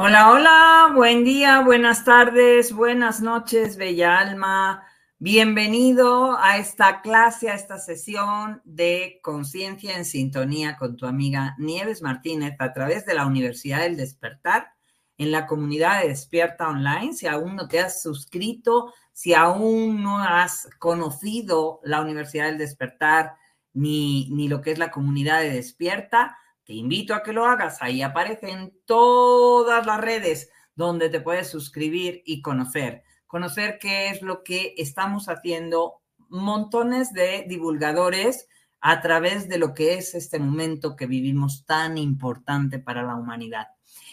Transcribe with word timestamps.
Hola, 0.00 0.30
hola, 0.30 0.92
buen 0.94 1.24
día, 1.24 1.60
buenas 1.62 2.04
tardes, 2.04 2.72
buenas 2.72 3.20
noches, 3.20 3.76
bella 3.76 4.16
alma. 4.20 4.86
Bienvenido 5.18 6.38
a 6.38 6.56
esta 6.58 7.00
clase, 7.02 7.50
a 7.50 7.56
esta 7.56 7.78
sesión 7.78 8.62
de 8.64 9.18
conciencia 9.24 9.96
en 9.96 10.04
sintonía 10.04 10.76
con 10.76 10.96
tu 10.96 11.04
amiga 11.04 11.56
Nieves 11.58 12.00
Martínez 12.00 12.54
a 12.60 12.72
través 12.72 13.06
de 13.06 13.14
la 13.14 13.26
Universidad 13.26 13.80
del 13.80 13.96
Despertar 13.96 14.68
en 15.16 15.32
la 15.32 15.48
comunidad 15.48 16.00
de 16.00 16.10
Despierta 16.10 16.68
Online. 16.68 17.12
Si 17.12 17.26
aún 17.26 17.56
no 17.56 17.66
te 17.66 17.80
has 17.80 18.00
suscrito, 18.00 18.94
si 19.12 19.34
aún 19.34 20.00
no 20.00 20.20
has 20.20 20.68
conocido 20.78 21.80
la 21.82 22.00
Universidad 22.00 22.46
del 22.46 22.58
Despertar 22.58 23.32
ni, 23.72 24.30
ni 24.30 24.46
lo 24.46 24.60
que 24.60 24.70
es 24.70 24.78
la 24.78 24.92
comunidad 24.92 25.40
de 25.40 25.50
Despierta, 25.50 26.38
te 26.68 26.74
invito 26.74 27.14
a 27.14 27.22
que 27.22 27.32
lo 27.32 27.46
hagas. 27.46 27.80
Ahí 27.80 28.02
aparecen 28.02 28.74
todas 28.84 29.86
las 29.86 29.98
redes 29.98 30.50
donde 30.74 31.08
te 31.08 31.22
puedes 31.22 31.48
suscribir 31.48 32.22
y 32.26 32.42
conocer. 32.42 33.04
Conocer 33.26 33.78
qué 33.80 34.10
es 34.10 34.20
lo 34.20 34.44
que 34.44 34.74
estamos 34.76 35.30
haciendo 35.30 36.02
montones 36.28 37.14
de 37.14 37.46
divulgadores 37.48 38.48
a 38.82 39.00
través 39.00 39.48
de 39.48 39.56
lo 39.56 39.72
que 39.72 39.94
es 39.94 40.14
este 40.14 40.38
momento 40.38 40.94
que 40.94 41.06
vivimos 41.06 41.64
tan 41.64 41.96
importante 41.96 42.78
para 42.78 43.02
la 43.02 43.14
humanidad. 43.14 43.68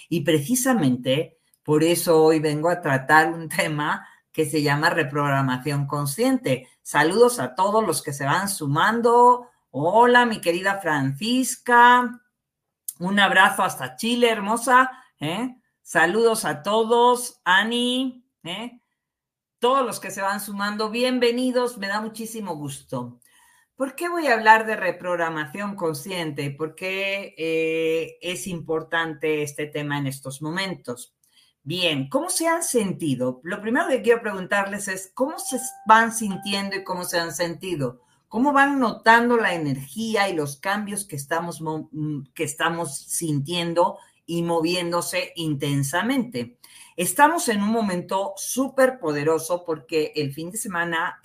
Y 0.08 0.22
precisamente 0.22 1.40
por 1.62 1.84
eso 1.84 2.24
hoy 2.24 2.40
vengo 2.40 2.70
a 2.70 2.80
tratar 2.80 3.34
un 3.34 3.50
tema 3.50 4.08
que 4.32 4.46
se 4.46 4.62
llama 4.62 4.90
reprogramación 4.92 5.88
consciente. 5.88 6.70
Saludos 6.82 7.38
a 7.40 7.54
todos 7.54 7.86
los 7.86 8.02
que 8.02 8.14
se 8.14 8.24
van 8.24 8.48
sumando. 8.48 9.50
Hola, 9.72 10.26
mi 10.26 10.40
querida 10.40 10.80
Francisca. 10.80 12.22
Un 13.00 13.20
abrazo 13.20 13.64
hasta 13.64 13.98
Chile, 13.98 14.30
hermosa. 14.30 14.90
¿eh? 15.20 15.56
Saludos 15.82 16.46
a 16.46 16.64
todos, 16.64 17.42
Ani, 17.44 18.26
¿eh? 18.44 18.80
todos 19.60 19.86
los 19.86 20.00
que 20.00 20.12
se 20.12 20.22
van 20.22 20.40
sumando, 20.40 20.90
bienvenidos, 20.90 21.78
me 21.78 21.88
da 21.88 22.00
muchísimo 22.00 22.56
gusto. 22.56 23.20
¿Por 23.76 23.96
qué 23.96 24.08
voy 24.08 24.28
a 24.28 24.36
hablar 24.36 24.66
de 24.66 24.78
reprogramación 24.78 25.76
consciente? 25.76 26.52
¿Por 26.52 26.76
qué 26.76 27.36
eh, 27.38 28.18
es 28.22 28.48
importante 28.48 29.44
este 29.44 29.66
tema 29.66 29.98
en 29.98 30.08
estos 30.08 30.42
momentos? 30.42 31.14
Bien, 31.64 32.08
¿cómo 32.08 32.30
se 32.30 32.48
han 32.48 32.64
sentido? 32.64 33.42
Lo 33.44 33.60
primero 33.60 33.90
que 33.90 34.02
quiero 34.02 34.22
preguntarles 34.22 34.88
es, 34.88 35.12
¿cómo 35.14 35.38
se 35.38 35.60
van 35.86 36.14
sintiendo 36.14 36.78
y 36.78 36.84
cómo 36.86 37.04
se 37.04 37.20
han 37.20 37.34
sentido? 37.34 38.05
Cómo 38.36 38.52
van 38.52 38.80
notando 38.80 39.38
la 39.38 39.54
energía 39.54 40.28
y 40.28 40.36
los 40.36 40.58
cambios 40.58 41.06
que 41.06 41.16
estamos, 41.16 41.62
mm, 41.62 42.34
que 42.34 42.44
estamos 42.44 42.98
sintiendo 42.98 43.98
y 44.26 44.44
moviéndose 44.44 45.32
intensamente. 45.38 46.58
Estamos 46.98 47.48
en 47.48 47.64
un 47.64 47.70
momento 47.70 48.34
súper 48.36 49.00
poderoso 49.00 49.64
porque 49.64 50.12
el 50.18 50.34
fin 50.34 50.52
de 50.52 50.58
semana, 50.58 51.22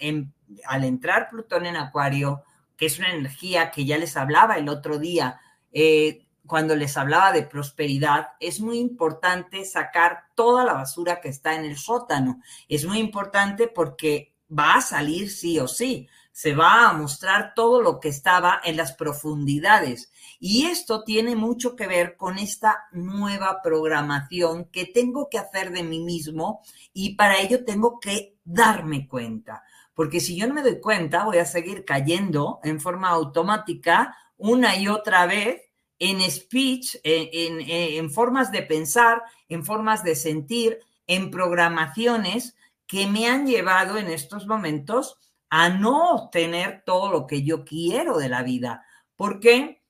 al 0.66 0.84
entrar 0.84 1.28
Plutón 1.31 1.66
en 1.66 1.75
Acuario, 1.75 2.44
que 2.76 2.87
es 2.87 3.00
una 3.00 3.12
energía 3.12 3.72
que 3.72 3.84
ya 3.84 3.99
les 3.99 4.16
hablaba 4.16 4.56
el 4.56 4.69
otro 4.69 5.00
día, 5.00 5.41
eh, 5.72 6.28
cuando 6.47 6.76
les 6.76 6.97
hablaba 6.97 7.32
de 7.32 7.43
prosperidad, 7.43 8.28
es 8.38 8.60
muy 8.60 8.78
importante 8.78 9.65
sacar 9.65 10.26
toda 10.37 10.65
la 10.65 10.75
basura 10.75 11.20
que 11.20 11.31
está 11.31 11.56
en 11.56 11.65
el 11.65 11.76
sótano. 11.76 12.41
Es 12.69 12.84
muy 12.84 12.99
importante 12.99 13.66
porque 13.66 14.32
va 14.49 14.75
a 14.75 14.81
salir 14.81 15.28
sí 15.28 15.59
o 15.59 15.66
sí 15.66 16.09
se 16.32 16.54
va 16.54 16.88
a 16.88 16.92
mostrar 16.92 17.52
todo 17.54 17.82
lo 17.82 18.00
que 18.00 18.08
estaba 18.08 18.60
en 18.64 18.76
las 18.76 18.92
profundidades. 18.92 20.12
Y 20.38 20.66
esto 20.66 21.04
tiene 21.04 21.37
mucho 21.37 21.76
que 21.76 21.87
ver 21.87 22.16
con 22.16 22.38
esta 22.38 22.84
nueva 22.93 23.60
programación 23.62 24.66
que 24.66 24.87
tengo 24.87 25.28
que 25.28 25.38
hacer 25.38 25.70
de 25.70 25.82
mí 25.82 26.00
mismo 26.00 26.62
y 26.93 27.14
para 27.14 27.40
ello 27.40 27.64
tengo 27.64 28.00
que 28.00 28.37
darme 28.44 29.06
cuenta. 29.06 29.62
Porque 29.94 30.20
si 30.20 30.37
yo 30.37 30.46
no 30.46 30.55
me 30.55 30.62
doy 30.62 30.81
cuenta, 30.81 31.25
voy 31.25 31.38
a 31.38 31.44
seguir 31.44 31.84
cayendo 31.84 32.60
en 32.62 32.81
forma 32.81 33.10
automática 33.10 34.16
una 34.37 34.76
y 34.76 34.88
otra 34.88 35.26
vez 35.26 35.60
en 35.99 36.22
speech, 36.31 36.96
en, 37.05 37.60
en 37.69 38.10
formas 38.10 38.50
de 38.50 38.62
pensar, 38.62 39.22
en 39.49 39.64
formas 39.64 40.02
de 40.02 40.16
sentir, 40.16 40.78
en 41.06 41.31
programaciones 41.31 42.56
que 42.87 43.06
me 43.06 43.28
han 43.28 43.46
llevado 43.46 43.99
en 43.99 44.06
estos 44.06 44.46
momentos 44.46 45.19
a 45.50 45.69
no 45.69 46.14
obtener 46.14 46.82
todo 46.87 47.11
lo 47.11 47.26
que 47.26 47.43
yo 47.43 47.64
quiero 47.64 48.19
de 48.19 48.29
la 48.29 48.43
vida. 48.43 48.87
¿Por 49.17 49.41
qué? 49.41 49.82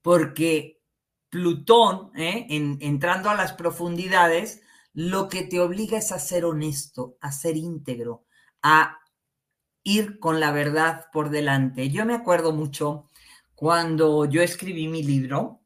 Porque 0.00 0.76
Plutón, 1.28 2.12
¿eh? 2.16 2.46
entrando 2.48 3.28
a 3.28 3.34
las 3.34 3.52
profundidades, 3.52 4.62
lo 4.94 5.28
que 5.28 5.42
te 5.42 5.60
obliga 5.60 5.98
es 5.98 6.12
a 6.12 6.18
ser 6.18 6.44
honesto, 6.44 7.18
a 7.20 7.32
ser 7.32 7.56
íntegro, 7.56 8.24
a 8.62 9.00
ir 9.82 10.18
con 10.18 10.40
la 10.40 10.52
verdad 10.52 11.06
por 11.12 11.30
delante. 11.30 11.90
Yo 11.90 12.06
me 12.06 12.14
acuerdo 12.14 12.52
mucho 12.52 13.10
cuando 13.54 14.24
yo 14.24 14.40
escribí 14.40 14.88
mi 14.88 15.02
libro, 15.02 15.60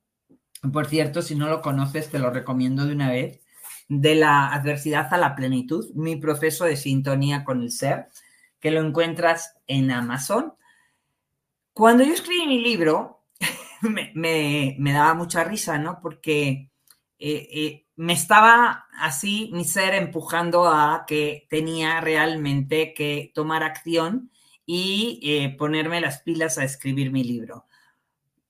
por 0.73 0.87
cierto, 0.87 1.23
si 1.23 1.34
no 1.34 1.49
lo 1.49 1.62
conoces, 1.62 2.11
te 2.11 2.19
lo 2.19 2.31
recomiendo 2.31 2.87
de 2.87 2.93
una 2.93 3.11
vez, 3.11 3.40
de 3.88 4.14
la 4.14 4.49
adversidad 4.49 5.12
a 5.12 5.19
la 5.19 5.37
plenitud, 5.37 5.90
mi 5.94 6.16
proceso 6.16 6.64
de 6.64 6.76
sintonía 6.76 7.44
con 7.44 7.62
el 7.62 7.70
ser 7.70 8.08
que 8.60 8.70
lo 8.70 8.80
encuentras 8.80 9.54
en 9.66 9.90
Amazon. 9.90 10.54
Cuando 11.72 12.04
yo 12.04 12.12
escribí 12.12 12.46
mi 12.46 12.60
libro, 12.60 13.24
me, 13.82 14.92
daba 14.92 15.14
mucha 15.14 15.44
risa, 15.44 15.78
¿no? 15.78 16.00
Porque 16.00 16.70
eh, 17.18 17.48
eh, 17.52 17.86
me 17.96 18.12
estaba 18.12 18.86
así 18.98 19.50
mi 19.52 19.64
ser 19.64 19.94
empujando 19.94 20.68
a 20.68 21.04
que 21.06 21.46
tenía 21.48 22.00
realmente 22.00 22.94
que 22.94 23.32
tomar 23.34 23.62
acción 23.62 24.30
y 24.66 25.20
eh, 25.22 25.56
ponerme 25.56 26.00
las 26.00 26.22
pilas 26.22 26.58
a 26.58 26.64
escribir 26.64 27.10
mi 27.10 27.24
libro. 27.24 27.66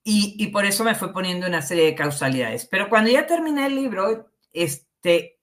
Y, 0.02 0.34
y, 0.38 0.48
por 0.48 0.64
eso 0.64 0.82
me 0.82 0.94
fue 0.94 1.12
poniendo 1.12 1.46
una 1.46 1.62
serie 1.62 1.84
de 1.84 1.94
causalidades. 1.94 2.66
Pero 2.66 2.88
cuando 2.88 3.10
ya 3.10 3.26
terminé 3.26 3.66
el 3.66 3.76
libro, 3.76 4.30
este, 4.52 5.38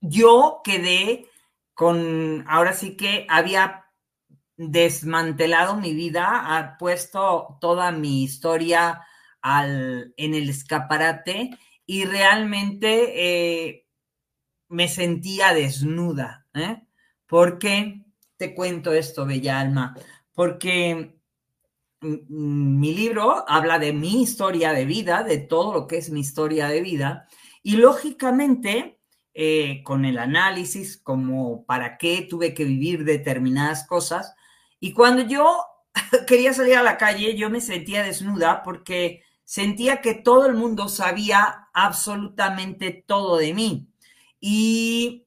yo 0.00 0.60
quedé 0.62 1.26
con, 1.74 2.44
ahora 2.48 2.72
sí 2.72 2.96
que 2.96 3.26
había 3.28 3.86
desmantelado 4.56 5.76
mi 5.76 5.94
vida, 5.94 6.56
ha 6.56 6.76
puesto 6.78 7.58
toda 7.60 7.90
mi 7.92 8.22
historia 8.22 9.02
al, 9.40 10.14
en 10.16 10.34
el 10.34 10.48
escaparate 10.48 11.50
y 11.86 12.04
realmente 12.04 13.68
eh, 13.68 13.86
me 14.68 14.88
sentía 14.88 15.52
desnuda. 15.52 16.46
¿eh? 16.54 16.82
¿Por 17.26 17.58
qué 17.58 18.04
te 18.36 18.54
cuento 18.54 18.92
esto, 18.92 19.26
Bella 19.26 19.60
Alma? 19.60 19.94
Porque 20.32 21.18
mi 22.00 22.94
libro 22.94 23.44
habla 23.48 23.78
de 23.78 23.92
mi 23.92 24.22
historia 24.22 24.72
de 24.72 24.84
vida, 24.84 25.22
de 25.22 25.38
todo 25.38 25.72
lo 25.72 25.86
que 25.86 25.98
es 25.98 26.10
mi 26.10 26.20
historia 26.20 26.68
de 26.68 26.80
vida, 26.80 27.28
y 27.62 27.76
lógicamente, 27.76 29.00
eh, 29.34 29.82
con 29.84 30.04
el 30.04 30.18
análisis, 30.18 30.96
como 30.96 31.64
para 31.64 31.98
qué 31.98 32.26
tuve 32.28 32.54
que 32.54 32.64
vivir 32.64 33.04
determinadas 33.04 33.86
cosas, 33.86 34.34
y 34.80 34.92
cuando 34.92 35.22
yo 35.22 35.64
quería 36.26 36.52
salir 36.52 36.76
a 36.76 36.82
la 36.82 36.96
calle, 36.98 37.36
yo 37.36 37.50
me 37.50 37.60
sentía 37.60 38.02
desnuda 38.02 38.62
porque 38.62 39.22
sentía 39.44 40.00
que 40.00 40.14
todo 40.14 40.46
el 40.46 40.54
mundo 40.54 40.88
sabía 40.88 41.68
absolutamente 41.72 43.04
todo 43.06 43.36
de 43.36 43.54
mí. 43.54 43.88
Y 44.40 45.26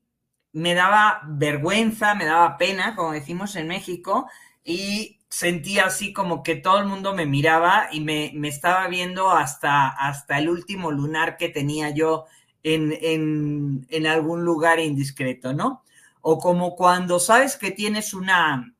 me 0.51 0.73
daba 0.73 1.21
vergüenza, 1.27 2.15
me 2.15 2.25
daba 2.25 2.57
pena, 2.57 2.95
como 2.95 3.11
decimos 3.11 3.55
en 3.55 3.67
México, 3.67 4.27
y 4.63 5.19
sentía 5.29 5.85
así 5.85 6.13
como 6.13 6.43
que 6.43 6.55
todo 6.55 6.79
el 6.79 6.85
mundo 6.85 7.13
me 7.13 7.25
miraba 7.25 7.89
y 7.91 7.99
me, 7.99 8.31
estaba 8.47 8.87
viendo 8.87 9.31
hasta, 9.31 9.89
hasta 9.89 10.39
el 10.39 10.49
último 10.49 10.91
lunar 10.91 11.37
que 11.37 11.49
tenía 11.49 11.89
yo 11.89 12.25
en, 12.73 13.85
en 13.89 14.07
algún 14.07 14.43
lugar 14.43 14.79
indiscreto, 14.79 15.53
¿no? 15.53 15.83
O 16.21 16.39
como 16.39 16.75
cuando 16.75 17.19
sabes 17.19 17.57
que 17.57 17.71
tienes 17.71 18.13
una, 18.13 18.75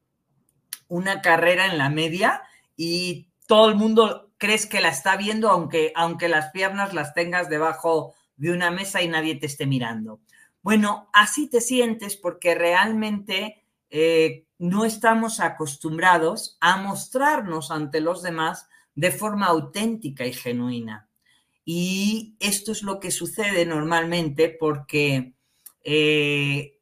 una 0.88 1.22
carrera 1.22 1.68
en 1.68 1.78
la 1.78 1.90
media 1.90 2.42
y 2.76 3.30
todo 3.48 3.70
el 3.70 3.76
mundo 3.76 4.32
crees 4.38 4.66
que 4.66 4.82
la 4.82 4.90
está 4.90 5.16
viendo 5.16 5.50
aunque, 5.50 5.92
aunque 5.96 6.28
las 6.30 6.52
piernas 6.52 6.94
las 6.94 7.14
tengas 7.14 7.50
debajo 7.50 8.14
de 8.38 8.52
una 8.52 8.72
mesa 8.72 9.02
y 9.02 9.08
nadie 9.08 9.36
te 9.36 9.46
esté 9.46 9.66
mirando. 9.66 10.20
Bueno, 10.62 11.10
así 11.14 11.48
te 11.48 11.62
sientes 11.62 12.16
porque 12.16 12.56
realmente 12.56 13.64
eh, 13.90 14.48
no 14.58 14.84
estamos 14.84 15.40
acostumbrados 15.40 16.58
a 16.60 16.78
mostrarnos 16.78 17.72
ante 17.72 18.02
los 18.02 18.24
demás 18.24 18.68
de 18.96 19.12
forma 19.12 19.48
auténtica 19.48 20.26
y 20.26 20.34
genuina. 20.34 21.08
Y 21.66 22.38
esto 22.40 22.72
es 22.72 22.84
lo 22.84 23.00
que 23.00 23.12
sucede 23.12 23.66
normalmente 23.66 24.50
porque 24.50 25.34
eh, 25.84 26.80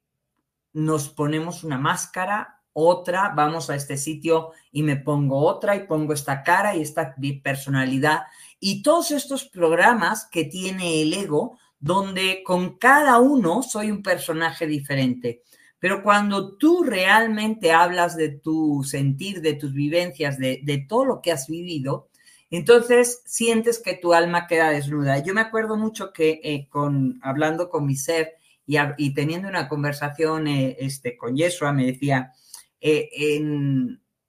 nos 0.74 1.10
ponemos 1.10 1.64
una 1.64 1.78
máscara 1.78 2.60
otra, 2.74 3.34
vamos 3.36 3.70
a 3.70 3.76
este 3.76 3.98
sitio 3.98 4.52
y 4.72 4.84
me 4.84 4.98
pongo 4.98 5.38
otra 5.46 5.76
y 5.76 5.86
pongo 5.86 6.14
esta 6.14 6.44
cara 6.44 6.76
y 6.76 6.82
esta 6.82 7.16
personalidad. 7.44 8.24
Y 8.60 8.82
todos 8.82 9.12
estos 9.12 9.46
programas 9.46 10.28
que 10.32 10.46
tiene 10.46 11.02
el 11.02 11.14
ego, 11.14 11.60
donde 11.80 12.42
con 12.44 12.78
cada 12.78 13.20
uno 13.20 13.62
soy 13.62 13.92
un 13.92 14.02
personaje 14.02 14.66
diferente. 14.66 15.44
Pero 15.80 16.02
cuando 16.02 16.58
tú 16.58 16.82
realmente 16.84 17.74
hablas 17.74 18.16
de 18.16 18.30
tu 18.30 18.84
sentir, 18.86 19.42
de 19.42 19.54
tus 19.54 19.74
vivencias, 19.74 20.40
de, 20.40 20.86
todo 20.88 21.06
lo 21.06 21.22
que 21.22 21.32
has 21.32 21.48
vivido, 21.48 22.08
entonces 22.54 23.24
sientes 23.26 23.80
que 23.80 23.96
tu 23.96 24.14
alma 24.14 24.46
queda 24.46 24.70
desnuda. 24.70 25.18
Yo 25.24 25.34
me 25.34 25.42
acuerdo 25.42 25.76
mucho 25.76 26.14
que 26.14 26.40
eh, 26.44 26.68
con, 26.70 27.20
hablando 27.24 27.68
con 27.68 27.84
mi 27.88 27.96
ser 27.96 28.36
y, 28.68 29.14
teniendo 29.16 29.48
una 29.48 29.68
conversación 29.68 30.48
eh, 30.48 30.78
este, 30.80 31.18
con 31.18 31.36
Yeshua, 31.36 31.74
me 31.74 31.88
decía, 31.88 32.32
eh, 32.80 33.10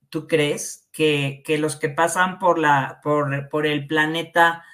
¿tú 0.08 0.26
crees 0.26 0.88
que, 0.90 1.42
los 1.58 1.76
que 1.76 1.90
pasan 1.90 2.38
por, 2.38 2.58
la, 2.58 2.98
por, 3.02 3.66
el 3.66 3.86
planeta 3.86 4.64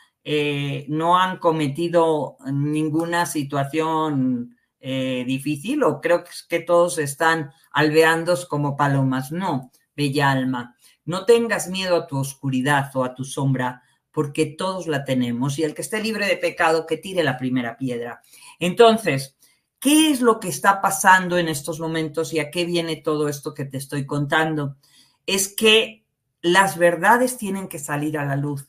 no 0.86 1.18
han 1.18 1.38
cometido 1.38 2.36
ninguna 2.52 3.26
situación 3.26 4.56
difícil 4.78 5.82
o 5.82 6.00
creo 6.00 6.22
que 6.48 6.60
todos 6.60 6.98
están 6.98 7.50
alveandos 7.72 8.46
como 8.46 8.76
palomas? 8.76 9.32
No, 9.32 9.72
bella 9.96 10.30
alma, 10.30 10.76
no 11.10 11.26
tengas 11.26 11.68
miedo 11.68 11.96
a 11.96 12.06
tu 12.06 12.18
oscuridad 12.18 12.90
o 12.94 13.04
a 13.04 13.14
tu 13.14 13.24
sombra 13.24 13.82
porque 14.10 14.46
todos 14.46 14.86
la 14.86 15.04
tenemos 15.04 15.58
y 15.58 15.64
el 15.64 15.74
que 15.74 15.82
esté 15.82 16.02
libre 16.02 16.26
de 16.26 16.36
pecado 16.36 16.86
que 16.86 16.96
tire 16.96 17.22
la 17.22 17.36
primera 17.36 17.76
piedra. 17.76 18.22
Entonces, 18.58 19.36
¿Qué 19.80 20.10
es 20.10 20.20
lo 20.20 20.40
que 20.40 20.48
está 20.48 20.82
pasando 20.82 21.38
en 21.38 21.48
estos 21.48 21.80
momentos 21.80 22.34
y 22.34 22.38
a 22.38 22.50
qué 22.50 22.66
viene 22.66 22.96
todo 22.96 23.28
esto 23.28 23.54
que 23.54 23.64
te 23.64 23.78
estoy 23.78 24.04
contando? 24.04 24.76
Es 25.24 25.48
que 25.56 26.04
las 26.42 26.76
verdades 26.76 27.38
tienen 27.38 27.66
que 27.66 27.78
salir 27.78 28.18
a 28.18 28.26
la 28.26 28.36
luz. 28.36 28.68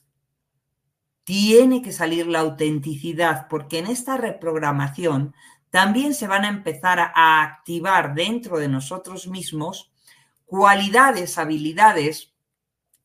Tiene 1.24 1.82
que 1.82 1.92
salir 1.92 2.26
la 2.26 2.40
autenticidad, 2.40 3.46
porque 3.48 3.78
en 3.78 3.88
esta 3.88 4.16
reprogramación 4.16 5.34
también 5.68 6.14
se 6.14 6.26
van 6.26 6.46
a 6.46 6.48
empezar 6.48 6.98
a 6.98 7.42
activar 7.42 8.14
dentro 8.14 8.58
de 8.58 8.68
nosotros 8.68 9.28
mismos 9.28 9.92
cualidades, 10.46 11.36
habilidades 11.36 12.31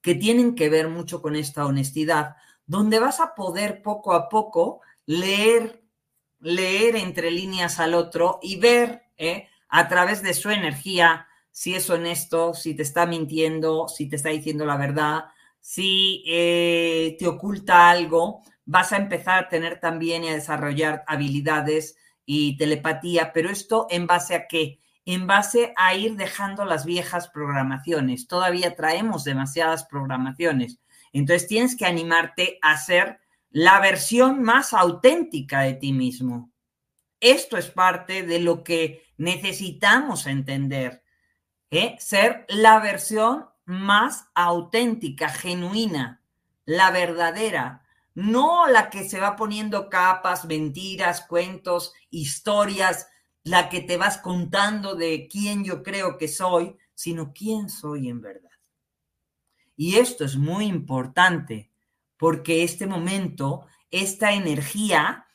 que 0.07 0.15
tienen 0.15 0.56
que 0.56 0.69
ver 0.69 0.88
mucho 0.88 1.21
con 1.21 1.36
esta 1.36 1.65
honestidad, 1.65 2.38
donde 2.65 2.98
vas 2.98 3.19
a 3.19 3.36
poder 3.36 3.81
poco 3.81 4.13
a 4.13 4.30
poco 4.30 4.80
leer 5.06 5.83
leer 6.40 6.95
entre 6.95 7.30
líneas 7.30 7.78
al 7.81 7.94
otro 7.94 8.40
y 8.42 8.56
ver 8.56 9.02
¿eh? 9.18 9.49
a 9.68 9.90
través 9.90 10.21
de 10.21 10.33
su 10.33 10.49
energía 10.49 11.28
si 11.52 11.76
es 11.76 11.90
honesto, 11.90 12.54
si 12.54 12.73
te 12.73 12.83
está 12.83 13.06
mintiendo, 13.06 13.90
si 13.90 14.07
te 14.07 14.16
está 14.16 14.30
diciendo 14.30 14.66
la 14.66 14.78
verdad, 14.78 15.26
si 15.59 16.23
eh, 16.26 17.18
te 17.19 17.28
oculta 17.28 17.90
algo, 17.90 18.44
vas 18.64 18.94
a 18.94 18.97
empezar 18.97 19.44
a 19.44 19.49
tener 19.49 19.81
también 19.81 20.23
y 20.23 20.30
a 20.30 20.35
desarrollar 20.35 21.04
habilidades 21.06 21.97
y 22.26 22.56
telepatía, 22.56 23.33
pero 23.33 23.49
esto 23.49 23.87
en 23.90 24.07
base 24.07 24.35
a 24.35 24.47
qué? 24.47 24.80
En 25.07 25.26
base 25.26 25.73
a 25.78 25.95
ir 25.95 26.18
dejando 26.18 26.66
las 26.66 26.83
viejas 26.83 27.30
programaciones. 27.30 28.28
Todavía 28.28 28.76
traemos 28.76 29.23
demasiadas 29.23 29.85
programaciones. 29.85 30.81
Entonces 31.14 31.47
tienes 31.47 31.78
que 31.78 31.85
animarte 31.85 32.59
a 32.61 32.76
ser 32.76 33.21
la 33.49 33.80
versión 33.80 34.44
más 34.44 34.73
auténtica 34.73 35.61
de 35.61 35.76
ti 35.76 35.94
mismo. 35.94 36.52
Esto 37.21 37.56
es 37.56 37.69
parte 37.69 38.23
de 38.23 38.40
lo 38.40 38.66
que 38.66 39.06
necesitamos 39.16 40.28
entender. 40.28 41.04
¿eh? 41.71 41.95
Ser 41.99 42.45
la 42.49 42.80
versión 42.80 43.45
más 43.64 44.28
auténtica, 44.35 45.30
genuina, 45.30 46.21
la 46.66 46.92
verdadera, 46.92 47.85
no 48.14 48.68
la 48.68 48.90
que 48.90 49.07
se 49.07 49.21
va 49.21 49.37
poniendo 49.37 49.90
capas, 49.90 50.44
mentiras, 50.44 51.21
cuentos, 51.21 51.94
historias, 52.09 53.07
la 53.47 53.69
que 53.69 53.81
te 53.81 53.97
vas 53.97 54.18
contando 54.18 54.95
de 54.95 55.27
quién 55.30 55.63
yo 55.63 55.83
creo 55.83 56.18
que 56.18 56.27
soy, 56.27 56.75
sino 56.94 57.33
quién 57.33 57.69
soy 57.69 58.09
en 58.09 58.21
verdad. 58.21 58.51
Y 59.75 59.95
esto 59.97 60.25
es 60.25 60.35
muy 60.35 60.66
importante 60.66 61.71
porque 62.18 62.63
este 62.63 62.87
momento, 62.87 63.66
esta 63.92 64.33
energía 64.33 65.27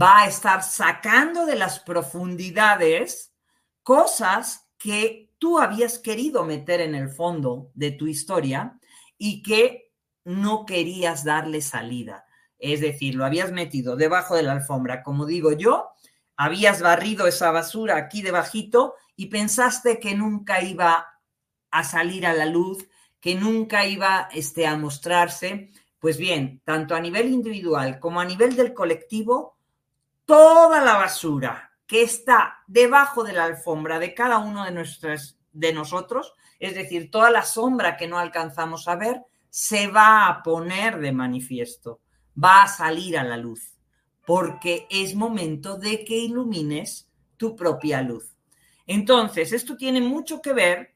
va 0.00 0.22
a 0.22 0.26
estar 0.28 0.62
sacando 0.62 1.46
de 1.46 1.56
las 1.56 1.80
profundidades 1.80 3.34
cosas 3.82 4.68
que 4.78 5.32
tú 5.38 5.58
habías 5.58 5.98
querido 5.98 6.44
meter 6.44 6.80
en 6.80 6.94
el 6.94 7.08
fondo 7.08 7.70
de 7.74 7.90
tu 7.92 8.06
historia 8.06 8.78
y 9.16 9.42
que 9.42 9.92
no 10.24 10.66
querías 10.66 11.24
darle 11.24 11.62
salida. 11.62 12.26
Es 12.58 12.80
decir, 12.80 13.14
lo 13.14 13.24
habías 13.24 13.52
metido 13.52 13.96
debajo 13.96 14.34
de 14.34 14.42
la 14.42 14.52
alfombra, 14.52 15.02
como 15.02 15.24
digo 15.24 15.52
yo, 15.52 15.88
habías 16.36 16.82
barrido 16.82 17.26
esa 17.26 17.50
basura 17.50 17.96
aquí 17.96 18.22
debajito 18.22 18.94
y 19.16 19.26
pensaste 19.26 19.98
que 19.98 20.14
nunca 20.14 20.62
iba 20.62 21.06
a 21.70 21.84
salir 21.84 22.26
a 22.26 22.34
la 22.34 22.46
luz, 22.46 22.86
que 23.20 23.34
nunca 23.34 23.86
iba 23.86 24.28
este, 24.32 24.66
a 24.66 24.76
mostrarse, 24.76 25.70
pues 25.98 26.18
bien, 26.18 26.60
tanto 26.64 26.94
a 26.94 27.00
nivel 27.00 27.28
individual 27.28 27.98
como 27.98 28.20
a 28.20 28.24
nivel 28.24 28.54
del 28.54 28.74
colectivo, 28.74 29.56
toda 30.24 30.80
la 30.82 30.94
basura 30.94 31.72
que 31.86 32.02
está 32.02 32.58
debajo 32.66 33.24
de 33.24 33.32
la 33.32 33.44
alfombra 33.44 33.98
de 33.98 34.12
cada 34.12 34.38
uno 34.38 34.64
de, 34.64 34.72
nuestras, 34.72 35.38
de 35.52 35.72
nosotros, 35.72 36.34
es 36.58 36.74
decir, 36.74 37.10
toda 37.10 37.30
la 37.30 37.42
sombra 37.42 37.96
que 37.96 38.08
no 38.08 38.18
alcanzamos 38.18 38.88
a 38.88 38.96
ver, 38.96 39.22
se 39.48 39.86
va 39.86 40.26
a 40.26 40.42
poner 40.42 40.98
de 40.98 41.12
manifiesto, 41.12 42.00
va 42.42 42.64
a 42.64 42.68
salir 42.68 43.16
a 43.16 43.24
la 43.24 43.36
luz, 43.36 43.75
porque 44.26 44.86
es 44.90 45.14
momento 45.14 45.78
de 45.78 46.04
que 46.04 46.16
ilumines 46.18 47.08
tu 47.36 47.56
propia 47.56 48.02
luz. 48.02 48.36
Entonces, 48.86 49.52
esto 49.52 49.76
tiene 49.76 50.00
mucho 50.00 50.42
que 50.42 50.52
ver 50.52 50.94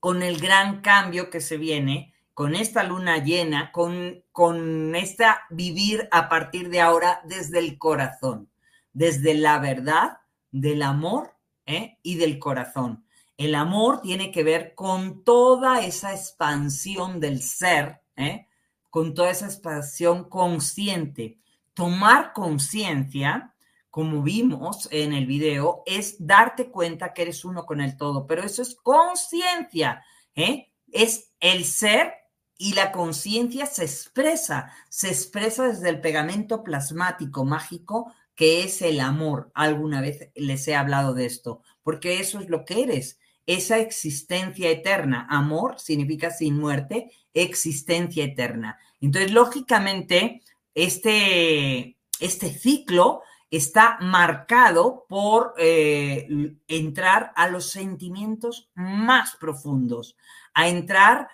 con 0.00 0.22
el 0.22 0.40
gran 0.40 0.80
cambio 0.80 1.30
que 1.30 1.40
se 1.40 1.56
viene, 1.56 2.14
con 2.34 2.54
esta 2.54 2.84
luna 2.84 3.18
llena, 3.18 3.72
con, 3.72 4.22
con 4.32 4.94
esta 4.94 5.42
vivir 5.50 6.08
a 6.12 6.28
partir 6.28 6.68
de 6.68 6.80
ahora 6.80 7.20
desde 7.24 7.58
el 7.58 7.78
corazón, 7.78 8.48
desde 8.92 9.34
la 9.34 9.58
verdad, 9.58 10.18
del 10.50 10.82
amor 10.82 11.34
¿eh? 11.66 11.98
y 12.02 12.16
del 12.16 12.38
corazón. 12.38 13.04
El 13.36 13.54
amor 13.54 14.00
tiene 14.02 14.32
que 14.32 14.42
ver 14.42 14.74
con 14.74 15.22
toda 15.22 15.84
esa 15.84 16.12
expansión 16.12 17.20
del 17.20 17.42
ser, 17.42 18.00
¿eh? 18.16 18.46
con 18.90 19.14
toda 19.14 19.30
esa 19.30 19.46
expansión 19.46 20.28
consciente. 20.28 21.38
Tomar 21.78 22.32
conciencia 22.32 23.54
como 23.88 24.22
vimos 24.22 24.88
en 24.90 25.12
el 25.12 25.26
video, 25.26 25.84
es 25.86 26.16
darte 26.18 26.72
cuenta 26.72 27.12
que 27.12 27.22
eres 27.22 27.44
uno 27.44 27.64
con 27.66 27.80
el 27.80 27.96
todo, 27.96 28.26
pero 28.26 28.42
eso 28.42 28.62
es 28.62 28.74
conciencia, 28.74 30.02
¿eh? 30.34 30.72
es 30.90 31.30
el 31.38 31.64
ser 31.64 32.14
y 32.56 32.74
la 32.74 32.90
conciencia 32.90 33.66
se 33.66 33.84
expresa, 33.84 34.72
se 34.88 35.06
expresa 35.06 35.68
desde 35.68 35.88
el 35.88 36.00
pegamento 36.00 36.64
plasmático 36.64 37.44
mágico 37.44 38.12
que 38.34 38.64
es 38.64 38.82
el 38.82 38.98
amor. 38.98 39.52
Alguna 39.54 40.00
vez 40.00 40.30
les 40.34 40.66
he 40.66 40.74
hablado 40.74 41.14
de 41.14 41.26
esto, 41.26 41.62
porque 41.84 42.18
eso 42.18 42.40
es 42.40 42.48
lo 42.48 42.64
que 42.64 42.82
eres, 42.82 43.20
esa 43.46 43.78
existencia 43.78 44.68
eterna. 44.68 45.28
Amor 45.30 45.78
significa 45.78 46.30
sin 46.32 46.58
muerte, 46.58 47.12
existencia 47.34 48.24
eterna. 48.24 48.78
Entonces, 49.00 49.30
lógicamente, 49.30 50.42
este, 50.74 51.98
este 52.20 52.50
ciclo 52.50 53.22
está 53.50 53.98
marcado 54.00 55.06
por 55.08 55.54
eh, 55.58 56.28
entrar 56.66 57.32
a 57.34 57.48
los 57.48 57.70
sentimientos 57.70 58.70
más 58.74 59.36
profundos, 59.36 60.16
a 60.54 60.68
entrar 60.68 61.28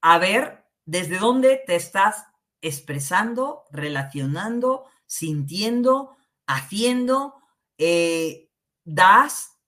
a 0.00 0.18
ver 0.18 0.64
desde 0.84 1.18
dónde 1.18 1.62
te 1.66 1.76
estás 1.76 2.26
expresando, 2.60 3.64
relacionando, 3.70 4.84
sintiendo, 5.06 6.16
haciendo, 6.46 7.34
eh, 7.76 8.50
das 8.84 9.58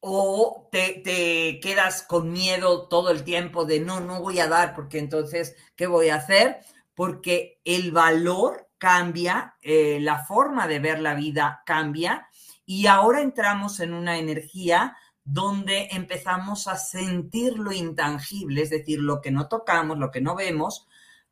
o 0.00 0.68
te, 0.72 1.02
te, 1.04 1.60
quedas 1.60 2.02
con 2.02 2.32
miedo 2.32 2.88
todo 2.88 3.10
el 3.10 3.22
tiempo 3.22 3.66
de 3.66 3.80
no, 3.80 4.00
no 4.00 4.22
voy 4.22 4.40
a 4.40 4.48
dar 4.48 4.74
porque 4.74 4.98
entonces, 4.98 5.54
¿qué 5.76 5.86
voy 5.86 6.08
a 6.08 6.16
hacer? 6.16 6.60
Porque 7.00 7.62
el 7.64 7.92
valor 7.92 8.68
cambia, 8.76 9.56
eh, 9.62 10.00
la 10.02 10.22
forma 10.22 10.68
de 10.68 10.80
ver 10.80 11.00
la 11.00 11.14
vida 11.14 11.62
cambia 11.64 12.28
y 12.66 12.88
ahora 12.88 13.22
entramos 13.22 13.80
en 13.80 13.94
una 13.94 14.18
energía 14.18 14.98
donde 15.24 15.88
empezamos 15.92 16.68
a 16.68 16.76
sentir 16.76 17.58
lo 17.58 17.72
intangible, 17.72 18.60
es 18.60 18.68
decir, 18.68 19.00
lo 19.00 19.22
que 19.22 19.30
no 19.30 19.48
tocamos, 19.48 19.96
lo 19.96 20.10
que 20.10 20.20
no 20.20 20.36
vemos, 20.36 20.86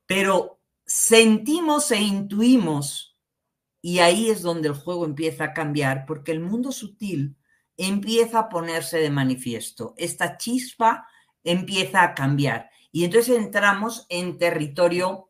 pero 0.07 0.59
sentimos 0.87 1.91
e 1.91 2.01
intuimos 2.01 3.19
y 3.83 3.99
ahí 3.99 4.31
es 4.31 4.41
donde 4.41 4.69
el 4.69 4.75
juego 4.75 5.05
empieza 5.05 5.45
a 5.45 5.53
cambiar 5.53 6.07
porque 6.07 6.33
el 6.33 6.41
mundo 6.41 6.73
sutil 6.73 7.37
empieza 7.77 8.39
a 8.39 8.49
ponerse 8.49 9.01
de 9.01 9.11
manifiesto, 9.11 9.93
esta 9.99 10.39
chispa 10.39 11.07
empieza 11.45 12.03
a 12.03 12.15
cambiar 12.15 12.71
y 12.91 13.05
entonces 13.05 13.37
entramos 13.37 14.07
en 14.09 14.39
territorio 14.39 15.28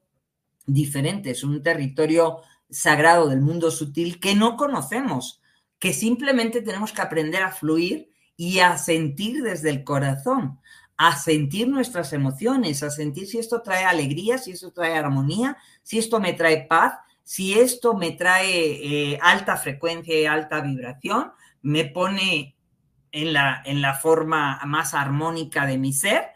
diferente, 0.69 1.31
es 1.31 1.43
un 1.43 1.63
territorio 1.63 2.43
sagrado 2.71 3.29
del 3.29 3.41
mundo 3.41 3.71
sutil 3.71 4.21
que 4.21 4.35
no 4.35 4.57
conocemos, 4.57 5.41
que 5.79 5.93
simplemente 5.93 6.61
tenemos 6.61 6.93
que 6.93 7.03
aprender 7.03 7.43
a 7.43 7.51
fluir 7.51 8.13
y 8.37 8.61
a 8.61 8.77
sentir 8.79 9.43
desde 9.43 9.71
el 9.71 9.83
corazón, 9.83 10.61
a 10.97 11.17
sentir 11.17 11.69
nuestras 11.69 12.13
emociones, 12.13 12.83
a 12.83 12.91
sentir 12.91 13.27
si 13.27 13.39
esto 13.39 13.63
trae 13.63 13.85
alegría, 13.85 14.39
si 14.39 14.53
esto 14.53 14.73
trae 14.73 14.97
armonía, 14.97 15.57
si 15.83 15.99
esto 15.99 16.21
me 16.21 16.35
trae 16.35 16.67
paz, 16.67 16.95
si 17.25 17.59
esto 17.59 17.95
me 17.95 18.13
trae 18.13 19.13
eh, 19.13 19.19
alta 19.23 19.57
frecuencia 19.57 20.21
y 20.21 20.27
alta 20.27 20.61
vibración, 20.61 21.33
me 21.63 21.87
pone 21.87 22.57
en 23.11 23.33
la, 23.33 23.63
en 23.65 23.81
la 23.81 23.95
forma 23.95 24.61
más 24.67 24.93
armónica 24.93 25.67
de 25.67 25.79
mi 25.79 25.93
ser 25.93 26.27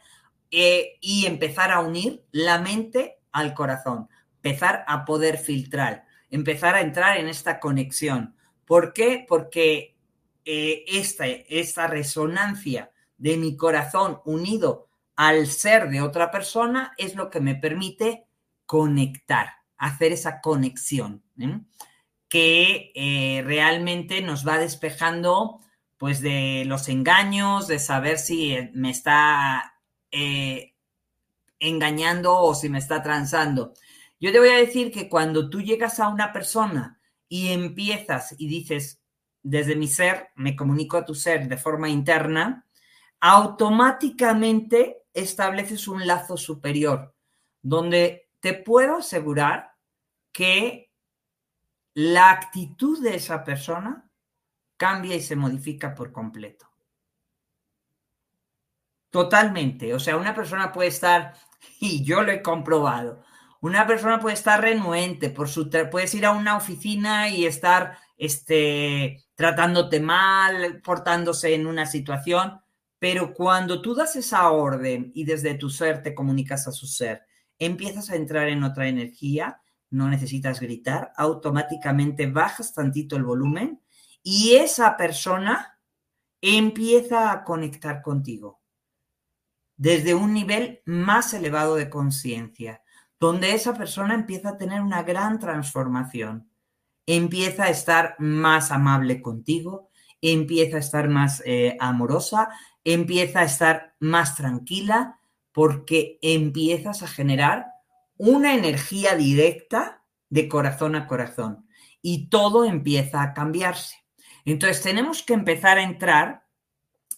eh, 0.50 0.98
y 1.00 1.26
empezar 1.26 1.70
a 1.70 1.80
unir 1.80 2.24
la 2.30 2.58
mente 2.58 3.18
al 3.32 3.54
corazón 3.54 4.08
empezar 4.42 4.84
a 4.88 5.04
poder 5.04 5.38
filtrar, 5.38 6.04
empezar 6.28 6.74
a 6.74 6.80
entrar 6.80 7.18
en 7.18 7.28
esta 7.28 7.60
conexión. 7.60 8.34
¿Por 8.64 8.92
qué? 8.92 9.24
Porque 9.28 9.96
eh, 10.44 10.84
esta, 10.88 11.26
esta 11.26 11.86
resonancia 11.86 12.90
de 13.16 13.36
mi 13.36 13.56
corazón 13.56 14.20
unido 14.24 14.88
al 15.14 15.46
ser 15.46 15.90
de 15.90 16.00
otra 16.00 16.32
persona 16.32 16.92
es 16.98 17.14
lo 17.14 17.30
que 17.30 17.38
me 17.38 17.54
permite 17.54 18.26
conectar, 18.66 19.50
hacer 19.76 20.10
esa 20.12 20.40
conexión, 20.40 21.22
¿eh? 21.38 21.60
que 22.28 22.90
eh, 22.96 23.42
realmente 23.44 24.22
nos 24.22 24.46
va 24.46 24.58
despejando 24.58 25.60
pues 25.98 26.20
de 26.20 26.64
los 26.66 26.88
engaños, 26.88 27.68
de 27.68 27.78
saber 27.78 28.18
si 28.18 28.56
me 28.74 28.90
está 28.90 29.76
engañando 31.60 32.36
o 32.36 32.54
si 32.54 32.68
me 32.68 32.78
está 32.78 33.02
transando. 33.02 33.72
Yo 34.22 34.30
te 34.30 34.38
voy 34.38 34.50
a 34.50 34.58
decir 34.58 34.92
que 34.92 35.08
cuando 35.08 35.50
tú 35.50 35.60
llegas 35.60 35.98
a 35.98 36.06
una 36.06 36.32
persona 36.32 37.00
y 37.28 37.48
empiezas 37.48 38.36
y 38.38 38.46
dices, 38.46 39.02
desde 39.42 39.74
mi 39.74 39.88
ser, 39.88 40.28
me 40.36 40.54
comunico 40.54 40.96
a 40.96 41.04
tu 41.04 41.12
ser 41.12 41.48
de 41.48 41.56
forma 41.56 41.88
interna, 41.88 42.64
automáticamente 43.18 45.02
estableces 45.12 45.88
un 45.88 46.06
lazo 46.06 46.36
superior, 46.36 47.16
donde 47.62 48.30
te 48.38 48.54
puedo 48.54 48.98
asegurar 48.98 49.72
que 50.30 50.92
la 51.94 52.30
actitud 52.30 53.02
de 53.02 53.16
esa 53.16 53.42
persona 53.42 54.08
cambia 54.76 55.16
y 55.16 55.20
se 55.20 55.34
modifica 55.34 55.96
por 55.96 56.12
completo. 56.12 56.70
Totalmente. 59.10 59.92
O 59.92 59.98
sea, 59.98 60.16
una 60.16 60.32
persona 60.32 60.70
puede 60.70 60.90
estar, 60.90 61.34
y 61.80 62.04
yo 62.04 62.22
lo 62.22 62.30
he 62.30 62.40
comprobado, 62.40 63.24
una 63.62 63.86
persona 63.86 64.18
puede 64.18 64.34
estar 64.34 64.60
renuente, 64.60 65.30
por 65.30 65.48
su 65.48 65.70
puedes 65.88 66.12
ir 66.14 66.26
a 66.26 66.32
una 66.32 66.56
oficina 66.56 67.28
y 67.28 67.46
estar 67.46 67.96
este, 68.16 69.24
tratándote 69.36 70.00
mal, 70.00 70.82
portándose 70.82 71.54
en 71.54 71.68
una 71.68 71.86
situación, 71.86 72.60
pero 72.98 73.32
cuando 73.32 73.80
tú 73.80 73.94
das 73.94 74.16
esa 74.16 74.50
orden 74.50 75.12
y 75.14 75.24
desde 75.24 75.54
tu 75.54 75.70
ser 75.70 76.02
te 76.02 76.12
comunicas 76.12 76.66
a 76.66 76.72
su 76.72 76.88
ser, 76.88 77.22
empiezas 77.56 78.10
a 78.10 78.16
entrar 78.16 78.48
en 78.48 78.64
otra 78.64 78.88
energía, 78.88 79.60
no 79.90 80.08
necesitas 80.08 80.58
gritar, 80.58 81.12
automáticamente 81.16 82.26
bajas 82.26 82.74
tantito 82.74 83.14
el 83.14 83.22
volumen 83.22 83.80
y 84.24 84.56
esa 84.56 84.96
persona 84.96 85.78
empieza 86.40 87.30
a 87.30 87.44
conectar 87.44 88.02
contigo 88.02 88.60
desde 89.76 90.14
un 90.14 90.32
nivel 90.32 90.82
más 90.84 91.32
elevado 91.32 91.76
de 91.76 91.88
conciencia 91.88 92.81
donde 93.22 93.54
esa 93.54 93.72
persona 93.72 94.14
empieza 94.14 94.48
a 94.48 94.58
tener 94.58 94.80
una 94.80 95.04
gran 95.04 95.38
transformación, 95.38 96.50
empieza 97.06 97.66
a 97.66 97.70
estar 97.70 98.16
más 98.18 98.72
amable 98.72 99.22
contigo, 99.22 99.90
empieza 100.20 100.78
a 100.78 100.80
estar 100.80 101.08
más 101.08 101.40
eh, 101.46 101.76
amorosa, 101.78 102.48
empieza 102.82 103.38
a 103.38 103.44
estar 103.44 103.94
más 104.00 104.34
tranquila, 104.34 105.20
porque 105.52 106.18
empiezas 106.20 107.04
a 107.04 107.06
generar 107.06 107.66
una 108.16 108.54
energía 108.54 109.14
directa 109.14 110.02
de 110.28 110.48
corazón 110.48 110.96
a 110.96 111.06
corazón 111.06 111.68
y 112.02 112.28
todo 112.28 112.64
empieza 112.64 113.22
a 113.22 113.34
cambiarse. 113.34 113.98
Entonces 114.44 114.82
tenemos 114.82 115.22
que 115.22 115.34
empezar 115.34 115.78
a 115.78 115.84
entrar 115.84 116.42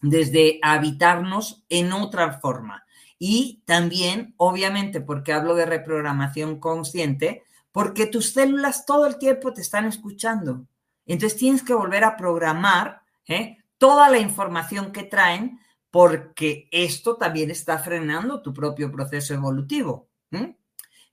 desde 0.03 0.59
habitarnos 0.61 1.65
en 1.71 1.95
otra 1.95 2.41
forma, 2.41 2.84
y 3.19 3.63
también, 3.65 4.35
obviamente, 4.37 5.01
porque 5.01 5.33
hablo 5.33 5.55
de 5.55 5.67
reprogramación 5.67 6.59
consciente, 6.59 7.43
porque 7.73 8.07
tus 8.07 8.33
células 8.33 8.87
todo 8.87 9.07
el 9.07 9.19
tiempo 9.19 9.53
te 9.53 9.61
están 9.61 9.87
escuchando. 9.87 10.67
Entonces 11.07 11.39
tienes 11.39 11.63
que 11.63 11.75
volver 11.75 12.05
a 12.05 12.17
programar 12.17 13.03
¿eh? 13.27 13.59
toda 13.79 14.09
la 14.09 14.19
información 14.19 14.93
que 14.93 15.03
traen 15.03 15.59
porque 15.91 16.69
esto 16.73 17.17
también 17.17 17.51
está 17.51 17.79
frenando 17.79 18.43
tu 18.43 18.53
propio 18.53 18.91
proceso 18.91 19.33
evolutivo. 19.33 20.09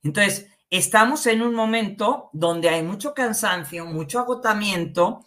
Entonces, 0.02 0.48
estamos 0.70 1.26
en 1.26 1.42
un 1.42 1.54
momento 1.54 2.30
donde 2.32 2.68
hay 2.68 2.82
mucho 2.82 3.14
cansancio, 3.14 3.86
mucho 3.86 4.18
agotamiento, 4.18 5.24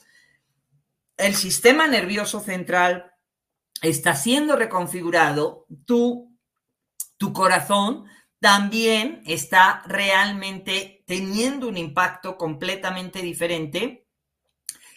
el 1.15 1.35
sistema 1.35 1.87
nervioso 1.87 2.41
central 2.41 3.13
está 3.81 4.15
siendo 4.15 4.55
reconfigurado, 4.55 5.65
tu, 5.85 6.34
tu 7.17 7.33
corazón 7.33 8.05
también 8.39 9.23
está 9.25 9.83
realmente 9.87 11.03
teniendo 11.07 11.67
un 11.67 11.77
impacto 11.77 12.37
completamente 12.37 13.21
diferente 13.21 14.07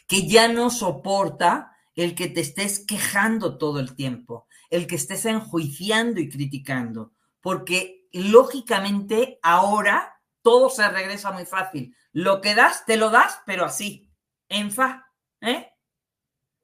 que 0.06 0.26
ya 0.26 0.48
no 0.48 0.70
soporta 0.70 1.72
el 1.94 2.14
que 2.14 2.28
te 2.28 2.40
estés 2.40 2.84
quejando 2.86 3.58
todo 3.58 3.80
el 3.80 3.94
tiempo, 3.94 4.46
el 4.70 4.86
que 4.86 4.96
estés 4.96 5.24
enjuiciando 5.26 6.20
y 6.20 6.28
criticando, 6.28 7.12
porque 7.40 8.08
lógicamente 8.12 9.38
ahora 9.42 10.20
todo 10.42 10.70
se 10.70 10.88
regresa 10.88 11.30
muy 11.30 11.44
fácil. 11.44 11.94
Lo 12.12 12.40
que 12.40 12.54
das, 12.54 12.84
te 12.86 12.96
lo 12.96 13.10
das, 13.10 13.42
pero 13.44 13.64
así, 13.64 14.10
en 14.48 14.70
fa, 14.70 15.12
¿eh? 15.40 15.72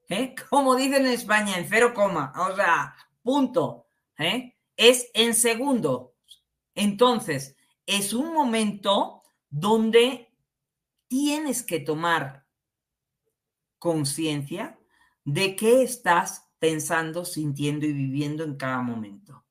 ¿Eh? 0.08 0.34
Como 0.50 0.76
dicen 0.76 1.06
en 1.06 1.12
España, 1.12 1.58
en 1.58 1.68
cero 1.68 1.92
coma, 1.94 2.32
o 2.36 2.54
sea, 2.54 2.94
punto, 3.22 3.88
¿eh? 4.18 4.53
Es 4.76 5.10
en 5.14 5.34
segundo. 5.34 6.14
Entonces, 6.74 7.56
es 7.86 8.12
un 8.12 8.32
momento 8.32 9.22
donde 9.50 10.32
tienes 11.08 11.62
que 11.62 11.80
tomar 11.80 12.44
conciencia 13.78 14.78
de 15.24 15.56
qué 15.56 15.82
estás 15.82 16.48
pensando, 16.58 17.24
sintiendo 17.24 17.86
y 17.86 17.92
viviendo 17.92 18.42
en 18.44 18.56
cada 18.56 18.82
momento. 18.82 19.44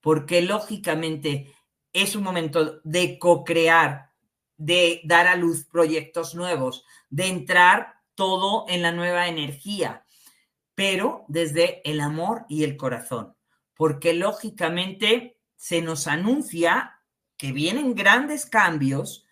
Porque 0.00 0.42
lógicamente 0.42 1.54
es 1.92 2.16
un 2.16 2.22
momento 2.22 2.80
de 2.84 3.18
co-crear, 3.18 4.12
de 4.56 5.00
dar 5.04 5.26
a 5.26 5.36
luz 5.36 5.64
proyectos 5.64 6.34
nuevos, 6.34 6.86
de 7.10 7.26
entrar 7.26 7.94
todo 8.14 8.64
en 8.68 8.82
la 8.82 8.92
nueva 8.92 9.28
energía, 9.28 10.06
pero 10.74 11.24
desde 11.28 11.88
el 11.88 12.00
amor 12.00 12.44
y 12.48 12.64
el 12.64 12.76
corazón. 12.76 13.34
Porque 13.74 14.14
lógicamente 14.14 15.38
se 15.56 15.82
nos 15.82 16.06
anuncia 16.06 17.00
que 17.36 17.52
vienen 17.52 17.94
grandes 17.94 18.46
cambios 18.46 19.26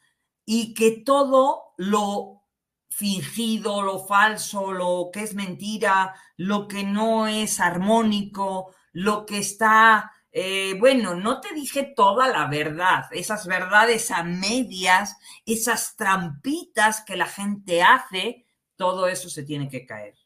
y 0.45 0.75
que 0.75 0.91
todo 0.91 1.75
lo 1.77 2.41
fingido, 2.89 3.83
lo 3.83 4.05
falso, 4.05 4.73
lo 4.73 5.11
que 5.13 5.23
es 5.23 5.35
mentira, 5.35 6.15
lo 6.37 6.67
que 6.67 6.85
no 6.85 7.29
es 7.29 7.61
armónico, 7.61 8.75
lo 8.93 9.25
que 9.25 9.39
está, 9.39 10.13
eh, 10.33 10.75
bueno, 10.79 11.15
no 11.15 11.41
te 11.41 11.55
dije 11.55 11.93
toda 11.97 12.29
la 12.29 12.49
verdad, 12.49 13.05
esas 13.13 13.47
verdades 13.47 14.11
a 14.11 14.23
medias, 14.23 15.17
esas 15.47 15.97
trampitas 15.97 17.03
que 17.03 17.17
la 17.17 17.27
gente 17.27 17.83
hace, 17.83 18.45
todo 18.77 19.07
eso 19.07 19.29
se 19.29 19.45
tiene 19.45 19.69
que 19.69 19.87
caer. 19.87 20.20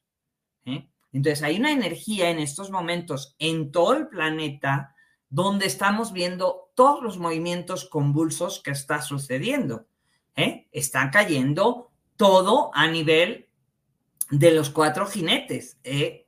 Entonces 1.14 1.44
hay 1.44 1.56
una 1.58 1.70
energía 1.70 2.28
en 2.28 2.40
estos 2.40 2.70
momentos 2.72 3.36
en 3.38 3.70
todo 3.70 3.94
el 3.94 4.08
planeta 4.08 4.96
donde 5.30 5.66
estamos 5.66 6.12
viendo 6.12 6.72
todos 6.74 7.02
los 7.04 7.18
movimientos 7.18 7.88
convulsos 7.88 8.60
que 8.60 8.72
está 8.72 9.00
sucediendo. 9.00 9.86
¿eh? 10.34 10.66
Están 10.72 11.10
cayendo 11.10 11.92
todo 12.16 12.72
a 12.74 12.88
nivel 12.88 13.48
de 14.30 14.50
los 14.50 14.70
cuatro 14.70 15.06
jinetes, 15.06 15.78
¿eh? 15.84 16.26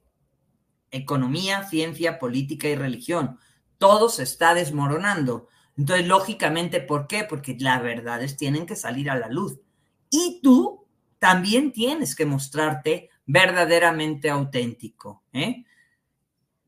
economía, 0.93 1.65
ciencia, 1.65 2.21
política 2.21 2.69
y 2.69 2.77
religión. 2.77 3.41
Todo 3.79 4.09
se 4.09 4.23
está 4.23 4.55
desmoronando. 4.55 5.49
Entonces, 5.77 6.07
lógicamente, 6.07 6.81
¿por 6.81 7.09
qué? 7.09 7.25
Porque 7.25 7.57
las 7.59 7.83
verdades 7.83 8.37
tienen 8.37 8.67
que 8.67 8.77
salir 8.77 9.11
a 9.11 9.19
la 9.19 9.29
luz. 9.29 9.59
Y 10.11 10.41
tú 10.45 10.87
también 11.19 11.73
tienes 11.73 12.15
que 12.15 12.25
mostrarte 12.25 13.11
verdaderamente 13.27 14.31
auténtico. 14.31 15.25
¿eh? 15.33 15.65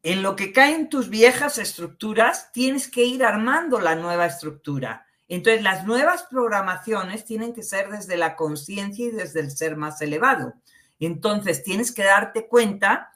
En 0.03 0.23
lo 0.23 0.37
que 0.37 0.53
caen 0.53 0.89
tus 0.89 1.09
viejas 1.09 1.59
estructuras, 1.59 2.53
tienes 2.53 2.89
que 2.89 3.05
ir 3.05 3.25
armando 3.25 3.81
la 3.81 3.95
nueva 3.95 4.27
estructura. 4.27 5.07
Entonces, 5.29 5.63
las 5.63 5.87
nuevas 5.87 6.25
programaciones 6.31 7.25
tienen 7.25 7.53
que 7.53 7.63
ser 7.63 7.91
desde 7.91 8.17
la 8.17 8.35
conciencia 8.35 9.07
y 9.07 9.11
desde 9.11 9.41
el 9.41 9.51
ser 9.51 9.77
más 9.77 10.01
elevado. 10.01 10.55
Entonces, 10.99 11.63
tienes 11.63 11.93
que 11.93 12.05
darte 12.05 12.49
cuenta 12.49 13.13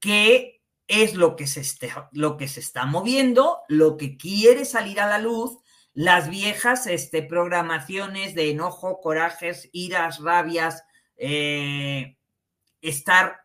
que 0.00 0.62
es 0.86 1.14
lo 1.14 1.36
que 1.36 1.46
se, 1.46 1.62
lo 2.12 2.36
que 2.36 2.48
se 2.48 2.60
está 2.60 2.86
moviendo, 2.86 3.58
lo 3.68 3.96
que 3.96 4.16
quiere 4.16 4.64
salir 4.64 5.00
a 5.00 5.08
la 5.08 5.18
luz, 5.18 5.58
las 5.92 6.30
viejas 6.30 6.86
este, 6.86 7.22
programaciones 7.22 8.34
de 8.34 8.50
enojo, 8.50 9.00
corajes, 9.00 9.68
iras, 9.72 10.20
rabias, 10.20 10.84
eh, 11.16 12.17
estar 12.80 13.40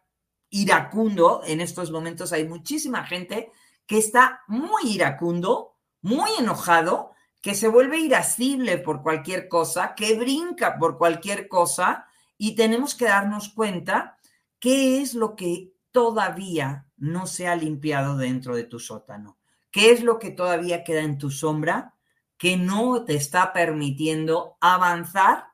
iracundo. 0.49 1.41
En 1.45 1.61
estos 1.61 1.91
momentos 1.91 2.31
hay 2.33 2.47
muchísima 2.47 3.05
gente 3.05 3.51
que 3.85 3.97
está 3.97 4.41
muy 4.47 4.83
iracundo, 4.83 5.75
muy 6.01 6.29
enojado, 6.39 7.11
que 7.41 7.55
se 7.55 7.67
vuelve 7.67 7.99
irascible 7.99 8.77
por 8.77 9.01
cualquier 9.01 9.49
cosa, 9.49 9.95
que 9.95 10.15
brinca 10.15 10.77
por 10.77 10.97
cualquier 10.97 11.47
cosa 11.47 12.07
y 12.37 12.55
tenemos 12.55 12.95
que 12.95 13.05
darnos 13.05 13.49
cuenta 13.49 14.17
qué 14.59 15.01
es 15.01 15.13
lo 15.13 15.35
que 15.35 15.73
todavía 15.91 16.87
no 16.97 17.27
se 17.27 17.47
ha 17.47 17.55
limpiado 17.55 18.15
dentro 18.15 18.55
de 18.55 18.63
tu 18.63 18.79
sótano, 18.79 19.37
qué 19.71 19.91
es 19.91 20.03
lo 20.03 20.19
que 20.19 20.31
todavía 20.31 20.83
queda 20.83 21.01
en 21.01 21.17
tu 21.17 21.29
sombra 21.31 21.93
que 22.37 22.57
no 22.57 23.05
te 23.05 23.15
está 23.15 23.53
permitiendo 23.53 24.57
avanzar 24.59 25.47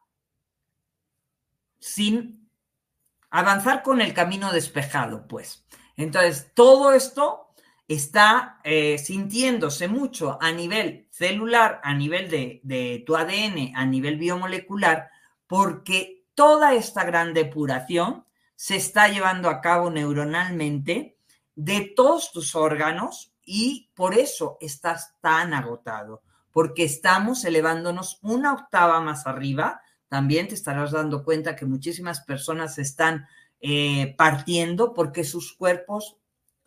sin 1.80 2.39
avanzar 3.30 3.84
con 3.84 4.02
el 4.02 4.14
camino 4.14 4.52
despejado, 4.52 5.28
pues. 5.28 5.66
Entonces, 5.96 6.52
todo 6.54 6.94
esto 6.94 7.50
está 7.88 8.60
eh, 8.64 8.98
sintiéndose 8.98 9.88
mucho 9.88 10.38
a 10.42 10.52
nivel 10.52 11.08
celular, 11.10 11.82
a 11.84 11.94
nivel 11.94 12.30
de, 12.30 12.62
de 12.64 13.04
tu 13.06 13.16
ADN, 13.16 13.74
a 13.76 13.86
nivel 13.86 14.18
biomolecular, 14.18 15.10
porque 15.48 16.26
toda 16.36 16.74
esta 16.74 17.04
gran 17.04 17.34
depuración 17.34 18.26
se 18.56 18.76
está 18.76 19.08
llevando 19.08 19.50
a 19.50 19.62
cabo 19.62 19.90
neuronalmente 19.90 21.18
de 21.56 21.94
todos 21.96 22.32
tus 22.32 22.56
órganos 22.56 23.34
y 23.44 23.90
por 23.96 24.14
eso 24.14 24.58
estás 24.62 25.16
tan 25.22 25.54
agotado, 25.54 26.22
porque 26.52 26.84
estamos 26.84 27.44
elevándonos 27.44 28.20
una 28.22 28.54
octava 28.54 29.02
más 29.02 29.26
arriba. 29.26 29.82
También 30.10 30.48
te 30.48 30.56
estarás 30.56 30.92
dando 30.92 31.24
cuenta 31.24 31.56
que 31.56 31.66
muchísimas 31.66 32.22
personas 32.22 32.78
están 32.78 33.28
eh, 33.62 34.16
partiendo 34.18 34.94
porque 34.94 35.24
sus 35.24 35.54
cuerpos 35.54 36.20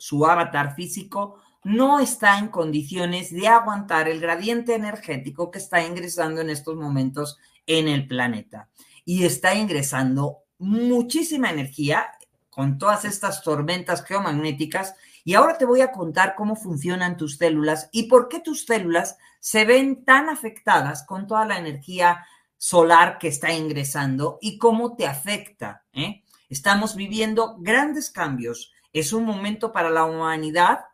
su 0.03 0.27
avatar 0.27 0.75
físico, 0.75 1.37
no 1.63 2.01
está 2.01 2.41
en 2.41 2.49
condiciones 2.49 3.31
de 3.31 3.47
aguantar 3.47 4.09
el 4.09 4.19
gradiente 4.19 4.75
energético 4.75 5.53
que 5.53 5.61
está 5.61 5.87
ingresando 5.87 6.41
en 6.41 6.51
estos 6.51 6.75
momentos 6.75 7.39
en 7.69 7.87
el 7.87 8.09
planeta. 8.09 8.69
Y 9.05 9.25
está 9.25 9.55
ingresando 9.55 10.39
muchísima 10.59 11.51
energía 11.51 12.11
con 12.51 12.79
todas 12.79 13.05
estas 13.05 13.45
tormentas 13.45 14.05
geomagnéticas. 14.05 14.97
Y 15.23 15.35
ahora 15.35 15.57
te 15.57 15.67
voy 15.67 15.83
a 15.83 15.93
contar 15.93 16.35
cómo 16.35 16.57
funcionan 16.57 17.17
tus 17.17 17.37
células 17.37 17.89
y 17.93 18.09
por 18.09 18.29
qué 18.29 18.41
tus 18.41 18.67
células 18.67 19.17
se 19.39 19.65
ven 19.65 20.05
tan 20.05 20.31
afectadas 20.31 21.07
con 21.07 21.29
toda 21.29 21.47
la 21.47 21.59
energía 21.59 22.27
solar 22.63 23.19
que 23.19 23.27
está 23.27 23.53
ingresando 23.53 24.39
y 24.41 24.57
cómo 24.57 24.95
te 24.95 25.05
afecta. 25.05 25.85
¿eh? 25.93 26.23
Estamos 26.49 26.95
viviendo 26.95 27.57
grandes 27.59 28.09
cambios 28.09 28.73
es 28.93 29.13
un 29.13 29.25
momento 29.25 29.73
para 29.73 29.91
la 29.91 30.05
humanidad 30.05 30.85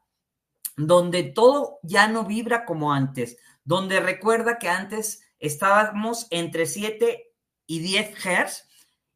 donde 0.76 1.24
todo 1.24 1.78
ya 1.83 2.09
no 2.09 2.24
vibra 2.24 2.64
como 2.64 2.92
antes, 2.92 3.37
donde 3.64 4.00
recuerda 4.00 4.59
que 4.59 4.70
antes 4.70 5.20
estábamos 5.38 6.26
entre 6.31 6.64
7 6.64 7.35
y 7.66 7.81
10 7.81 8.16
Hz 8.16 8.68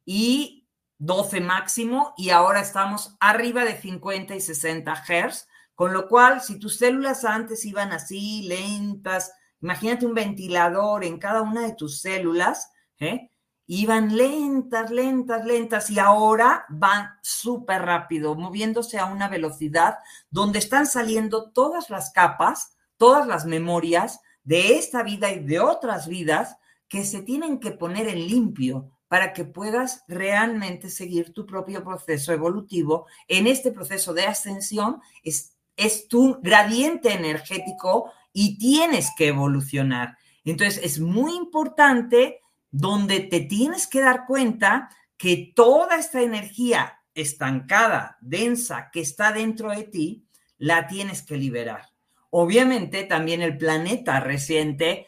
y 0.05 0.67
12 0.99 1.41
máximo 1.41 2.13
y 2.17 2.29
ahora 2.29 2.61
estamos 2.61 3.15
arriba 3.19 3.63
de 3.63 3.79
50 3.79 4.35
y 4.35 4.41
60 4.41 4.93
Hz, 5.07 5.47
con 5.73 5.91
lo 5.91 6.07
cual 6.07 6.41
si 6.41 6.59
tus 6.59 6.77
células 6.77 7.25
antes 7.25 7.65
iban 7.65 7.93
así 7.93 8.43
lentas, 8.43 9.31
imagínate 9.63 10.05
un 10.05 10.13
ventilador 10.13 11.05
en 11.05 11.17
cada 11.17 11.41
una 11.41 11.61
de 11.61 11.73
tus 11.73 12.01
células, 12.01 12.69
¿eh? 12.99 13.29
iban 13.65 14.15
lentas, 14.15 14.91
lentas, 14.91 15.45
lentas 15.45 15.89
y 15.89 15.99
ahora 15.99 16.65
van 16.67 17.07
súper 17.21 17.81
rápido, 17.81 18.35
moviéndose 18.35 18.99
a 18.99 19.05
una 19.05 19.29
velocidad 19.29 19.99
donde 20.29 20.59
están 20.59 20.85
saliendo 20.85 21.49
todas 21.51 21.89
las 21.89 22.11
capas, 22.11 22.75
todas 22.97 23.25
las 23.25 23.45
memorias 23.45 24.19
de 24.43 24.75
esta 24.77 25.01
vida 25.01 25.31
y 25.31 25.39
de 25.39 25.61
otras 25.61 26.09
vidas 26.09 26.57
que 26.89 27.05
se 27.05 27.21
tienen 27.21 27.59
que 27.59 27.71
poner 27.71 28.09
en 28.09 28.27
limpio 28.27 28.91
para 29.07 29.31
que 29.31 29.45
puedas 29.45 30.03
realmente 30.09 30.89
seguir 30.89 31.31
tu 31.33 31.45
propio 31.45 31.83
proceso 31.85 32.33
evolutivo. 32.33 33.05
En 33.29 33.47
este 33.47 33.71
proceso 33.71 34.13
de 34.13 34.25
ascensión 34.25 35.01
es, 35.23 35.55
es 35.77 36.09
tu 36.09 36.39
gradiente 36.41 37.13
energético 37.13 38.11
y 38.33 38.57
tienes 38.57 39.11
que 39.15 39.27
evolucionar. 39.27 40.17
Entonces 40.43 40.83
es 40.83 40.99
muy 40.99 41.35
importante 41.35 42.41
donde 42.71 43.21
te 43.21 43.39
tienes 43.39 43.87
que 43.87 44.01
dar 44.01 44.25
cuenta 44.25 44.89
que 45.15 45.53
toda 45.55 45.97
esta 45.97 46.21
energía 46.21 46.99
estancada, 47.13 48.17
densa, 48.19 48.89
que 48.91 48.99
está 48.99 49.31
dentro 49.31 49.69
de 49.69 49.83
ti, 49.83 50.25
la 50.57 50.87
tienes 50.87 51.21
que 51.21 51.37
liberar. 51.37 51.89
Obviamente 52.31 53.03
también 53.03 53.41
el 53.41 53.57
planeta 53.57 54.19
resiente 54.19 55.07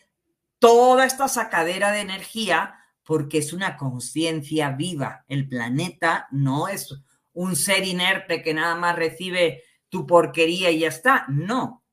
toda 0.59 1.05
esta 1.05 1.27
sacadera 1.27 1.91
de 1.91 2.01
energía 2.01 2.75
porque 3.03 3.39
es 3.39 3.53
una 3.53 3.77
conciencia 3.77 4.71
viva. 4.71 5.25
El 5.27 5.47
planeta 5.47 6.27
no 6.31 6.67
es 6.67 6.93
un 7.33 7.55
ser 7.55 7.85
inerte 7.85 8.41
que 8.41 8.53
nada 8.53 8.75
más 8.75 8.95
recibe 8.95 9.63
tu 9.89 10.05
porquería 10.05 10.71
y 10.71 10.79
ya 10.79 10.89
está. 10.89 11.25
No, 11.29 11.84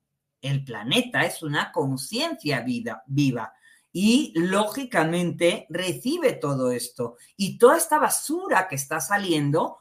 el 0.42 0.64
planeta 0.64 1.22
es 1.22 1.42
una 1.42 1.72
conciencia 1.72 2.64
viva 3.06 3.54
y 3.92 4.32
lógicamente 4.34 5.66
recibe 5.68 6.32
todo 6.32 6.72
esto. 6.72 7.16
Y 7.36 7.58
toda 7.58 7.76
esta 7.76 7.98
basura 7.98 8.66
que 8.68 8.74
está 8.74 9.00
saliendo 9.00 9.78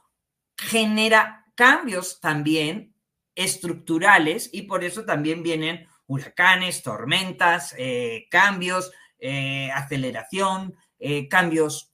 genera 0.58 1.46
cambios 1.56 2.20
también 2.20 2.94
estructurales 3.36 4.50
y 4.52 4.64
por 4.64 4.84
eso 4.84 5.06
también 5.06 5.42
vienen 5.44 5.88
huracanes, 6.08 6.84
tormentas, 6.84 7.74
eh, 7.78 8.28
cambios, 8.30 8.92
eh, 9.18 9.72
aceleración, 9.72 10.76
eh, 11.00 11.30
cambios 11.30 11.94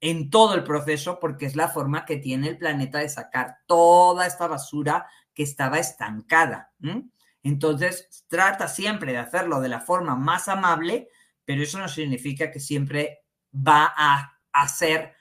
en 0.00 0.30
todo 0.30 0.54
el 0.54 0.64
proceso, 0.64 1.20
porque 1.20 1.46
es 1.46 1.54
la 1.54 1.68
forma 1.68 2.04
que 2.04 2.16
tiene 2.16 2.48
el 2.48 2.58
planeta 2.58 2.98
de 2.98 3.08
sacar 3.08 3.58
toda 3.66 4.26
esta 4.26 4.48
basura 4.48 5.06
que 5.32 5.44
estaba 5.44 5.78
estancada. 5.78 6.72
Entonces, 7.42 8.24
trata 8.28 8.68
siempre 8.68 9.12
de 9.12 9.18
hacerlo 9.18 9.60
de 9.60 9.68
la 9.68 9.80
forma 9.80 10.14
más 10.14 10.48
amable, 10.48 11.08
pero 11.44 11.62
eso 11.62 11.78
no 11.78 11.88
significa 11.88 12.50
que 12.50 12.60
siempre 12.60 13.24
va 13.54 13.92
a 13.96 14.38
hacer 14.52 15.14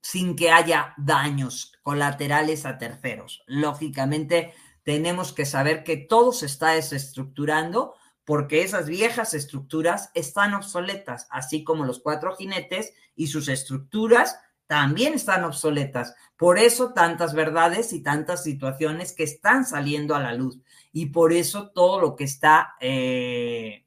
sin 0.00 0.36
que 0.36 0.50
haya 0.50 0.94
daños 0.96 1.72
colaterales 1.82 2.64
a 2.64 2.78
terceros. 2.78 3.42
Lógicamente, 3.46 4.54
tenemos 4.82 5.32
que 5.32 5.44
saber 5.44 5.82
que 5.82 5.96
todo 5.96 6.32
se 6.32 6.46
está 6.46 6.70
desestructurando 6.70 7.94
porque 8.24 8.62
esas 8.62 8.88
viejas 8.88 9.34
estructuras 9.34 10.10
están 10.14 10.54
obsoletas, 10.54 11.26
así 11.30 11.64
como 11.64 11.84
los 11.84 12.00
cuatro 12.00 12.36
jinetes 12.36 12.92
y 13.14 13.28
sus 13.28 13.48
estructuras 13.48 14.38
también 14.66 15.14
están 15.14 15.44
obsoletas. 15.44 16.14
Por 16.36 16.58
eso 16.58 16.92
tantas 16.92 17.34
verdades 17.34 17.92
y 17.92 18.02
tantas 18.02 18.42
situaciones 18.42 19.12
que 19.12 19.24
están 19.24 19.64
saliendo 19.64 20.14
a 20.14 20.20
la 20.20 20.34
luz 20.34 20.58
y 20.92 21.06
por 21.06 21.32
eso 21.32 21.70
todo 21.70 22.00
lo 22.00 22.16
que 22.16 22.24
está 22.24 22.74
eh, 22.80 23.84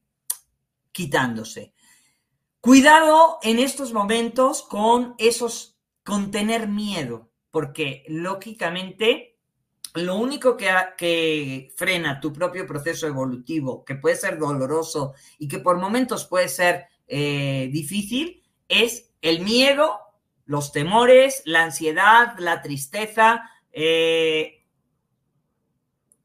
quitándose. 0.92 1.74
Cuidado 2.62 3.40
en 3.42 3.60
estos 3.60 3.94
momentos 3.94 4.64
con 4.64 5.16
esos, 5.18 5.78
con 6.04 6.30
tener 6.30 6.68
miedo, 6.68 7.30
porque 7.52 8.04
lógicamente 8.08 9.38
lo 9.96 10.18
único 10.18 10.56
que, 10.56 10.70
que, 10.98 11.74
frena 11.76 12.20
tu 12.20 12.32
propio 12.32 12.68
proceso 12.68 13.08
evolutivo, 13.08 13.84
que 13.84 13.96
puede 13.96 14.16
ser 14.16 14.38
doloroso 14.38 15.14
y 15.38 15.48
que 15.48 15.60
por 15.60 15.78
momentos 15.78 16.26
puede 16.26 16.48
ser 16.48 16.88
eh, 17.08 17.70
difícil, 17.72 18.44
es 18.68 19.10
el 19.22 19.42
miedo, 19.42 20.00
los 20.50 20.72
temores, 20.72 21.44
la 21.46 21.62
ansiedad, 21.62 22.34
la 22.40 22.64
tristeza. 22.64 23.52
Eh, 23.72 24.66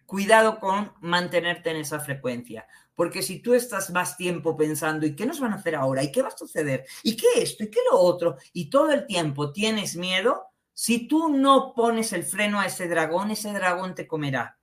cuidado 0.07 0.59
con 0.59 0.95
mantenerte 1.03 1.69
en 1.69 1.77
esa 1.77 2.01
frecuencia. 2.01 2.67
Porque 2.95 3.21
si 3.21 3.41
tú 3.41 3.53
estás 3.53 3.91
más 3.91 4.17
tiempo 4.17 4.57
pensando, 4.57 5.05
¿y 5.05 5.15
qué 5.15 5.27
nos 5.27 5.41
van 5.41 5.53
a 5.53 5.57
hacer 5.57 5.75
ahora? 5.75 6.03
¿Y 6.03 6.11
qué 6.11 6.23
va 6.23 6.29
a 6.29 6.39
suceder? 6.39 6.87
¿Y 7.03 7.19
qué 7.19 7.27
esto? 7.37 7.65
¿Y 7.65 7.71
qué 7.71 7.81
lo 7.91 7.99
otro? 7.99 8.39
Y 8.55 8.71
todo 8.71 8.93
el 8.93 9.05
tiempo 9.05 9.53
tienes 9.53 9.95
miedo, 9.95 10.47
si 10.73 11.07
tú 11.07 11.29
no 11.29 11.75
pones 11.75 12.15
el 12.15 12.25
freno 12.25 12.61
a 12.61 12.67
ese 12.67 12.89
dragón, 12.89 13.31
ese 13.31 13.53
dragón 13.53 13.95
te 13.95 14.07
comerá. 14.07 14.59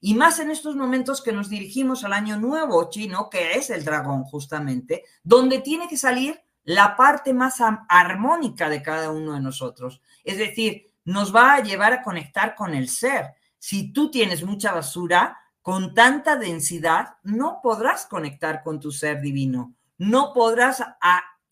Y 0.00 0.14
más 0.14 0.40
en 0.40 0.50
estos 0.50 0.74
momentos 0.74 1.22
que 1.22 1.30
nos 1.30 1.48
dirigimos 1.48 2.02
al 2.02 2.14
año 2.14 2.36
nuevo 2.36 2.90
chino, 2.90 3.30
que 3.30 3.52
es 3.52 3.70
el 3.70 3.84
dragón 3.84 4.24
justamente, 4.24 5.04
donde 5.22 5.60
tiene 5.60 5.86
que 5.86 5.96
salir 5.96 6.42
la 6.64 6.96
parte 6.96 7.32
más 7.34 7.56
armónica 7.88 8.68
de 8.68 8.82
cada 8.82 9.10
uno 9.10 9.34
de 9.34 9.40
nosotros. 9.40 10.00
Es 10.24 10.38
decir, 10.38 10.86
nos 11.04 11.34
va 11.34 11.54
a 11.54 11.62
llevar 11.62 11.92
a 11.92 12.02
conectar 12.02 12.54
con 12.54 12.74
el 12.74 12.88
ser. 12.88 13.34
Si 13.58 13.92
tú 13.92 14.10
tienes 14.10 14.42
mucha 14.42 14.72
basura, 14.72 15.38
con 15.62 15.94
tanta 15.94 16.36
densidad, 16.36 17.16
no 17.22 17.60
podrás 17.62 18.06
conectar 18.06 18.62
con 18.62 18.80
tu 18.80 18.92
ser 18.92 19.20
divino, 19.20 19.74
no 19.96 20.32
podrás 20.34 20.82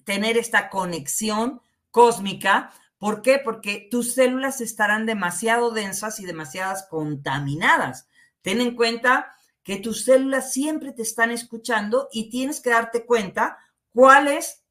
tener 0.04 0.36
esta 0.36 0.68
conexión 0.68 1.62
cósmica. 1.90 2.72
¿Por 2.98 3.22
qué? 3.22 3.40
Porque 3.42 3.88
tus 3.90 4.14
células 4.14 4.60
estarán 4.60 5.06
demasiado 5.06 5.70
densas 5.70 6.20
y 6.20 6.26
demasiadas 6.26 6.86
contaminadas. 6.90 8.06
Ten 8.42 8.60
en 8.60 8.76
cuenta 8.76 9.34
que 9.62 9.76
tus 9.76 10.04
células 10.04 10.52
siempre 10.52 10.92
te 10.92 11.02
están 11.02 11.30
escuchando 11.30 12.08
y 12.12 12.30
tienes 12.30 12.60
que 12.60 12.70
darte 12.70 13.06
cuenta 13.06 13.58
cuál 13.90 14.28
es 14.28 14.61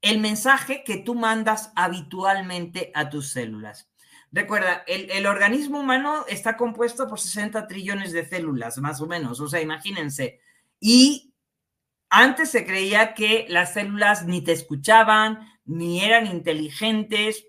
el 0.00 0.20
mensaje 0.20 0.84
que 0.84 0.98
tú 0.98 1.14
mandas 1.14 1.72
habitualmente 1.74 2.90
a 2.94 3.10
tus 3.10 3.30
células. 3.30 3.90
Recuerda, 4.30 4.84
el, 4.86 5.26
organismo 5.26 5.80
humano 5.80 6.26
está 6.28 6.56
compuesto 6.56 7.08
por 7.08 7.18
60 7.18 7.66
trillones 7.66 8.12
de 8.12 8.26
células, 8.26 8.76
más 8.78 9.00
o 9.00 9.06
menos, 9.06 9.40
o 9.40 9.48
sea, 9.48 9.62
imagínense. 9.62 10.40
Y 10.78 11.32
antes 12.10 12.50
se 12.50 12.66
creía 12.66 13.14
que 13.14 13.46
las 13.48 13.72
células 13.72 14.26
ni 14.26 14.42
te 14.42 14.52
escuchaban, 14.52 15.48
ni 15.64 16.04
eran 16.04 16.26
inteligentes, 16.26 17.46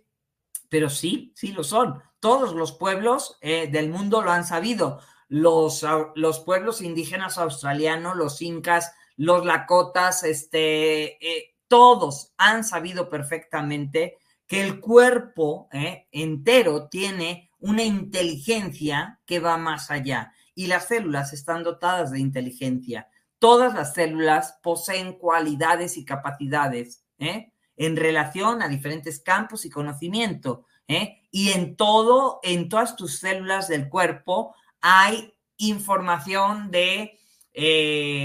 pero 0.70 0.90
sí, 0.90 1.34
sí 1.36 1.52
lo 1.52 1.64
son. 1.64 2.02
Todos 2.20 2.56
los 2.56 2.72
pueblos 2.72 3.38
eh, 3.42 3.68
del 3.68 3.90
mundo 3.90 4.22
lo 4.22 4.32
han 4.32 4.46
sabido. 4.46 5.02
Los, 5.28 5.86
los, 6.16 6.40
pueblos 6.40 6.82
indígenas 6.82 7.38
australianos, 7.38 8.16
los 8.16 8.42
incas, 8.42 8.94
los 9.16 9.46
lakotas, 9.46 10.24
este, 10.24 11.24
eh, 11.26 11.56
todos 11.70 12.34
han 12.38 12.66
sabido 12.66 13.10
perfectamente 13.10 14.18
que 14.50 14.62
el 14.64 14.82
cuerpo 14.82 15.70
eh, 15.72 16.08
entero 16.12 16.90
tiene 16.90 17.52
una 17.60 17.84
inteligencia 17.84 19.20
que 19.26 19.40
va 19.40 19.58
más 19.58 19.92
allá 19.92 20.34
y 20.56 20.66
las 20.66 20.88
células 20.88 21.32
están 21.32 21.64
dotadas 21.64 22.12
de 22.12 22.20
inteligencia. 22.20 23.08
Todas 23.38 23.76
las 23.76 23.94
células 23.94 24.58
poseen 24.64 25.14
cualidades 25.14 25.96
y 25.98 26.04
capacidades 26.04 27.06
eh, 27.20 27.54
en 27.78 27.96
relación 27.96 28.62
a 28.64 28.68
diferentes 28.68 29.20
campos 29.20 29.64
y 29.66 29.70
conocimiento. 29.70 30.66
Eh, 30.88 31.22
y 31.30 31.52
en 31.52 31.76
todo, 31.76 32.40
en 32.42 32.68
todas 32.68 32.96
tus 32.96 33.20
células 33.20 33.68
del 33.68 33.88
cuerpo 33.88 34.56
hay 34.82 35.34
información 35.58 36.72
de 36.72 37.16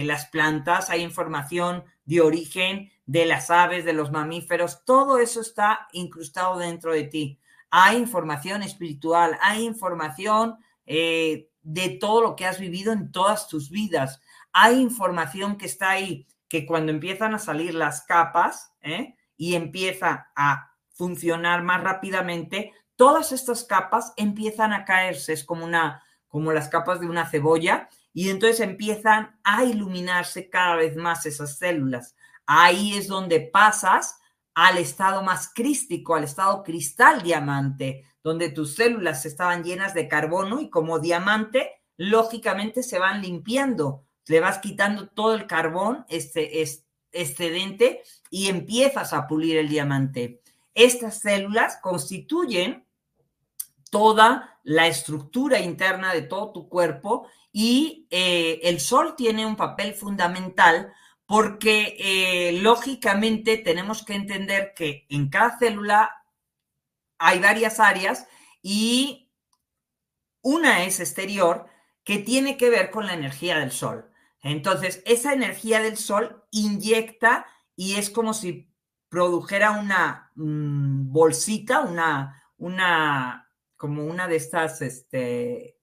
las 0.06 0.26
plantas, 0.26 0.90
hay 0.90 1.02
información 1.02 1.82
de 2.04 2.20
origen 2.20 2.92
de 3.06 3.26
las 3.26 3.50
aves, 3.50 3.84
de 3.84 3.92
los 3.92 4.10
mamíferos, 4.10 4.84
todo 4.84 5.18
eso 5.18 5.40
está 5.40 5.88
incrustado 5.92 6.58
dentro 6.58 6.92
de 6.92 7.04
ti. 7.04 7.38
Hay 7.70 7.96
información 7.96 8.62
espiritual, 8.62 9.38
hay 9.42 9.64
información 9.64 10.56
eh, 10.86 11.50
de 11.62 11.88
todo 11.90 12.22
lo 12.22 12.36
que 12.36 12.46
has 12.46 12.58
vivido 12.58 12.92
en 12.92 13.10
todas 13.10 13.48
tus 13.48 13.70
vidas. 13.70 14.20
Hay 14.52 14.80
información 14.80 15.56
que 15.56 15.66
está 15.66 15.90
ahí, 15.90 16.26
que 16.48 16.66
cuando 16.66 16.92
empiezan 16.92 17.34
a 17.34 17.38
salir 17.38 17.74
las 17.74 18.02
capas 18.02 18.72
¿eh? 18.80 19.16
y 19.36 19.54
empieza 19.54 20.30
a 20.36 20.70
funcionar 20.90 21.62
más 21.62 21.82
rápidamente, 21.82 22.72
todas 22.96 23.32
estas 23.32 23.64
capas 23.64 24.12
empiezan 24.16 24.72
a 24.72 24.84
caerse, 24.84 25.32
es 25.32 25.44
como 25.44 25.64
una 25.64 26.02
como 26.34 26.52
las 26.52 26.68
capas 26.68 26.98
de 26.98 27.06
una 27.06 27.30
cebolla 27.30 27.88
y 28.12 28.28
entonces 28.28 28.58
empiezan 28.58 29.38
a 29.44 29.62
iluminarse 29.62 30.50
cada 30.50 30.74
vez 30.74 30.96
más 30.96 31.26
esas 31.26 31.58
células. 31.58 32.16
Ahí 32.46 32.94
es 32.96 33.08
donde 33.08 33.40
pasas 33.40 34.18
al 34.54 34.78
estado 34.78 35.22
más 35.22 35.50
crístico, 35.52 36.14
al 36.14 36.24
estado 36.24 36.62
cristal 36.62 37.22
diamante, 37.22 38.04
donde 38.22 38.50
tus 38.50 38.74
células 38.74 39.26
estaban 39.26 39.64
llenas 39.64 39.94
de 39.94 40.08
carbono 40.08 40.60
y 40.60 40.70
como 40.70 40.98
diamante, 40.98 41.72
lógicamente 41.96 42.82
se 42.82 42.98
van 42.98 43.20
limpiando, 43.20 44.04
le 44.26 44.40
vas 44.40 44.58
quitando 44.58 45.08
todo 45.08 45.34
el 45.34 45.46
carbón 45.46 46.06
este, 46.08 46.62
excedente 47.12 48.02
y 48.30 48.48
empiezas 48.48 49.12
a 49.12 49.26
pulir 49.26 49.56
el 49.58 49.68
diamante. 49.68 50.40
Estas 50.74 51.20
células 51.20 51.78
constituyen 51.80 52.86
toda 53.90 54.58
la 54.64 54.86
estructura 54.86 55.60
interna 55.60 56.12
de 56.12 56.22
todo 56.22 56.52
tu 56.52 56.68
cuerpo 56.68 57.28
y 57.52 58.08
eh, 58.10 58.60
el 58.64 58.80
sol 58.80 59.14
tiene 59.16 59.46
un 59.46 59.54
papel 59.54 59.94
fundamental 59.94 60.92
porque 61.26 61.96
eh, 61.98 62.52
lógicamente 62.60 63.56
tenemos 63.58 64.04
que 64.04 64.14
entender 64.14 64.74
que 64.74 65.06
en 65.08 65.28
cada 65.28 65.58
célula 65.58 66.24
hay 67.18 67.38
varias 67.40 67.80
áreas 67.80 68.26
y 68.62 69.30
una 70.42 70.84
es 70.84 71.00
exterior 71.00 71.66
que 72.04 72.18
tiene 72.18 72.56
que 72.56 72.68
ver 72.68 72.90
con 72.90 73.06
la 73.06 73.14
energía 73.14 73.58
del 73.58 73.72
sol. 73.72 74.10
Entonces, 74.42 75.02
esa 75.06 75.32
energía 75.32 75.80
del 75.80 75.96
sol 75.96 76.44
inyecta 76.50 77.46
y 77.74 77.96
es 77.96 78.10
como 78.10 78.34
si 78.34 78.70
produjera 79.08 79.70
una 79.70 80.30
mm, 80.34 81.10
bolsita, 81.10 81.80
una, 81.80 82.42
una, 82.58 83.50
como 83.76 84.04
una 84.04 84.28
de 84.28 84.36
estas 84.36 84.82
este, 84.82 85.78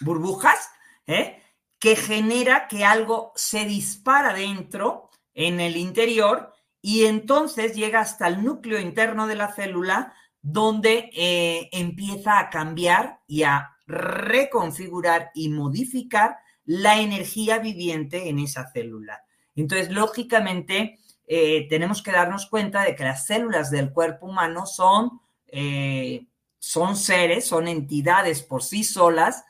burbujas, 0.00 0.70
¿eh? 1.06 1.41
Que 1.82 1.96
genera 1.96 2.68
que 2.68 2.84
algo 2.84 3.32
se 3.34 3.64
dispara 3.64 4.32
dentro, 4.32 5.10
en 5.34 5.58
el 5.58 5.76
interior, 5.76 6.54
y 6.80 7.06
entonces 7.06 7.74
llega 7.74 7.98
hasta 7.98 8.28
el 8.28 8.44
núcleo 8.44 8.78
interno 8.78 9.26
de 9.26 9.34
la 9.34 9.52
célula, 9.52 10.14
donde 10.40 11.10
eh, 11.12 11.68
empieza 11.72 12.38
a 12.38 12.50
cambiar 12.50 13.18
y 13.26 13.42
a 13.42 13.72
reconfigurar 13.84 15.32
y 15.34 15.48
modificar 15.48 16.36
la 16.64 17.00
energía 17.00 17.58
viviente 17.58 18.28
en 18.28 18.38
esa 18.38 18.70
célula. 18.70 19.24
Entonces, 19.56 19.90
lógicamente, 19.90 21.00
eh, 21.26 21.66
tenemos 21.68 22.00
que 22.00 22.12
darnos 22.12 22.46
cuenta 22.46 22.84
de 22.84 22.94
que 22.94 23.02
las 23.02 23.26
células 23.26 23.72
del 23.72 23.92
cuerpo 23.92 24.26
humano 24.26 24.66
son, 24.66 25.20
eh, 25.48 26.28
son 26.60 26.94
seres, 26.94 27.44
son 27.44 27.66
entidades 27.66 28.40
por 28.40 28.62
sí 28.62 28.84
solas 28.84 29.44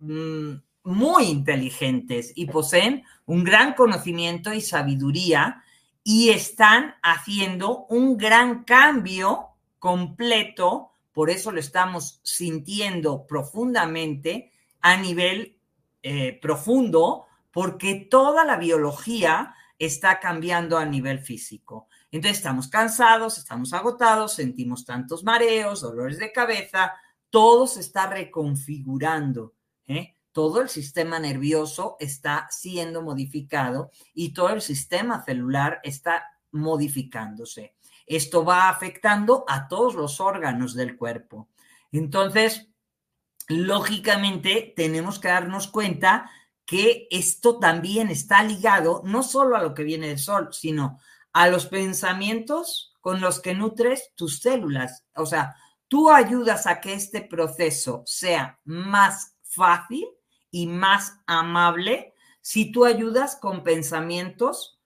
mm, 0.00 0.54
muy 0.84 1.24
inteligentes 1.24 2.32
y 2.34 2.46
poseen 2.46 3.04
un 3.26 3.44
gran 3.44 3.74
conocimiento 3.74 4.52
y 4.52 4.60
sabiduría 4.60 5.62
y 6.02 6.30
están 6.30 6.94
haciendo 7.02 7.84
un 7.86 8.16
gran 8.16 8.64
cambio 8.64 9.48
completo, 9.78 10.92
por 11.12 11.30
eso 11.30 11.52
lo 11.52 11.60
estamos 11.60 12.20
sintiendo 12.22 13.26
profundamente 13.26 14.52
a 14.80 14.96
nivel 14.96 15.58
eh, 16.02 16.38
profundo, 16.40 17.26
porque 17.50 18.06
toda 18.10 18.44
la 18.44 18.56
biología 18.56 19.54
está 19.78 20.20
cambiando 20.20 20.78
a 20.78 20.84
nivel 20.84 21.20
físico. 21.20 21.88
Entonces 22.10 22.38
estamos 22.38 22.68
cansados, 22.68 23.38
estamos 23.38 23.72
agotados, 23.72 24.34
sentimos 24.34 24.84
tantos 24.84 25.24
mareos, 25.24 25.82
dolores 25.82 26.18
de 26.18 26.32
cabeza, 26.32 26.94
todo 27.30 27.66
se 27.66 27.80
está 27.80 28.06
reconfigurando. 28.06 29.54
¿eh? 29.86 30.14
Todo 30.32 30.60
el 30.60 30.68
sistema 30.68 31.18
nervioso 31.18 31.96
está 31.98 32.46
siendo 32.50 33.02
modificado 33.02 33.90
y 34.14 34.32
todo 34.32 34.50
el 34.50 34.62
sistema 34.62 35.24
celular 35.24 35.80
está 35.82 36.24
modificándose. 36.50 37.74
Esto 38.06 38.44
va 38.44 38.68
afectando 38.68 39.44
a 39.48 39.68
todos 39.68 39.94
los 39.94 40.20
órganos 40.20 40.74
del 40.74 40.96
cuerpo. 40.96 41.48
Entonces, 41.92 42.68
lógicamente, 43.48 44.72
tenemos 44.76 45.18
que 45.18 45.28
darnos 45.28 45.68
cuenta 45.68 46.30
que 46.64 47.08
esto 47.10 47.58
también 47.58 48.10
está 48.10 48.42
ligado 48.42 49.02
no 49.04 49.22
solo 49.22 49.56
a 49.56 49.62
lo 49.62 49.74
que 49.74 49.84
viene 49.84 50.08
del 50.08 50.18
sol, 50.18 50.50
sino 50.52 50.98
a 51.32 51.48
los 51.48 51.66
pensamientos 51.66 52.94
con 53.00 53.20
los 53.20 53.40
que 53.40 53.54
nutres 53.54 54.12
tus 54.14 54.40
células. 54.40 55.04
O 55.14 55.24
sea, 55.24 55.54
tú 55.88 56.10
ayudas 56.10 56.66
a 56.66 56.80
que 56.80 56.92
este 56.92 57.22
proceso 57.22 58.02
sea 58.04 58.60
más 58.64 59.36
fácil 59.42 60.06
y 60.50 60.66
más 60.66 61.20
amable 61.26 62.14
si 62.40 62.72
tú 62.72 62.84
ayudas 62.84 63.36
con 63.36 63.62
pensamientos 63.64 64.78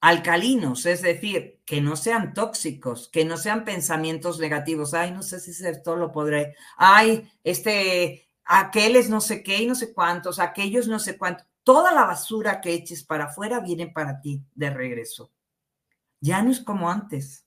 alcalinos, 0.00 0.86
es 0.86 1.02
decir, 1.02 1.60
que 1.64 1.80
no 1.80 1.96
sean 1.96 2.34
tóxicos, 2.34 3.08
que 3.08 3.24
no 3.24 3.36
sean 3.36 3.64
pensamientos 3.64 4.38
negativos. 4.38 4.94
Ay, 4.94 5.10
no 5.10 5.22
sé 5.22 5.40
si 5.40 5.50
esto 5.66 5.96
lo 5.96 6.12
podré. 6.12 6.54
Ay, 6.76 7.30
este, 7.42 8.28
aquel 8.44 8.96
es 8.96 9.10
no 9.10 9.20
sé 9.20 9.42
qué 9.42 9.62
y 9.62 9.66
no 9.66 9.74
sé 9.74 9.92
cuántos, 9.92 10.38
aquellos 10.38 10.88
no 10.88 10.98
sé 10.98 11.18
cuántos. 11.18 11.46
Toda 11.62 11.92
la 11.92 12.04
basura 12.04 12.60
que 12.60 12.72
eches 12.72 13.04
para 13.04 13.24
afuera 13.24 13.60
viene 13.60 13.88
para 13.88 14.20
ti 14.20 14.42
de 14.54 14.70
regreso. 14.70 15.30
Ya 16.20 16.42
no 16.42 16.50
es 16.50 16.60
como 16.60 16.90
antes. 16.90 17.44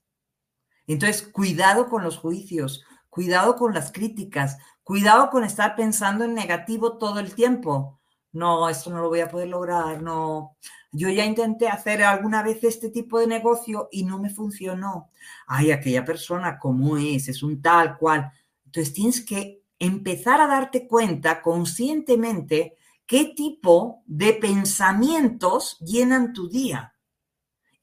Entonces, 0.86 1.22
cuidado 1.22 1.88
con 1.88 2.04
los 2.04 2.18
juicios, 2.18 2.84
cuidado 3.12 3.56
con 3.56 3.74
las 3.74 3.92
críticas, 3.92 4.56
cuidado 4.82 5.28
con 5.28 5.44
estar 5.44 5.76
pensando 5.76 6.24
en 6.24 6.32
negativo 6.32 6.96
todo 6.96 7.20
el 7.20 7.34
tiempo. 7.34 8.00
No, 8.32 8.70
esto 8.70 8.88
no 8.88 9.02
lo 9.02 9.10
voy 9.10 9.20
a 9.20 9.28
poder 9.28 9.48
lograr, 9.48 10.00
no. 10.00 10.56
Yo 10.92 11.10
ya 11.10 11.26
intenté 11.26 11.68
hacer 11.68 12.02
alguna 12.02 12.42
vez 12.42 12.64
este 12.64 12.88
tipo 12.88 13.20
de 13.20 13.26
negocio 13.26 13.90
y 13.92 14.04
no 14.04 14.18
me 14.18 14.30
funcionó. 14.30 15.10
Ay, 15.46 15.72
aquella 15.72 16.06
persona, 16.06 16.58
¿cómo 16.58 16.96
es? 16.96 17.28
Es 17.28 17.42
un 17.42 17.60
tal 17.60 17.98
cual. 17.98 18.32
Entonces 18.64 18.94
tienes 18.94 19.20
que 19.20 19.60
empezar 19.78 20.40
a 20.40 20.46
darte 20.46 20.88
cuenta 20.88 21.42
conscientemente 21.42 22.78
qué 23.04 23.34
tipo 23.36 24.02
de 24.06 24.32
pensamientos 24.32 25.76
llenan 25.80 26.32
tu 26.32 26.48
día. 26.48 26.91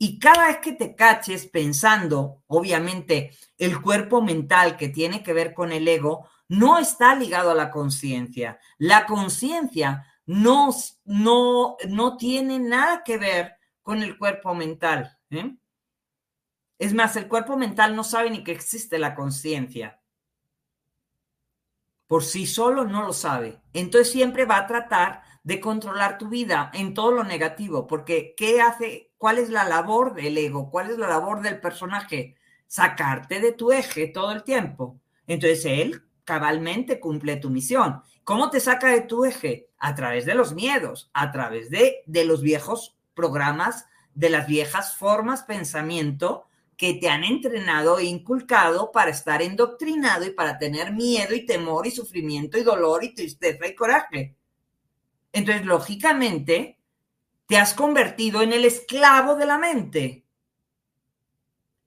Y 0.02 0.18
cada 0.18 0.48
vez 0.48 0.58
que 0.60 0.72
te 0.72 0.96
caches 0.96 1.46
pensando, 1.46 2.42
obviamente, 2.48 3.36
el 3.58 3.82
cuerpo 3.82 4.22
mental 4.22 4.78
que 4.78 4.88
tiene 4.88 5.22
que 5.22 5.34
ver 5.34 5.54
con 5.54 5.74
el 5.74 5.86
ego, 5.90 6.30
no 6.48 6.80
está 6.80 7.14
ligado 7.16 7.52
a 7.52 7.56
la 7.56 7.70
conciencia. 7.70 8.60
La 8.78 9.06
conciencia 9.06 10.08
no, 10.26 10.70
no, 11.04 11.76
no 11.90 12.16
tiene 12.16 12.60
nada 12.60 13.04
que 13.04 13.18
ver 13.18 13.58
con 13.82 14.02
el 14.02 14.18
cuerpo 14.18 14.56
mental. 14.56 15.18
¿eh? 15.32 15.58
Es 16.78 16.94
más, 16.94 17.18
el 17.18 17.28
cuerpo 17.28 17.58
mental 17.58 17.94
no 17.94 18.06
sabe 18.06 18.30
ni 18.30 18.42
que 18.42 18.54
existe 18.54 19.00
la 19.00 19.14
conciencia. 19.14 20.00
Por 22.08 22.24
sí 22.24 22.48
solo 22.48 22.86
no 22.86 23.04
lo 23.06 23.12
sabe. 23.12 23.62
Entonces 23.74 24.14
siempre 24.14 24.46
va 24.46 24.60
a 24.60 24.68
tratar 24.68 25.24
de 25.50 25.60
controlar 25.60 26.20
tu 26.20 26.30
vida 26.30 26.70
en 26.76 26.94
todo 26.94 27.10
lo 27.12 27.24
negativo, 27.24 27.88
porque 27.88 28.36
¿qué 28.38 28.62
hace? 28.62 29.10
¿Cuál 29.18 29.40
es 29.40 29.50
la 29.50 29.64
labor 29.64 30.14
del 30.14 30.38
ego? 30.38 30.70
¿Cuál 30.70 30.92
es 30.92 31.00
la 31.00 31.08
labor 31.08 31.42
del 31.42 31.60
personaje? 31.60 32.36
Sacarte 32.68 33.40
de 33.40 33.52
tu 33.54 33.72
eje 33.72 34.06
todo 34.06 34.32
el 34.32 34.44
tiempo. 34.44 35.00
Entonces 35.26 35.66
él 35.66 36.04
cabalmente 36.24 37.00
cumple 37.00 37.38
tu 37.38 37.50
misión. 37.50 38.04
¿Cómo 38.24 38.52
te 38.52 38.60
saca 38.60 38.90
de 38.90 39.02
tu 39.02 39.26
eje? 39.26 39.72
A 39.80 39.96
través 39.96 40.28
de 40.28 40.36
los 40.36 40.54
miedos, 40.54 41.10
a 41.16 41.32
través 41.32 41.72
de, 41.72 42.04
de 42.06 42.26
los 42.26 42.44
viejos 42.44 42.96
programas, 43.16 43.88
de 44.14 44.30
las 44.30 44.46
viejas 44.46 44.98
formas 44.98 45.42
pensamiento 45.42 46.46
que 46.78 46.94
te 46.94 47.10
han 47.10 47.24
entrenado 47.24 47.98
e 47.98 48.04
inculcado 48.04 48.92
para 48.92 49.10
estar 49.10 49.42
endoctrinado 49.42 50.28
y 50.28 50.30
para 50.30 50.60
tener 50.60 50.94
miedo 50.94 51.34
y 51.34 51.48
temor 51.48 51.88
y 51.88 51.92
sufrimiento 51.92 52.60
y 52.60 52.62
dolor 52.62 53.04
y 53.04 53.16
tristeza 53.16 53.66
y 53.66 53.74
coraje. 53.74 54.36
Entonces, 55.32 55.66
lógicamente, 55.66 56.80
te 57.48 57.58
has 57.58 57.74
convertido 57.74 58.42
en 58.42 58.54
el 58.54 58.66
esclavo 58.66 59.36
de 59.36 59.46
la 59.46 59.58
mente 59.58 60.26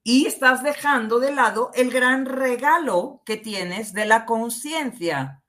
y 0.03 0.25
estás 0.25 0.63
dejando 0.63 1.19
de 1.19 1.33
lado 1.33 1.71
el 1.73 1.89
gran 1.89 2.25
regalo 2.25 3.21
que 3.25 3.37
tienes 3.37 3.93
de 3.93 4.05
la 4.05 4.25
conciencia. 4.25 5.41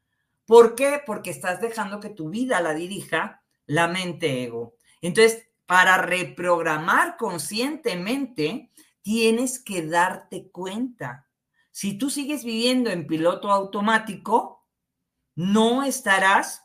¿Por 0.47 0.75
qué? 0.75 1.03
Porque 1.05 1.31
estás 1.31 1.61
dejando 1.61 2.01
que 2.01 2.11
tu 2.11 2.31
vida 2.31 2.61
la 2.61 2.75
dirija 2.75 3.43
la 3.67 3.89
mente 3.89 4.45
ego. 4.45 4.77
Entonces, 5.01 5.49
para 5.67 5.97
reprogramar 5.99 7.17
conscientemente, 7.17 8.71
tienes 9.03 9.59
que 9.59 9.87
darte 9.87 10.51
cuenta. 10.51 11.29
Si 11.71 11.99
tú 11.99 12.11
sigues 12.11 12.45
viviendo 12.45 12.91
en 12.91 13.07
piloto 13.07 13.51
automático, 13.51 14.67
no 15.35 15.83
estarás 15.83 16.63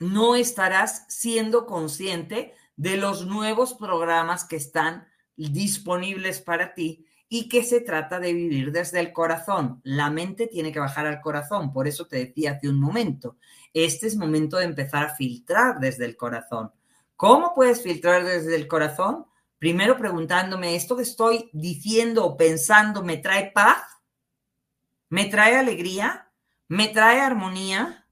no 0.00 0.34
estarás 0.34 1.04
siendo 1.08 1.66
consciente 1.66 2.54
de 2.76 2.96
los 2.96 3.26
nuevos 3.26 3.74
programas 3.74 4.44
que 4.44 4.56
están 4.56 5.06
disponibles 5.36 6.40
para 6.40 6.74
ti 6.74 7.06
y 7.28 7.48
que 7.48 7.64
se 7.64 7.80
trata 7.80 8.20
de 8.20 8.32
vivir 8.32 8.72
desde 8.72 9.00
el 9.00 9.12
corazón. 9.12 9.80
La 9.82 10.10
mente 10.10 10.46
tiene 10.46 10.72
que 10.72 10.80
bajar 10.80 11.06
al 11.06 11.20
corazón, 11.20 11.72
por 11.72 11.88
eso 11.88 12.06
te 12.06 12.18
decía 12.18 12.52
hace 12.52 12.68
un 12.68 12.78
momento, 12.78 13.36
este 13.72 14.06
es 14.06 14.16
momento 14.16 14.56
de 14.56 14.66
empezar 14.66 15.04
a 15.04 15.14
filtrar 15.14 15.80
desde 15.80 16.04
el 16.04 16.16
corazón. 16.16 16.72
¿Cómo 17.16 17.52
puedes 17.54 17.82
filtrar 17.82 18.24
desde 18.24 18.54
el 18.56 18.68
corazón? 18.68 19.26
Primero 19.58 19.96
preguntándome, 19.96 20.76
¿esto 20.76 20.96
que 20.96 21.02
estoy 21.02 21.50
diciendo 21.52 22.24
o 22.24 22.36
pensando 22.36 23.02
me 23.02 23.16
trae 23.16 23.50
paz? 23.52 23.82
¿Me 25.08 25.24
trae 25.26 25.56
alegría? 25.56 26.30
¿Me 26.68 26.88
trae 26.88 27.20
armonía? 27.20 28.03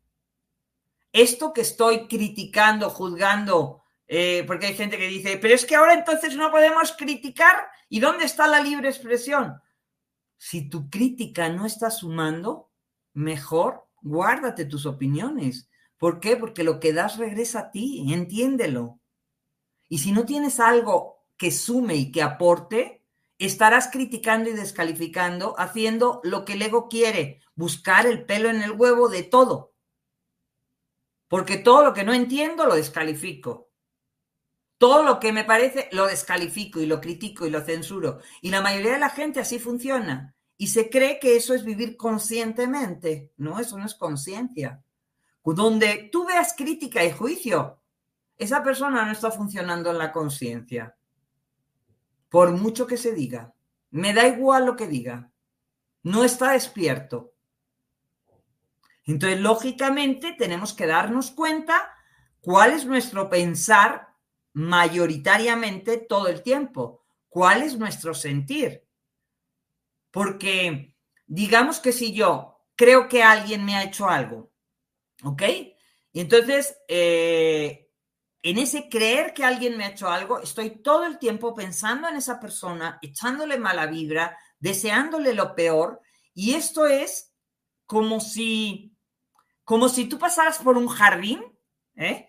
¿Esto 1.13 1.53
que 1.53 1.61
estoy 1.61 2.09
criticando, 2.09 2.89
juzgando, 2.91 3.83
eh, 4.07 4.45
porque 4.47 4.67
hay 4.67 4.75
gente 4.75 4.99
que 4.99 5.07
dice, 5.07 5.39
pero 5.39 5.55
es 5.55 5.65
que 5.65 5.77
ahora 5.77 5.95
entonces 5.95 6.37
no 6.37 6.51
podemos 6.51 6.93
criticar. 6.93 7.69
¿Y 7.89 8.01
dónde 8.01 8.25
está 8.25 8.47
la 8.47 8.61
libre 8.61 8.89
expresión? 8.89 9.61
Si 10.39 10.69
tu 10.69 10.91
crítica 10.91 11.49
no 11.49 11.67
está 11.67 11.91
sumando, 11.91 12.71
mejor 13.13 13.87
guárdate 14.01 14.65
tus 14.65 14.87
opiniones. 14.87 15.69
¿Por 15.99 16.21
qué? 16.21 16.37
Porque 16.37 16.65
lo 16.65 16.81
que 16.81 16.93
das 16.93 17.17
regresa 17.19 17.61
a 17.61 17.71
ti, 17.71 18.13
entiéndelo. 18.13 19.01
Y 19.89 19.99
si 19.99 20.13
no 20.13 20.25
tienes 20.25 20.59
algo 20.59 21.27
que 21.37 21.51
sume 21.51 21.97
y 21.97 22.11
que 22.11 22.23
aporte, 22.23 23.05
estarás 23.39 23.89
criticando 23.89 24.51
y 24.51 24.53
descalificando, 24.55 25.55
haciendo 25.59 26.21
lo 26.25 26.45
que 26.45 26.55
el 26.55 26.63
ego 26.63 26.89
quiere, 26.89 27.41
buscar 27.55 28.07
el 28.07 28.25
pelo 28.25 28.51
en 28.51 28.63
el 28.63 28.73
huevo 28.73 29.09
de 29.09 29.23
todo. 29.23 29.72
Porque 31.33 31.57
todo 31.57 31.83
lo 31.83 31.95
que 31.95 32.05
no 32.05 32.13
entiendo 32.13 32.67
lo 32.67 32.75
descalifico. 32.75 33.71
Todo 34.77 35.03
lo 35.03 35.19
que 35.19 35.33
me 35.33 35.45
parece 35.45 35.89
lo 35.91 36.07
descalifico 36.07 36.79
y 36.79 36.85
lo 36.85 37.01
critico 37.01 37.47
y 37.47 37.51
lo 37.51 37.63
censuro. 37.63 38.19
Y 38.43 38.51
la 38.51 38.61
mayoría 38.61 38.93
de 38.93 38.99
la 38.99 39.09
gente 39.09 39.41
así 39.41 39.59
funciona. 39.59 40.37
y 40.59 40.67
se 40.67 40.91
cree 40.91 41.19
que 41.19 41.35
eso 41.35 41.55
es 41.55 41.65
vivir 41.65 41.97
conscientemente. 41.97 43.33
No, 43.39 43.59
eso 43.59 43.79
no 43.79 43.87
es 43.87 43.95
conciencia. 43.95 44.85
Donde 45.43 46.11
tú 46.13 46.27
veas 46.27 46.53
crítica 46.55 47.03
y 47.03 47.13
juicio, 47.13 47.81
esa 48.37 48.63
persona 48.63 49.07
no 49.07 49.13
está 49.13 49.31
funcionando 49.31 49.91
en 49.91 49.97
la 49.97 50.13
conciencia. 50.13 50.99
Por 52.29 52.51
mucho 52.53 52.87
que 52.87 52.99
se 52.99 53.15
diga. 53.15 53.55
Me 53.91 54.13
da 54.13 54.29
igual 54.29 54.67
lo 54.67 54.77
que 54.77 54.87
diga. 54.87 55.33
No 56.03 56.25
está 56.25 56.53
despierto. 56.53 57.32
Entonces, 59.05 59.41
lógicamente, 59.41 60.33
tenemos 60.33 60.73
que 60.75 60.87
darnos 60.87 61.31
cuenta 61.31 61.93
cuál 62.41 62.73
es 62.73 62.87
nuestro 62.87 63.29
pensar 63.29 64.09
mayoritariamente 64.53 65.99
todo 65.99 66.29
el 66.29 66.43
tiempo, 66.43 67.05
cuál 67.29 67.63
es 67.63 67.79
nuestro 67.79 68.15
sentir. 68.15 68.87
Porque 70.11 70.95
digamos 71.27 71.81
que 71.81 71.93
si 71.93 72.13
yo 72.13 72.61
creo 72.77 73.09
que 73.09 73.23
alguien 73.23 73.65
me 73.65 73.77
ha 73.77 73.85
hecho 73.85 74.09
algo, 74.09 74.53
¿ok? 75.25 75.43
Y 76.13 76.21
entonces, 76.21 76.77
eh, 76.89 77.91
en 78.43 78.59
ese 78.59 78.89
creer 78.89 79.33
que 79.33 79.45
alguien 79.45 79.77
me 79.77 79.85
ha 79.85 79.91
hecho 79.91 80.09
algo, 80.09 80.41
estoy 80.41 80.83
todo 80.83 81.07
el 81.07 81.19
tiempo 81.19 81.55
pensando 81.55 82.09
en 82.09 82.17
esa 82.17 82.39
persona, 82.39 82.99
echándole 83.01 83.57
mala 83.57 83.87
vibra, 83.87 84.37
deseándole 84.59 85.33
lo 85.33 85.55
peor, 85.55 86.01
y 86.35 86.55
esto 86.55 86.87
es 86.87 87.33
como 87.87 88.21
si, 88.21 88.92
como 89.65 89.89
si 89.89 90.07
tú 90.07 90.19
pasaras 90.19 90.59
por 90.59 90.77
un 90.77 90.89
jardín 90.89 91.43
¿eh? 91.97 92.29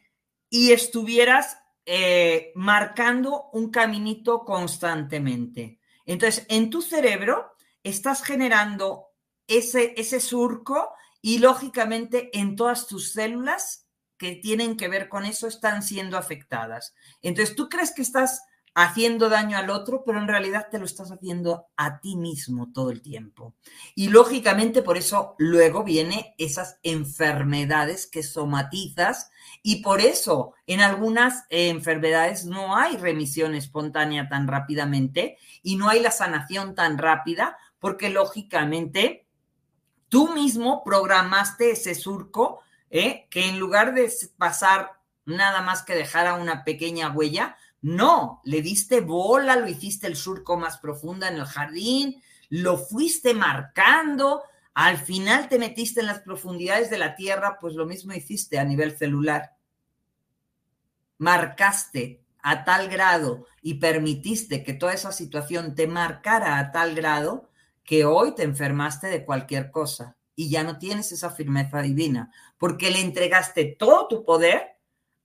y 0.49 0.71
estuvieras 0.71 1.57
eh, 1.85 2.51
marcando 2.55 3.49
un 3.53 3.69
caminito 3.69 4.45
constantemente. 4.45 5.79
Entonces, 6.05 6.45
en 6.49 6.69
tu 6.69 6.81
cerebro 6.81 7.53
estás 7.83 8.23
generando 8.23 9.07
ese, 9.47 9.93
ese 9.97 10.19
surco 10.19 10.93
y 11.21 11.39
lógicamente 11.39 12.29
en 12.37 12.55
todas 12.55 12.87
tus 12.87 13.13
células 13.13 13.87
que 14.17 14.35
tienen 14.35 14.77
que 14.77 14.87
ver 14.87 15.09
con 15.09 15.25
eso 15.25 15.47
están 15.47 15.83
siendo 15.83 16.17
afectadas. 16.17 16.93
Entonces, 17.21 17.55
tú 17.55 17.67
crees 17.67 17.91
que 17.93 18.01
estás 18.01 18.41
haciendo 18.75 19.29
daño 19.29 19.57
al 19.57 19.69
otro, 19.69 20.03
pero 20.03 20.19
en 20.19 20.27
realidad 20.27 20.67
te 20.71 20.79
lo 20.79 20.85
estás 20.85 21.11
haciendo 21.11 21.67
a 21.77 21.99
ti 21.99 22.15
mismo 22.15 22.71
todo 22.73 22.89
el 22.89 23.01
tiempo. 23.01 23.53
Y 23.95 24.09
lógicamente 24.09 24.81
por 24.81 24.97
eso 24.97 25.35
luego 25.37 25.83
viene 25.83 26.33
esas 26.37 26.79
enfermedades 26.81 28.07
que 28.07 28.23
somatizas 28.23 29.29
y 29.61 29.83
por 29.83 30.01
eso 30.01 30.53
en 30.65 30.81
algunas 30.81 31.45
enfermedades 31.49 32.45
no 32.45 32.75
hay 32.75 32.97
remisión 32.97 33.53
espontánea 33.53 34.27
tan 34.27 34.47
rápidamente 34.47 35.37
y 35.61 35.75
no 35.75 35.89
hay 35.89 35.99
la 35.99 36.11
sanación 36.11 36.73
tan 36.73 36.97
rápida 36.97 37.57
porque 37.79 38.09
lógicamente 38.09 39.27
tú 40.09 40.33
mismo 40.33 40.83
programaste 40.83 41.71
ese 41.71 41.93
surco 41.95 42.61
¿eh? 42.89 43.27
que 43.29 43.49
en 43.49 43.59
lugar 43.59 43.93
de 43.93 44.11
pasar 44.37 44.91
nada 45.25 45.61
más 45.61 45.83
que 45.83 45.95
dejar 45.95 46.27
a 46.27 46.35
una 46.35 46.63
pequeña 46.63 47.11
huella, 47.11 47.55
no, 47.83 48.39
le 48.45 48.61
diste 48.61 49.01
bola, 49.01 49.57
lo 49.57 49.67
hiciste 49.67 50.07
el 50.07 50.15
surco 50.15 50.55
más 50.55 50.77
profunda 50.77 51.27
en 51.27 51.35
el 51.35 51.45
jardín, 51.45 52.23
lo 52.47 52.77
fuiste 52.77 53.33
marcando, 53.33 54.41
al 54.73 54.97
final 54.97 55.49
te 55.49 55.59
metiste 55.59 55.99
en 55.99 56.07
las 56.07 56.21
profundidades 56.21 56.89
de 56.89 56.97
la 56.97 57.15
tierra, 57.15 57.57
pues 57.59 57.75
lo 57.75 57.85
mismo 57.85 58.13
hiciste 58.13 58.57
a 58.57 58.63
nivel 58.63 58.97
celular. 58.97 59.57
Marcaste 61.17 62.23
a 62.41 62.63
tal 62.63 62.87
grado 62.87 63.47
y 63.61 63.75
permitiste 63.75 64.63
que 64.63 64.73
toda 64.73 64.93
esa 64.93 65.11
situación 65.11 65.75
te 65.75 65.85
marcara 65.85 66.59
a 66.59 66.71
tal 66.71 66.95
grado 66.95 67.49
que 67.83 68.05
hoy 68.05 68.33
te 68.33 68.43
enfermaste 68.43 69.07
de 69.07 69.25
cualquier 69.25 69.71
cosa 69.71 70.15
y 70.37 70.49
ya 70.49 70.63
no 70.63 70.77
tienes 70.77 71.11
esa 71.11 71.31
firmeza 71.31 71.81
divina, 71.81 72.31
porque 72.57 72.91
le 72.91 73.01
entregaste 73.01 73.75
todo 73.77 74.07
tu 74.07 74.23
poder 74.23 74.72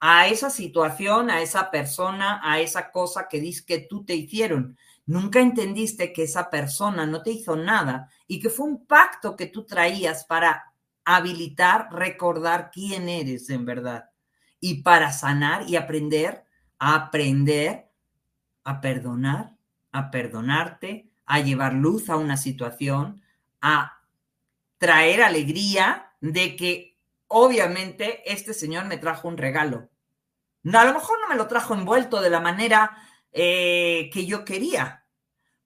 a 0.01 0.29
esa 0.29 0.51
situación, 0.51 1.31
a 1.31 1.43
esa 1.43 1.71
persona, 1.71 2.41
a 2.43 2.61
esa 2.61 2.91
cosa 2.91 3.29
que 3.29 3.41
dices 3.41 3.63
que 3.63 3.79
tú 3.79 4.05
te 4.05 4.15
hicieron. 4.15 4.77
Nunca 5.07 5.41
entendiste 5.41 6.13
que 6.13 6.25
esa 6.25 6.51
persona 6.51 7.07
no 7.07 7.23
te 7.23 7.31
hizo 7.31 7.57
nada 7.57 8.11
y 8.27 8.41
que 8.41 8.51
fue 8.51 8.67
un 8.67 8.87
pacto 8.87 9.37
que 9.37 9.47
tú 9.47 9.65
traías 9.65 10.25
para 10.25 10.73
habilitar, 11.05 11.89
recordar 11.91 12.71
quién 12.71 13.09
eres 13.09 13.49
en 13.51 13.65
verdad 13.65 14.11
y 14.61 14.83
para 14.83 15.13
sanar 15.13 15.69
y 15.69 15.77
aprender 15.77 16.45
a 16.79 16.95
aprender 16.95 17.89
a 18.69 18.83
perdonar, 18.83 19.57
a 19.93 20.11
perdonarte, 20.11 21.09
a 21.25 21.41
llevar 21.41 21.73
luz 21.73 22.11
a 22.11 22.17
una 22.17 22.37
situación, 22.37 23.23
a 23.63 24.03
traer 24.77 25.23
alegría 25.23 26.13
de 26.21 26.55
que 26.55 26.98
obviamente 27.29 28.31
este 28.31 28.55
señor 28.55 28.87
me 28.87 28.99
trajo 28.99 29.29
un 29.29 29.37
regalo. 29.37 29.88
A 30.73 30.85
lo 30.85 30.95
mejor 30.95 31.21
no 31.21 31.29
me 31.29 31.37
lo 31.37 31.47
trajo 31.47 31.75
envuelto 31.75 32.21
de 32.21 32.31
la 32.31 32.41
manera 32.41 32.97
eh, 33.33 34.11
que 34.12 34.27
yo 34.27 34.45
quería, 34.45 35.07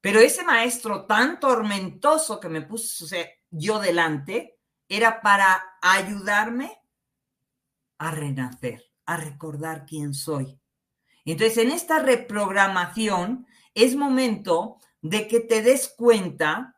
pero 0.00 0.20
ese 0.20 0.44
maestro 0.44 1.06
tan 1.06 1.40
tormentoso 1.40 2.38
que 2.40 2.48
me 2.48 2.62
puso 2.62 3.06
yo 3.50 3.78
delante 3.78 4.58
era 4.88 5.20
para 5.22 5.78
ayudarme 5.80 6.78
a 7.98 8.10
renacer, 8.10 8.82
a 9.06 9.16
recordar 9.16 9.86
quién 9.86 10.12
soy. 10.12 10.58
Entonces, 11.24 11.58
en 11.58 11.70
esta 11.70 12.00
reprogramación 12.00 13.46
es 13.74 13.94
momento 13.94 14.78
de 15.00 15.28
que 15.28 15.40
te 15.40 15.62
des 15.62 15.88
cuenta 15.88 16.76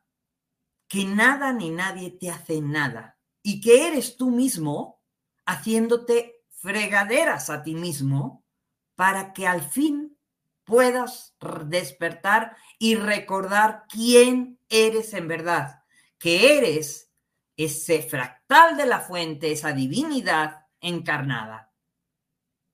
que 0.87 1.05
nada 1.05 1.53
ni 1.53 1.71
nadie 1.71 2.11
te 2.11 2.31
hace 2.31 2.61
nada 2.61 3.14
y 3.47 3.61
que 3.61 3.87
eres 3.87 4.17
tú 4.17 4.31
mismo 4.31 5.03
haciéndote 5.45 6.43
fregaderas 6.49 7.51
a 7.51 7.63
ti 7.63 7.75
mismo 7.75 8.43
para 8.97 9.35
que 9.35 9.47
al 9.47 9.63
fin 9.63 10.17
puedas 10.65 11.37
despertar 11.67 12.57
y 12.79 12.97
recordar 12.97 13.85
quién 13.89 14.59
eres 14.71 15.13
en 15.13 15.29
verdad, 15.29 15.85
que 16.19 16.57
eres 16.57 17.13
ese 17.59 18.03
fractal 18.03 18.79
de 18.79 18.87
la 18.87 19.01
fuente, 19.01 19.53
esa 19.53 19.73
divinidad 19.73 20.65
encarnada 20.81 21.71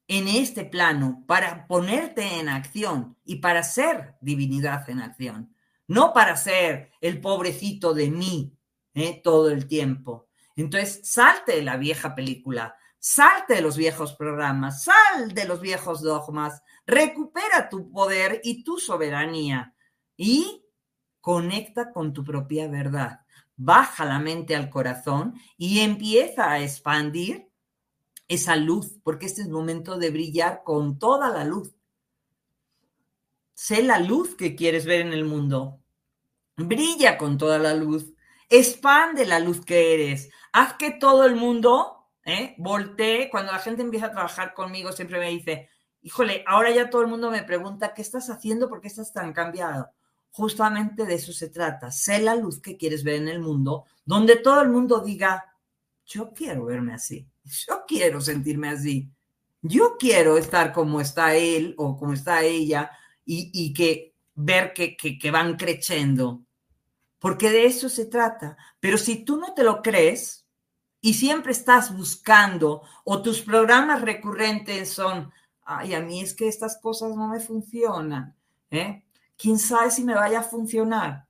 en 0.06 0.28
este 0.28 0.64
plano 0.64 1.24
para 1.26 1.66
ponerte 1.66 2.38
en 2.38 2.48
acción 2.48 3.16
y 3.24 3.36
para 3.36 3.64
ser 3.64 4.14
divinidad 4.20 4.88
en 4.88 5.00
acción, 5.00 5.56
no 5.88 6.12
para 6.12 6.36
ser 6.36 6.92
el 7.00 7.20
pobrecito 7.20 7.92
de 7.92 8.10
mí 8.10 8.56
¿eh? 8.94 9.20
todo 9.22 9.50
el 9.50 9.66
tiempo, 9.66 10.29
entonces, 10.60 11.00
salte 11.04 11.56
de 11.56 11.62
la 11.62 11.76
vieja 11.76 12.14
película, 12.14 12.76
salte 12.98 13.54
de 13.54 13.62
los 13.62 13.76
viejos 13.76 14.14
programas, 14.14 14.84
sal 14.84 15.32
de 15.32 15.46
los 15.46 15.60
viejos 15.60 16.02
dogmas, 16.02 16.62
recupera 16.86 17.68
tu 17.68 17.90
poder 17.90 18.40
y 18.44 18.62
tu 18.62 18.78
soberanía 18.78 19.74
y 20.16 20.64
conecta 21.20 21.92
con 21.92 22.12
tu 22.12 22.24
propia 22.24 22.68
verdad. 22.68 23.20
Baja 23.56 24.04
la 24.04 24.18
mente 24.18 24.56
al 24.56 24.70
corazón 24.70 25.34
y 25.56 25.80
empieza 25.80 26.50
a 26.50 26.60
expandir 26.60 27.48
esa 28.28 28.56
luz, 28.56 28.98
porque 29.02 29.26
este 29.26 29.42
es 29.42 29.48
el 29.48 29.52
momento 29.52 29.98
de 29.98 30.10
brillar 30.10 30.62
con 30.64 30.98
toda 30.98 31.30
la 31.30 31.44
luz. 31.44 31.74
Sé 33.54 33.82
la 33.82 33.98
luz 33.98 34.36
que 34.36 34.54
quieres 34.54 34.86
ver 34.86 35.00
en 35.00 35.12
el 35.12 35.24
mundo. 35.24 35.80
Brilla 36.56 37.18
con 37.18 37.38
toda 37.38 37.58
la 37.58 37.74
luz. 37.74 38.12
Expande 38.48 39.26
la 39.26 39.38
luz 39.38 39.64
que 39.64 39.94
eres 39.94 40.30
haz 40.52 40.74
que 40.74 40.92
todo 40.92 41.24
el 41.24 41.36
mundo 41.36 42.00
¿eh? 42.24 42.54
voltee. 42.58 43.28
Cuando 43.30 43.52
la 43.52 43.58
gente 43.58 43.82
empieza 43.82 44.06
a 44.06 44.12
trabajar 44.12 44.54
conmigo, 44.54 44.92
siempre 44.92 45.18
me 45.18 45.30
dice, 45.30 45.68
híjole, 46.02 46.44
ahora 46.46 46.70
ya 46.70 46.90
todo 46.90 47.02
el 47.02 47.08
mundo 47.08 47.30
me 47.30 47.42
pregunta, 47.42 47.94
¿qué 47.94 48.02
estás 48.02 48.30
haciendo? 48.30 48.68
¿Por 48.68 48.80
qué 48.80 48.88
estás 48.88 49.12
tan 49.12 49.32
cambiado? 49.32 49.90
Justamente 50.30 51.06
de 51.06 51.14
eso 51.14 51.32
se 51.32 51.48
trata. 51.48 51.90
Sé 51.90 52.20
la 52.20 52.34
luz 52.34 52.60
que 52.60 52.76
quieres 52.76 53.02
ver 53.02 53.16
en 53.16 53.28
el 53.28 53.40
mundo, 53.40 53.84
donde 54.04 54.36
todo 54.36 54.60
el 54.62 54.68
mundo 54.68 55.00
diga, 55.00 55.56
yo 56.06 56.32
quiero 56.32 56.66
verme 56.66 56.94
así, 56.94 57.28
yo 57.44 57.84
quiero 57.86 58.20
sentirme 58.20 58.68
así, 58.68 59.08
yo 59.62 59.96
quiero 59.98 60.38
estar 60.38 60.72
como 60.72 61.00
está 61.00 61.34
él 61.34 61.74
o 61.78 61.96
como 61.96 62.14
está 62.14 62.42
ella 62.42 62.90
y, 63.24 63.72
que 63.72 64.14
ver 64.34 64.72
que, 64.72 64.96
que 64.96 65.30
van 65.30 65.56
creciendo. 65.56 66.42
Porque 67.20 67.50
de 67.50 67.66
eso 67.66 67.88
se 67.88 68.06
trata. 68.06 68.56
Pero 68.80 68.98
si 68.98 69.24
tú 69.24 69.36
no 69.36 69.52
te 69.52 69.62
lo 69.62 69.82
crees, 69.82 70.39
y 71.00 71.14
siempre 71.14 71.52
estás 71.52 71.96
buscando 71.96 72.82
o 73.04 73.22
tus 73.22 73.40
programas 73.40 74.02
recurrentes 74.02 74.92
son, 74.92 75.32
ay, 75.64 75.94
a 75.94 76.00
mí 76.00 76.20
es 76.20 76.34
que 76.34 76.48
estas 76.48 76.78
cosas 76.78 77.16
no 77.16 77.28
me 77.28 77.40
funcionan, 77.40 78.36
¿eh? 78.70 79.04
¿Quién 79.36 79.58
sabe 79.58 79.90
si 79.90 80.04
me 80.04 80.14
vaya 80.14 80.40
a 80.40 80.44
funcionar? 80.44 81.26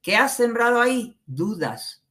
¿Qué 0.00 0.16
has 0.16 0.36
sembrado 0.36 0.80
ahí? 0.80 1.20
Dudas. 1.26 2.02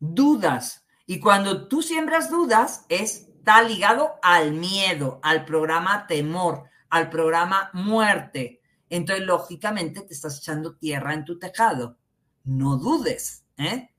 Dudas. 0.00 0.84
Y 1.06 1.20
cuando 1.20 1.68
tú 1.68 1.80
siembras 1.80 2.28
dudas, 2.28 2.86
está 2.88 3.62
ligado 3.62 4.14
al 4.22 4.52
miedo, 4.52 5.20
al 5.22 5.44
programa 5.44 6.08
temor, 6.08 6.64
al 6.90 7.08
programa 7.08 7.70
muerte. 7.72 8.60
Entonces, 8.90 9.24
lógicamente, 9.24 10.00
te 10.00 10.14
estás 10.14 10.38
echando 10.38 10.74
tierra 10.74 11.14
en 11.14 11.24
tu 11.24 11.38
tejado. 11.38 11.96
no 12.42 12.76
dudes, 12.76 13.44
¿eh? 13.56 13.93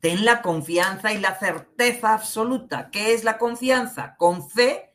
Ten 0.00 0.24
la 0.24 0.40
confianza 0.40 1.12
y 1.12 1.18
la 1.18 1.38
certeza 1.38 2.14
absoluta. 2.14 2.90
¿Qué 2.90 3.12
es 3.12 3.22
la 3.22 3.38
confianza? 3.38 4.16
Con 4.16 4.48
fe 4.48 4.94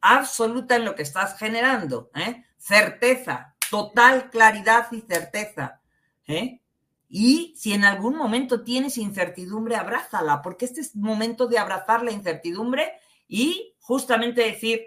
absoluta 0.00 0.76
en 0.76 0.84
lo 0.84 0.94
que 0.96 1.02
estás 1.02 1.38
generando, 1.38 2.10
¿eh? 2.14 2.44
Certeza, 2.58 3.54
total 3.70 4.30
claridad 4.30 4.90
y 4.90 5.00
certeza, 5.02 5.80
¿eh? 6.26 6.60
Y 7.08 7.54
si 7.56 7.72
en 7.72 7.84
algún 7.84 8.16
momento 8.16 8.64
tienes 8.64 8.98
incertidumbre, 8.98 9.76
abrázala, 9.76 10.42
porque 10.42 10.64
este 10.64 10.80
es 10.80 10.96
momento 10.96 11.46
de 11.46 11.58
abrazar 11.58 12.02
la 12.02 12.10
incertidumbre 12.10 12.92
y 13.28 13.76
justamente 13.80 14.42
decir, 14.42 14.80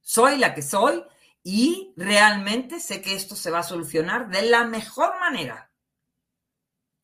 soy 0.00 0.38
la 0.38 0.54
que 0.54 0.62
soy 0.62 1.02
y 1.42 1.94
realmente 1.96 2.80
sé 2.80 3.00
que 3.00 3.14
esto 3.14 3.34
se 3.34 3.50
va 3.50 3.60
a 3.60 3.64
solucionar 3.64 4.28
de 4.28 4.42
la 4.42 4.64
mejor 4.64 5.18
manera. 5.18 5.70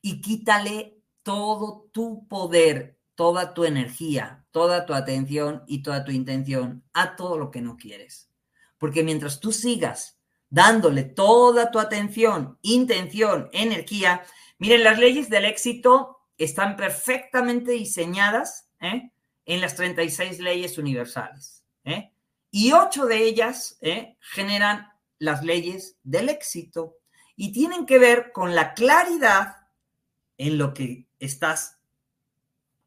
Y 0.01 0.21
quítale 0.21 1.00
todo 1.23 1.89
tu 1.91 2.27
poder, 2.27 2.97
toda 3.15 3.53
tu 3.53 3.65
energía, 3.65 4.45
toda 4.51 4.85
tu 4.85 4.93
atención 4.93 5.63
y 5.67 5.83
toda 5.83 6.03
tu 6.03 6.11
intención 6.11 6.83
a 6.93 7.15
todo 7.15 7.37
lo 7.37 7.51
que 7.51 7.61
no 7.61 7.77
quieres. 7.77 8.29
Porque 8.77 9.03
mientras 9.03 9.39
tú 9.39 9.51
sigas 9.51 10.21
dándole 10.51 11.03
toda 11.03 11.71
tu 11.71 11.79
atención, 11.79 12.59
intención, 12.61 13.49
energía. 13.53 14.23
Miren, 14.59 14.83
las 14.83 14.99
leyes 14.99 15.29
del 15.29 15.45
éxito 15.45 16.19
están 16.37 16.75
perfectamente 16.75 17.71
diseñadas 17.71 18.69
¿eh? 18.81 19.11
en 19.45 19.61
las 19.61 19.75
36 19.75 20.39
leyes 20.39 20.77
universales. 20.77 21.63
¿eh? 21.85 22.11
Y 22.51 22.73
ocho 22.73 23.05
de 23.05 23.23
ellas 23.23 23.77
¿eh? 23.81 24.17
generan 24.19 24.91
las 25.17 25.43
leyes 25.43 25.97
del 26.03 26.29
éxito 26.29 26.97
y 27.37 27.53
tienen 27.53 27.85
que 27.85 27.97
ver 27.97 28.31
con 28.33 28.53
la 28.53 28.73
claridad 28.73 29.55
en 30.37 30.57
lo 30.57 30.73
que 30.73 31.07
estás 31.21 31.79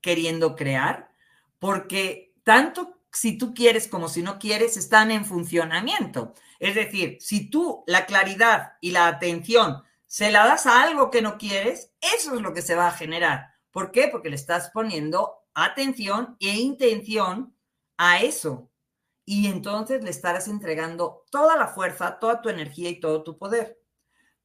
queriendo 0.00 0.54
crear, 0.54 1.10
porque 1.58 2.34
tanto 2.42 3.00
si 3.10 3.38
tú 3.38 3.54
quieres 3.54 3.88
como 3.88 4.08
si 4.08 4.22
no 4.22 4.38
quieres 4.38 4.76
están 4.76 5.10
en 5.10 5.24
funcionamiento. 5.24 6.34
Es 6.58 6.74
decir, 6.74 7.16
si 7.20 7.48
tú 7.48 7.84
la 7.86 8.06
claridad 8.06 8.74
y 8.80 8.90
la 8.90 9.06
atención 9.06 9.82
se 10.06 10.30
la 10.30 10.46
das 10.46 10.66
a 10.66 10.82
algo 10.82 11.10
que 11.10 11.22
no 11.22 11.38
quieres, 11.38 11.92
eso 12.00 12.34
es 12.34 12.40
lo 12.42 12.52
que 12.52 12.62
se 12.62 12.74
va 12.74 12.88
a 12.88 12.92
generar. 12.92 13.54
¿Por 13.70 13.90
qué? 13.92 14.08
Porque 14.08 14.30
le 14.30 14.36
estás 14.36 14.70
poniendo 14.70 15.44
atención 15.54 16.36
e 16.40 16.56
intención 16.56 17.56
a 17.96 18.20
eso. 18.20 18.70
Y 19.24 19.46
entonces 19.46 20.02
le 20.04 20.10
estarás 20.10 20.48
entregando 20.48 21.24
toda 21.30 21.56
la 21.56 21.68
fuerza, 21.68 22.18
toda 22.18 22.42
tu 22.42 22.48
energía 22.48 22.90
y 22.90 23.00
todo 23.00 23.22
tu 23.22 23.38
poder. 23.38 23.78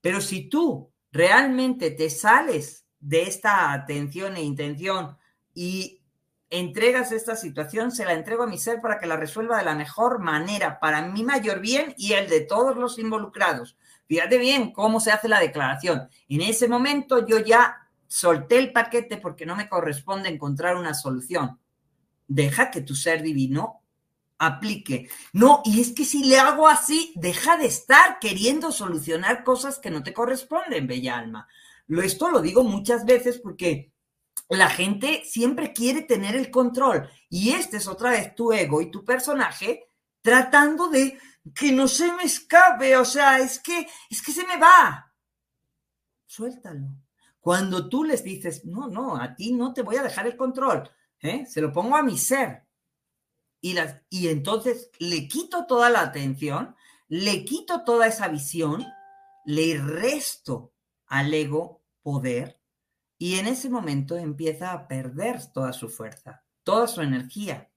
Pero 0.02 0.22
si 0.22 0.48
tú 0.48 0.94
realmente 1.12 1.92
te 1.92 2.10
sales 2.10 2.86
de 3.00 3.24
esta 3.24 3.72
atención 3.74 4.36
e 4.36 4.44
intención 4.44 5.18
y 5.54 6.02
entregas 6.50 7.12
esta 7.12 7.36
situación, 7.36 7.92
se 7.92 8.06
la 8.06 8.14
entrego 8.14 8.44
a 8.44 8.48
mi 8.48 8.58
ser 8.58 8.82
para 8.82 9.00
que 9.00 9.06
la 9.06 9.18
resuelva 9.18 9.58
de 9.58 9.66
la 9.66 9.76
mejor 9.76 10.20
manera, 10.20 10.80
para 10.80 11.02
mi 11.04 11.24
mayor 11.24 11.60
bien 11.60 11.94
y 11.98 12.14
el 12.14 12.28
de 12.28 12.42
todos 12.42 12.76
los 12.76 12.98
involucrados. 12.98 13.78
Fíjate 14.08 14.38
bien 14.40 14.72
cómo 14.72 15.00
se 15.00 15.12
hace 15.12 15.28
la 15.28 15.40
declaración. 15.40 16.10
En 16.28 16.42
ese 16.42 16.68
momento 16.68 17.26
yo 17.28 17.40
ya 17.40 17.88
solté 18.08 18.58
el 18.58 18.72
paquete 18.72 19.18
porque 19.18 19.46
no 19.46 19.56
me 19.56 19.70
corresponde 19.70 20.30
encontrar 20.30 20.76
una 20.76 20.96
solución. 20.96 21.60
Deja 22.28 22.72
que 22.72 22.82
tu 22.82 22.96
ser 22.96 23.22
divino 23.22 23.84
aplique. 24.40 25.10
No, 25.34 25.62
y 25.64 25.82
es 25.82 25.92
que 25.92 26.06
si 26.06 26.24
le 26.24 26.40
hago 26.40 26.68
así, 26.68 27.14
deja 27.16 27.58
de 27.58 27.68
estar 27.68 28.18
queriendo 28.20 28.72
solucionar 28.72 29.44
cosas 29.44 29.78
que 29.78 29.92
no 29.92 30.02
te 30.02 30.14
corresponden, 30.14 30.88
bella 30.88 31.20
alma. 31.20 31.48
Esto 31.90 32.30
lo 32.30 32.42
digo 32.42 32.64
muchas 32.64 33.06
veces 33.06 33.40
porque 33.40 33.94
la 34.50 34.70
gente 34.70 35.24
siempre 35.26 35.74
quiere 35.74 36.04
tener 36.04 36.36
el 36.36 36.52
control. 36.52 37.10
Y 37.30 37.52
este 37.52 37.78
es 37.78 37.88
otra 37.88 38.12
vez 38.12 38.36
tu 38.36 38.52
ego 38.52 38.82
y 38.82 38.92
tu 38.92 39.04
personaje 39.04 39.88
tratando 40.22 40.90
de 40.90 41.18
que 41.54 41.72
no 41.72 41.88
se 41.88 42.12
me 42.14 42.24
escape. 42.24 42.96
O 42.98 43.06
sea, 43.06 43.40
es 43.40 43.60
que, 43.60 43.88
es 44.10 44.22
que 44.22 44.32
se 44.32 44.46
me 44.46 44.58
va. 44.58 45.14
Suéltalo. 46.28 46.88
Cuando 47.40 47.90
tú 47.90 48.04
les 48.04 48.24
dices, 48.24 48.66
no, 48.66 48.88
no, 48.88 49.16
a 49.16 49.36
ti 49.36 49.54
no 49.54 49.74
te 49.74 49.82
voy 49.82 49.96
a 49.96 50.04
dejar 50.04 50.28
el 50.28 50.36
control, 50.36 50.90
¿eh? 51.22 51.46
se 51.46 51.62
lo 51.62 51.72
pongo 51.72 51.96
a 51.96 52.04
mi 52.04 52.18
ser. 52.18 52.68
Y, 53.62 53.74
las, 53.74 54.02
y 54.10 54.28
entonces 54.28 54.92
le 55.00 55.28
quito 55.28 55.66
toda 55.66 55.90
la 55.90 56.02
atención, 56.02 56.76
le 57.08 57.46
quito 57.46 57.84
toda 57.84 58.08
esa 58.08 58.28
visión, 58.28 58.86
le 59.46 59.78
resto 59.78 60.74
al 61.08 61.34
ego 61.34 61.79
poder 62.02 62.60
y 63.18 63.36
en 63.38 63.48
ese 63.48 63.70
momento 63.70 64.18
empieza 64.18 64.72
a 64.72 64.88
perder 64.88 65.46
toda 65.52 65.74
su 65.74 65.90
fuerza, 65.90 66.44
toda 66.64 66.88
su 66.88 67.02
energía. 67.02 67.70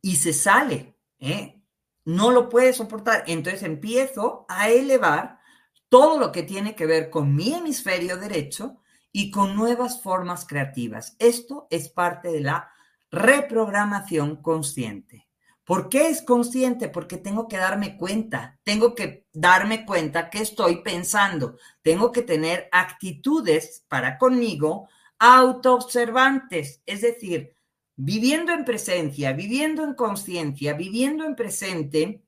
Y 0.00 0.16
se 0.16 0.32
sale, 0.32 0.96
¿eh? 1.18 1.60
No 2.04 2.30
lo 2.30 2.48
puede 2.48 2.72
soportar. 2.72 3.24
Entonces 3.26 3.64
empiezo 3.64 4.46
a 4.48 4.70
elevar 4.70 5.40
todo 5.88 6.18
lo 6.18 6.32
que 6.32 6.42
tiene 6.44 6.74
que 6.76 6.86
ver 6.86 7.10
con 7.10 7.34
mi 7.34 7.52
hemisferio 7.54 8.16
derecho 8.16 8.80
y 9.10 9.30
con 9.30 9.56
nuevas 9.56 10.00
formas 10.00 10.46
creativas. 10.46 11.16
Esto 11.18 11.66
es 11.70 11.88
parte 11.88 12.30
de 12.30 12.40
la 12.40 12.70
reprogramación 13.10 14.36
consciente. 14.36 15.27
¿Por 15.68 15.90
qué 15.90 16.08
es 16.08 16.22
consciente? 16.22 16.88
Porque 16.88 17.18
tengo 17.18 17.46
que 17.46 17.58
darme 17.58 17.98
cuenta, 17.98 18.58
tengo 18.64 18.94
que 18.94 19.26
darme 19.34 19.84
cuenta 19.84 20.30
que 20.30 20.40
estoy 20.40 20.76
pensando, 20.82 21.58
tengo 21.82 22.10
que 22.10 22.22
tener 22.22 22.70
actitudes 22.72 23.84
para 23.86 24.16
conmigo 24.16 24.88
autoobservantes, 25.18 26.80
es 26.86 27.02
decir, 27.02 27.54
viviendo 27.96 28.54
en 28.54 28.64
presencia, 28.64 29.34
viviendo 29.34 29.84
en 29.84 29.92
conciencia, 29.92 30.72
viviendo 30.72 31.26
en 31.26 31.36
presente 31.36 32.22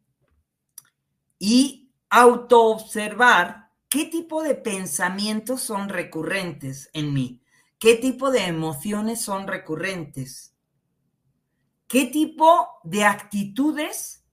y 1.38 1.88
autoobservar 2.10 3.70
qué 3.88 4.04
tipo 4.04 4.42
de 4.42 4.54
pensamientos 4.54 5.62
son 5.62 5.88
recurrentes 5.88 6.90
en 6.92 7.14
mí, 7.14 7.40
qué 7.78 7.94
tipo 7.94 8.30
de 8.30 8.44
emociones 8.44 9.22
son 9.22 9.46
recurrentes 9.46 10.50
¿Qué 11.90 12.06
tipo 12.06 12.68
de 12.84 13.04
actitudes 13.04 14.24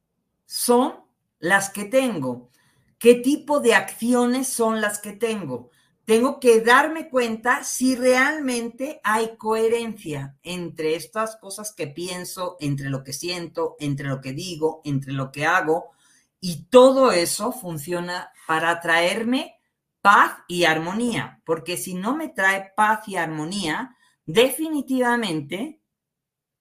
son 0.46 0.94
las 1.40 1.72
que 1.72 1.86
tengo? 1.86 2.52
¿Qué 3.00 3.16
tipo 3.16 3.60
de 3.62 3.74
acciones 3.74 4.48
son 4.48 4.80
las 4.80 5.00
que 5.00 5.14
tengo? 5.14 5.72
Tengo 6.06 6.40
que 6.40 6.62
darme 6.62 7.10
cuenta 7.10 7.64
si 7.64 7.96
realmente 7.96 9.02
hay 9.04 9.38
coherencia 9.38 10.38
entre 10.44 10.94
estas 10.94 11.38
cosas 11.38 11.74
que 11.74 11.88
pienso, 11.88 12.58
entre 12.60 12.92
lo 12.92 13.04
que 13.04 13.12
siento, 13.12 13.76
entre 13.80 14.08
lo 14.08 14.22
que 14.22 14.34
digo, 14.34 14.82
entre 14.86 15.14
lo 15.14 15.32
que 15.32 15.48
hago. 15.48 15.94
Y 16.40 16.66
todo 16.66 17.12
eso 17.12 17.52
funciona 17.52 18.32
para 18.46 18.80
traerme 18.82 19.56
paz 20.04 20.38
y 20.48 20.66
armonía, 20.66 21.42
porque 21.44 21.76
si 21.76 21.96
no 21.96 22.16
me 22.16 22.30
trae 22.30 22.72
paz 22.76 23.08
y 23.08 23.16
armonía, 23.16 23.98
definitivamente 24.28 25.82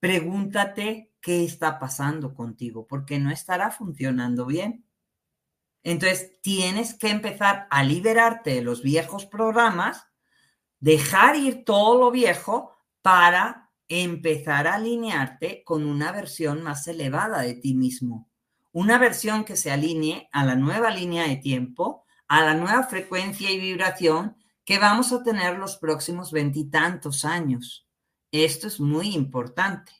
pregúntate 0.07 1.11
qué 1.20 1.44
está 1.44 1.80
pasando 1.80 2.32
contigo, 2.32 2.86
porque 2.86 3.18
no 3.18 3.32
estará 3.32 3.72
funcionando 3.72 4.46
bien. 4.46 4.86
Entonces, 5.82 6.40
tienes 6.42 6.94
que 6.94 7.09
empezar 7.09 7.66
a 7.70 7.82
liberarte 7.82 8.54
de 8.54 8.62
los 8.62 8.84
viejos 8.84 9.26
programas, 9.26 10.07
dejar 10.78 11.34
ir 11.34 11.64
todo 11.64 11.98
lo 11.98 12.12
viejo 12.12 12.70
para 13.02 13.72
empezar 13.88 14.68
a 14.68 14.76
alinearte 14.76 15.64
con 15.64 15.84
una 15.84 16.12
versión 16.12 16.62
más 16.62 16.86
elevada 16.86 17.40
de 17.40 17.54
ti 17.54 17.74
mismo. 17.74 18.30
Una 18.70 18.98
versión 18.98 19.42
que 19.44 19.57
se 19.57 19.72
alinee 19.72 20.28
a 20.30 20.44
la 20.44 20.54
nueva 20.54 20.92
línea 20.92 21.26
de 21.26 21.38
tiempo, 21.38 22.04
a 22.28 22.44
la 22.44 22.54
nueva 22.54 22.84
frecuencia 22.84 23.50
y 23.50 23.59
vibración 23.59 24.36
que 24.64 24.78
vamos 24.78 25.12
a 25.12 25.24
tener 25.24 25.59
los 25.59 25.78
próximos 25.78 26.30
veintitantos 26.30 27.24
años. 27.24 27.86
Esto 28.33 28.66
es 28.66 28.81
muy 28.81 29.14
importante. 29.14 29.93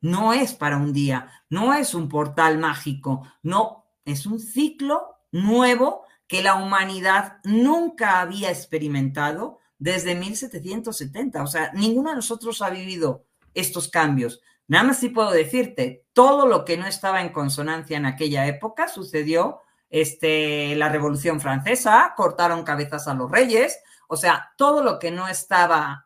No 0.00 0.32
es 0.32 0.52
para 0.52 0.76
un 0.76 0.92
día, 0.92 1.30
no 1.48 1.74
es 1.74 1.94
un 1.94 2.08
portal 2.08 2.58
mágico, 2.58 3.26
no, 3.42 3.86
es 4.04 4.26
un 4.26 4.38
ciclo 4.38 5.16
nuevo 5.32 6.04
que 6.26 6.42
la 6.42 6.56
humanidad 6.56 7.38
nunca 7.44 8.20
había 8.20 8.50
experimentado 8.50 9.60
desde 9.78 10.14
1770. 10.14 11.42
O 11.42 11.46
sea, 11.46 11.72
ninguno 11.72 12.10
de 12.10 12.16
nosotros 12.16 12.62
ha 12.62 12.70
vivido 12.70 13.24
estos 13.54 13.88
cambios. 13.88 14.40
Nada 14.66 14.84
más 14.84 14.98
sí 14.98 15.10
puedo 15.10 15.30
decirte, 15.30 16.06
todo 16.12 16.46
lo 16.46 16.64
que 16.64 16.76
no 16.76 16.86
estaba 16.86 17.20
en 17.20 17.30
consonancia 17.30 17.96
en 17.96 18.06
aquella 18.06 18.46
época 18.46 18.88
sucedió, 18.88 19.60
este, 19.90 20.74
la 20.76 20.88
Revolución 20.88 21.40
Francesa, 21.40 22.14
cortaron 22.16 22.64
cabezas 22.64 23.06
a 23.06 23.14
los 23.14 23.30
reyes, 23.30 23.78
o 24.08 24.16
sea, 24.16 24.52
todo 24.56 24.82
lo 24.82 24.98
que 24.98 25.10
no 25.10 25.28
estaba 25.28 26.03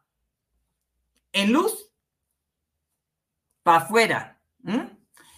en 1.32 1.52
luz 1.52 1.90
para 3.62 3.78
afuera. 3.78 4.42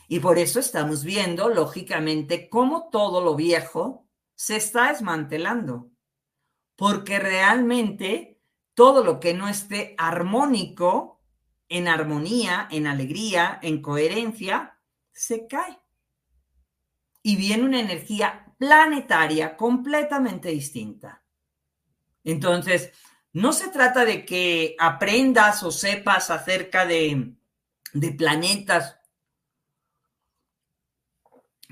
Y 0.08 0.20
por 0.20 0.38
eso 0.38 0.60
estamos 0.60 1.04
viendo, 1.04 1.48
lógicamente, 1.48 2.48
cómo 2.48 2.88
todo 2.90 3.20
lo 3.20 3.36
viejo 3.36 4.08
se 4.34 4.56
está 4.56 4.88
desmantelando. 4.88 5.90
porque 6.80 7.18
realmente 7.18 8.40
todo 8.72 9.04
lo 9.04 9.20
que 9.20 9.34
no 9.34 9.48
esté 9.48 9.94
armónico, 9.98 11.20
en 11.68 11.88
armonía, 11.88 12.68
en 12.70 12.86
alegría, 12.86 13.58
en 13.60 13.82
coherencia, 13.82 14.78
se 15.12 15.46
cae. 15.46 15.78
Y 17.22 17.36
viene 17.36 17.64
una 17.64 17.80
energía 17.80 18.54
planetaria 18.56 19.58
completamente 19.58 20.48
distinta. 20.48 21.22
Entonces, 22.24 22.92
no 23.32 23.52
se 23.52 23.68
trata 23.68 24.04
de 24.04 24.24
que 24.24 24.74
aprendas 24.78 25.62
o 25.62 25.70
sepas 25.70 26.30
acerca 26.30 26.84
de, 26.84 27.34
planetas, 28.18 28.98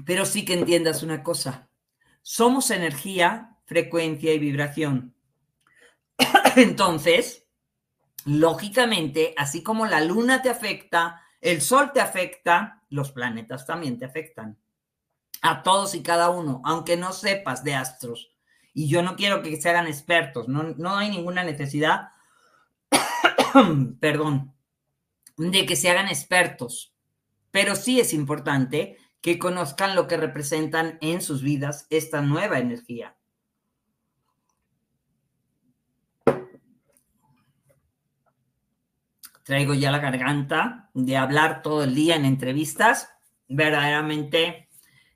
pero 0.04 0.24
sí 0.24 0.44
que 0.44 0.54
entiendas 0.54 1.02
una 1.02 1.22
cosa. 1.22 1.68
Somos 2.22 2.70
energía, 2.70 3.56
frecuencia 3.64 4.32
y 4.32 4.38
vibración. 4.38 5.14
Entonces, 6.56 7.46
lógicamente, 8.24 9.34
así 9.36 9.62
como 9.62 9.86
la 9.86 10.00
luna 10.00 10.42
te 10.42 10.50
afecta, 10.50 11.22
el 11.40 11.60
sol 11.60 11.92
te 11.92 12.00
afecta, 12.00 12.84
los 12.88 13.10
planetas 13.10 13.66
también 13.66 13.98
te 13.98 14.04
afectan. 14.04 14.58
A 15.42 15.62
todos 15.62 15.94
y 15.94 16.02
cada 16.02 16.30
uno, 16.30 16.62
aunque 16.64 16.96
no 16.96 17.12
sepas 17.12 17.64
de 17.64 17.74
astros. 17.74 18.37
Y 18.78 18.86
yo 18.86 19.02
no 19.02 19.16
quiero 19.16 19.42
que 19.42 19.60
se 19.60 19.68
hagan 19.68 19.88
expertos, 19.88 20.46
no, 20.46 20.62
no 20.62 20.96
hay 20.96 21.10
ninguna 21.10 21.42
necesidad, 21.42 22.10
perdón, 24.00 24.54
de 25.36 25.66
que 25.66 25.74
se 25.74 25.90
hagan 25.90 26.06
expertos. 26.06 26.94
Pero 27.50 27.74
sí 27.74 27.98
es 27.98 28.14
importante 28.14 28.96
que 29.20 29.36
conozcan 29.36 29.96
lo 29.96 30.06
que 30.06 30.16
representan 30.16 30.96
en 31.00 31.22
sus 31.22 31.42
vidas 31.42 31.88
esta 31.90 32.22
nueva 32.22 32.60
energía. 32.60 33.16
traigo 39.42 39.74
ya 39.74 39.90
la 39.90 39.98
garganta 39.98 40.90
de 40.94 41.16
hablar 41.16 41.62
todo 41.62 41.82
el 41.82 41.96
día 41.96 42.14
en 42.14 42.26
entrevistas, 42.26 43.10
verdaderamente 43.48 44.68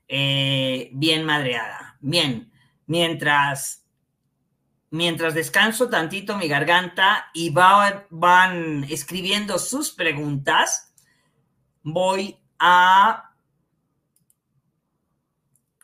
eh, 0.09 0.89
bien 0.91 1.23
madreada. 1.23 1.97
Bien, 2.01 2.51
mientras, 2.93 3.83
mientras 4.91 5.33
descanso 5.33 5.89
tantito 5.89 6.37
mi 6.37 6.47
garganta 6.47 7.25
y 7.33 7.49
van 7.49 8.83
escribiendo 8.87 9.57
sus 9.57 9.89
preguntas, 9.89 10.93
voy 11.81 12.37
a, 12.59 13.33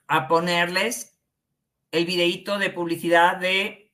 a 0.07 0.27
ponerles 0.27 1.17
el 1.89 2.05
videíto 2.05 2.59
de 2.59 2.69
publicidad 2.69 3.37
de 3.37 3.91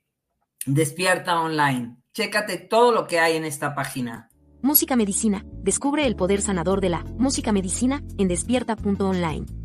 Despierta 0.66 1.40
Online. 1.40 1.96
Chécate 2.14 2.58
todo 2.58 2.92
lo 2.92 3.08
que 3.08 3.22
hay 3.22 3.38
en 3.38 3.46
esta 3.46 3.74
página. 3.76 4.28
Música 4.62 4.98
Medicina. 4.98 5.46
Descubre 5.64 6.06
el 6.06 6.18
poder 6.18 6.42
sanador 6.42 6.82
de 6.82 6.90
la 6.90 7.06
música 7.18 7.54
medicina 7.54 8.04
en 8.18 8.28
despierta.online. 8.28 9.65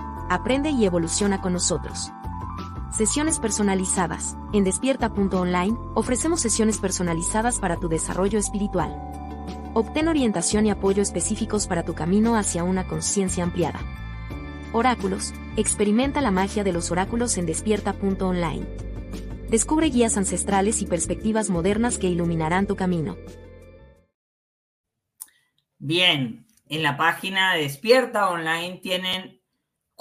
Aprende 0.31 0.69
y 0.69 0.85
evoluciona 0.85 1.41
con 1.41 1.51
nosotros. 1.51 2.09
Sesiones 2.89 3.37
personalizadas. 3.37 4.37
En 4.53 4.63
despierta.online, 4.63 5.77
ofrecemos 5.93 6.39
sesiones 6.39 6.77
personalizadas 6.77 7.59
para 7.59 7.75
tu 7.75 7.89
desarrollo 7.89 8.39
espiritual. 8.39 8.95
Obtén 9.73 10.07
orientación 10.07 10.65
y 10.65 10.69
apoyo 10.69 11.01
específicos 11.01 11.67
para 11.67 11.83
tu 11.83 11.95
camino 11.95 12.37
hacia 12.37 12.63
una 12.63 12.87
conciencia 12.87 13.43
ampliada. 13.43 13.81
Oráculos. 14.71 15.33
Experimenta 15.57 16.21
la 16.21 16.31
magia 16.31 16.63
de 16.63 16.71
los 16.71 16.91
oráculos 16.91 17.37
en 17.37 17.45
despierta.online. 17.45 18.65
Descubre 19.49 19.87
guías 19.87 20.15
ancestrales 20.15 20.81
y 20.81 20.85
perspectivas 20.85 21.49
modernas 21.49 21.97
que 21.97 22.07
iluminarán 22.07 22.67
tu 22.67 22.77
camino. 22.77 23.17
Bien, 25.77 26.47
en 26.69 26.83
la 26.83 26.95
página 26.95 27.53
de 27.53 27.63
Despierta 27.63 28.29
Online 28.29 28.79
tienen 28.81 29.40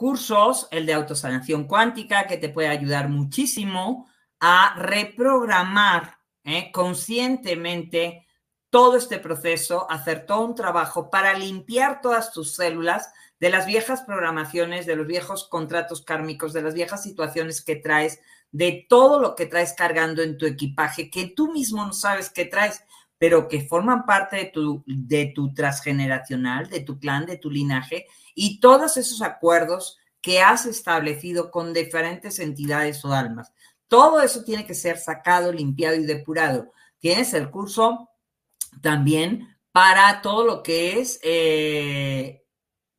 cursos, 0.01 0.66
el 0.70 0.86
de 0.86 0.94
autosanación 0.94 1.64
cuántica, 1.64 2.26
que 2.26 2.38
te 2.38 2.48
puede 2.48 2.68
ayudar 2.68 3.11
muchísimo 3.11 4.09
a 4.40 4.74
reprogramar 4.78 6.16
¿eh? 6.42 6.72
conscientemente 6.72 8.26
todo 8.70 8.96
este 8.96 9.18
proceso, 9.18 9.86
hacer 9.90 10.24
todo 10.24 10.46
un 10.46 10.55
trabajo 10.55 11.11
para 11.11 11.34
limpiar 11.34 12.01
todas 12.01 12.32
tus 12.32 12.57
células 12.57 13.12
de 13.40 13.51
las 13.51 13.66
viejas 13.66 14.01
programaciones, 14.01 14.86
de 14.86 14.96
los 14.96 15.07
viejos 15.07 15.46
contratos 15.46 16.01
kármicos, 16.01 16.55
de 16.55 16.62
las 16.62 16.72
viejas 16.72 17.03
situaciones 17.03 17.62
que 17.62 17.76
traes, 17.76 18.20
de 18.53 18.86
todo 18.88 19.20
lo 19.20 19.34
que 19.34 19.44
traes 19.44 19.74
cargando 19.74 20.22
en 20.22 20.38
tu 20.38 20.46
equipaje, 20.46 21.11
que 21.11 21.26
tú 21.26 21.53
mismo 21.53 21.84
no 21.84 21.92
sabes 21.92 22.30
qué 22.30 22.46
traes 22.46 22.84
pero 23.21 23.49
que 23.49 23.61
forman 23.61 24.07
parte 24.07 24.37
de 24.37 24.45
tu, 24.47 24.83
de 24.87 25.27
tu 25.35 25.53
transgeneracional, 25.53 26.71
de 26.71 26.81
tu 26.81 26.99
clan, 26.99 27.27
de 27.27 27.37
tu 27.37 27.51
linaje, 27.51 28.07
y 28.35 28.61
todos 28.61 28.97
esos 28.97 29.21
acuerdos 29.21 29.99
que 30.23 30.41
has 30.41 30.64
establecido 30.64 31.51
con 31.51 31.75
diferentes 31.75 32.39
entidades 32.39 33.05
o 33.05 33.12
almas. 33.12 33.53
Todo 33.89 34.23
eso 34.23 34.43
tiene 34.43 34.64
que 34.64 34.73
ser 34.73 34.97
sacado, 34.97 35.53
limpiado 35.53 35.97
y 35.97 36.07
depurado. 36.07 36.73
Tienes 36.99 37.35
el 37.35 37.51
curso 37.51 38.09
también 38.81 39.55
para 39.71 40.23
todo 40.23 40.47
lo 40.47 40.62
que 40.62 40.99
es 40.99 41.21
eh, 41.23 42.47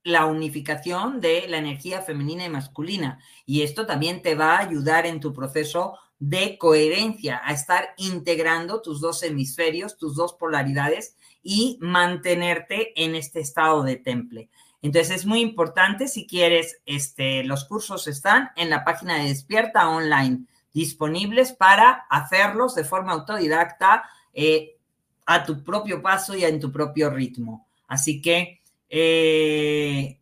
la 0.04 0.28
unificación 0.28 1.20
de 1.20 1.48
la 1.48 1.58
energía 1.58 2.04
femenina 2.04 2.46
y 2.46 2.50
masculina. 2.50 3.20
Y 3.48 3.64
esto 3.64 3.88
también 3.88 4.22
te 4.22 4.36
va 4.36 4.58
a 4.58 4.68
ayudar 4.68 5.08
en 5.08 5.20
tu 5.20 5.34
proceso 5.34 5.98
de 6.22 6.60
coherencia, 6.60 7.42
a 7.44 7.52
estar 7.52 7.96
integrando 7.98 8.80
tus 8.84 9.02
dos 9.02 9.24
hemisferios, 9.24 9.98
tus 9.98 10.16
dos 10.16 10.34
polaridades 10.36 11.16
y 11.42 11.80
mantenerte 11.82 12.94
en 13.04 13.16
este 13.16 13.40
estado 13.40 13.82
de 13.82 13.96
temple. 13.96 14.48
Entonces 14.84 15.16
es 15.18 15.26
muy 15.26 15.42
importante 15.42 16.08
si 16.08 16.28
quieres, 16.28 16.80
este, 16.86 17.44
los 17.44 17.66
cursos 17.66 18.08
están 18.08 18.52
en 18.56 18.70
la 18.70 18.84
página 18.84 19.18
de 19.18 19.30
Despierta 19.30 19.90
Online, 19.90 20.46
disponibles 20.72 21.54
para 21.54 22.06
hacerlos 22.08 22.76
de 22.76 22.84
forma 22.84 23.14
autodidacta 23.14 24.04
eh, 24.36 24.78
a 25.26 25.44
tu 25.44 25.64
propio 25.64 26.04
paso 26.04 26.36
y 26.36 26.46
en 26.46 26.60
tu 26.60 26.72
propio 26.72 27.10
ritmo. 27.10 27.68
Así 27.88 28.22
que 28.22 28.62
eh, 28.90 30.20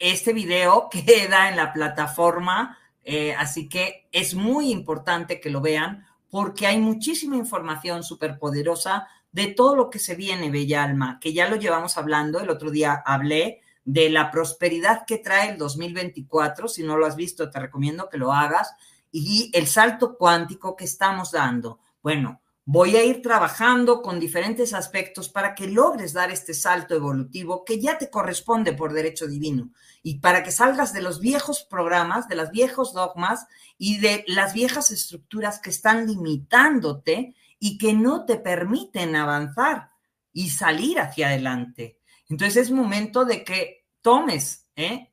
este 0.00 0.32
video 0.32 0.88
queda 1.06 1.50
en 1.50 1.56
la 1.56 1.72
plataforma 1.72 2.78
eh, 3.04 3.34
así 3.34 3.68
que 3.68 4.08
es 4.12 4.34
muy 4.34 4.70
importante 4.70 5.40
que 5.40 5.50
lo 5.50 5.60
vean 5.60 6.06
porque 6.30 6.66
hay 6.66 6.78
muchísima 6.78 7.36
información 7.36 8.02
súper 8.02 8.38
poderosa 8.38 9.06
de 9.30 9.48
todo 9.48 9.76
lo 9.76 9.90
que 9.90 9.98
se 9.98 10.14
viene, 10.14 10.50
Bella 10.50 10.82
Alma, 10.82 11.18
que 11.20 11.32
ya 11.32 11.48
lo 11.48 11.56
llevamos 11.56 11.96
hablando. 11.98 12.40
El 12.40 12.50
otro 12.50 12.70
día 12.70 13.02
hablé 13.04 13.60
de 13.84 14.08
la 14.08 14.30
prosperidad 14.30 15.04
que 15.06 15.18
trae 15.18 15.50
el 15.50 15.58
2024. 15.58 16.68
Si 16.68 16.82
no 16.82 16.96
lo 16.96 17.06
has 17.06 17.16
visto, 17.16 17.50
te 17.50 17.60
recomiendo 17.60 18.08
que 18.08 18.18
lo 18.18 18.32
hagas. 18.32 18.74
Y 19.10 19.50
el 19.52 19.66
salto 19.66 20.16
cuántico 20.16 20.74
que 20.74 20.84
estamos 20.84 21.32
dando. 21.32 21.80
Bueno, 22.02 22.40
Voy 22.66 22.96
a 22.96 23.04
ir 23.04 23.20
trabajando 23.20 24.00
con 24.00 24.18
diferentes 24.18 24.72
aspectos 24.72 25.28
para 25.28 25.54
que 25.54 25.66
logres 25.66 26.14
dar 26.14 26.30
este 26.30 26.54
salto 26.54 26.94
evolutivo 26.94 27.62
que 27.62 27.78
ya 27.78 27.98
te 27.98 28.08
corresponde 28.08 28.72
por 28.72 28.94
derecho 28.94 29.26
divino 29.26 29.70
y 30.02 30.20
para 30.20 30.42
que 30.42 30.50
salgas 30.50 30.94
de 30.94 31.02
los 31.02 31.20
viejos 31.20 31.62
programas, 31.62 32.26
de 32.26 32.36
los 32.36 32.50
viejos 32.50 32.94
dogmas 32.94 33.46
y 33.76 33.98
de 33.98 34.24
las 34.28 34.54
viejas 34.54 34.90
estructuras 34.90 35.60
que 35.60 35.68
están 35.68 36.06
limitándote 36.06 37.34
y 37.58 37.76
que 37.76 37.92
no 37.92 38.24
te 38.24 38.36
permiten 38.36 39.14
avanzar 39.14 39.90
y 40.32 40.48
salir 40.48 41.00
hacia 41.00 41.28
adelante. 41.28 41.98
Entonces 42.30 42.56
es 42.56 42.70
momento 42.70 43.26
de 43.26 43.44
que 43.44 43.86
tomes, 44.00 44.68
¿eh? 44.74 45.12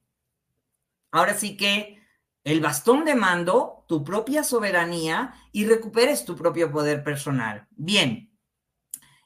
Ahora 1.11 1.33
sí 1.33 1.57
que 1.57 2.00
el 2.43 2.59
bastón 2.59 3.05
de 3.05 3.15
mando, 3.15 3.85
tu 3.87 4.03
propia 4.03 4.43
soberanía 4.43 5.33
y 5.51 5.65
recuperes 5.65 6.25
tu 6.25 6.35
propio 6.35 6.71
poder 6.71 7.03
personal. 7.03 7.67
Bien. 7.71 8.31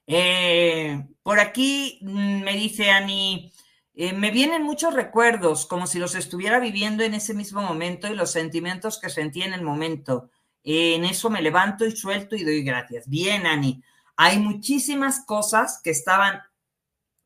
Eh, 0.08 1.08
por 1.24 1.40
aquí 1.40 2.00
mm, 2.02 2.44
me 2.44 2.54
dice 2.54 2.92
Ani, 2.92 3.52
eh, 3.94 4.14
me 4.14 4.32
vienen 4.32 4.64
muchos 4.64 4.94
recuerdos, 4.94 5.66
como 5.66 5.88
si 5.88 6.00
los 6.00 6.16
estuviera 6.16 6.60
viviendo 6.60 7.04
en 7.04 7.14
ese 7.14 7.34
mismo 7.34 7.62
momento 7.62 8.08
y 8.08 8.16
los 8.16 8.32
sentimientos 8.32 9.00
que 9.00 9.10
sentí 9.10 9.42
en 9.42 9.54
el 9.54 9.62
momento. 9.62 10.30
En 10.64 11.06
eso 11.06 11.30
me 11.30 11.42
levanto 11.42 11.86
y 11.86 11.96
suelto 11.96 12.36
y 12.36 12.44
doy 12.44 12.64
gracias. 12.64 13.08
Bien, 13.08 13.46
Ani. 13.46 13.82
Hay 14.18 14.40
muchísimas 14.40 15.26
cosas 15.26 15.80
que 15.84 15.92
estaban, 15.92 16.42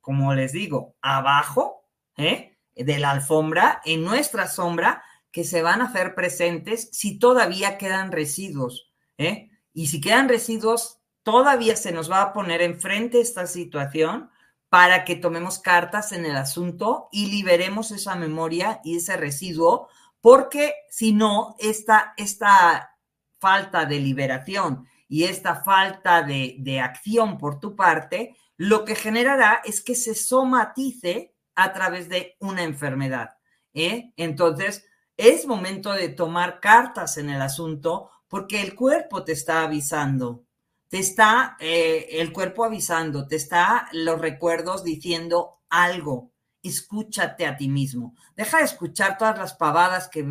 como 0.02 0.34
les 0.34 0.52
digo, 0.52 0.96
abajo 1.02 1.86
¿eh? 2.18 2.58
de 2.76 3.00
la 3.00 3.12
alfombra, 3.12 3.82
en 3.86 4.04
nuestra 4.04 4.48
sombra, 4.48 5.04
que 5.32 5.43
se 5.43 5.61
van 5.61 5.82
a 5.82 5.86
hacer 5.86 6.15
presentes 6.15 6.89
si 6.91 7.19
todavía 7.19 7.77
quedan 7.77 8.11
residuos. 8.11 8.91
¿eh? 9.17 9.49
Y 9.73 9.88
si 9.88 10.01
quedan 10.01 10.30
residuos, 10.30 10.99
todavía 11.23 11.75
se 11.75 11.91
nos 11.91 12.09
va 12.09 12.21
a 12.21 12.34
poner 12.34 12.61
enfrente 12.61 13.21
esta 13.21 13.47
situación 13.47 14.30
para 14.69 15.03
que 15.03 15.15
tomemos 15.15 15.59
cartas 15.59 16.11
en 16.11 16.25
el 16.25 16.36
asunto 16.36 17.09
y 17.11 17.32
liberemos 17.32 17.91
esa 17.91 18.15
memoria 18.15 18.82
y 18.84 18.97
ese 18.97 19.17
residuo, 19.17 19.89
porque 20.21 20.73
si 20.89 21.11
no, 21.11 21.55
esta, 21.59 22.13
esta 22.17 22.95
falta 23.39 23.86
de 23.86 23.99
liberación 23.99 24.86
y 25.07 25.23
esta 25.23 25.63
falta 25.63 26.21
de, 26.21 26.55
de 26.59 26.80
acción 26.80 27.38
por 27.38 27.59
tu 27.59 27.75
parte, 27.75 28.36
lo 28.57 28.86
que 28.86 28.95
generará 28.95 29.61
es 29.63 29.82
que 29.82 29.95
se 29.95 30.13
somatice 30.13 31.34
a 31.55 31.73
través 31.73 32.09
de 32.09 32.36
una 32.39 32.63
enfermedad. 32.63 33.38
¿eh? 33.73 34.11
Entonces, 34.17 34.86
es 35.20 35.45
momento 35.45 35.91
de 35.91 36.07
tomar 36.07 36.61
cartas 36.61 37.17
en 37.17 37.30
el 37.30 37.41
asunto 37.41 38.09
porque 38.30 38.61
el 38.61 38.74
cuerpo 38.74 39.26
te 39.26 39.34
está 39.34 39.63
avisando, 39.63 40.45
te 40.88 40.99
está 40.99 41.57
eh, 41.59 42.07
el 42.11 42.32
cuerpo 42.32 42.63
avisando, 42.63 43.28
te 43.28 43.36
está 43.36 43.89
los 43.91 44.22
recuerdos 44.22 44.86
diciendo 44.86 45.59
algo. 45.70 46.32
Escúchate 46.63 47.45
a 47.45 47.57
ti 47.57 47.67
mismo. 47.67 48.15
Deja 48.38 48.59
de 48.59 48.63
escuchar 48.63 49.17
todas 49.17 49.38
las 49.38 49.55
pavadas 49.55 50.07
que, 50.07 50.24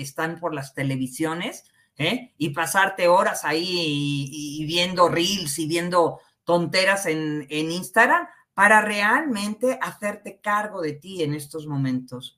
están 0.00 0.40
por 0.40 0.54
las 0.54 0.72
televisiones 0.72 1.64
¿eh? 1.98 2.32
y 2.38 2.50
pasarte 2.50 3.08
horas 3.08 3.44
ahí 3.44 4.64
viendo 4.66 5.10
reels 5.10 5.58
y 5.58 5.66
viendo 5.66 6.20
tonteras 6.44 7.04
en, 7.04 7.46
en 7.50 7.70
Instagram 7.70 8.26
para 8.54 8.80
realmente 8.80 9.78
hacerte 9.82 10.40
cargo 10.40 10.80
de 10.80 10.94
ti 10.94 11.22
en 11.22 11.34
estos 11.34 11.66
momentos. 11.66 12.37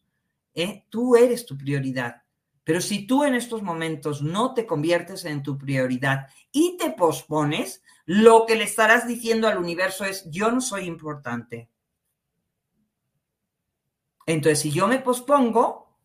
¿Eh? 0.55 0.86
Tú 0.88 1.16
eres 1.16 1.46
tu 1.46 1.57
prioridad. 1.57 2.22
Pero 2.64 2.80
si 2.80 3.07
tú 3.07 3.24
en 3.24 3.34
estos 3.34 3.62
momentos 3.62 4.22
no 4.22 4.55
te 4.55 4.66
conviertes 4.66 5.24
en 5.24 5.42
tu 5.42 5.59
prioridad 5.59 6.28
y 6.53 6.76
te 6.76 6.90
pospones, 6.90 7.82
lo 8.05 8.46
que 8.46 8.57
le 8.57 8.64
estarás 8.64 9.07
diciendo 9.07 9.48
al 9.48 9.59
universo 9.59 10.05
es, 10.05 10.28
yo 10.30 10.51
no 10.51 10.61
soy 10.61 10.84
importante. 10.84 11.70
Entonces, 14.26 14.61
si 14.61 14.70
yo 14.70 14.86
me 14.86 14.98
pospongo, 14.98 15.98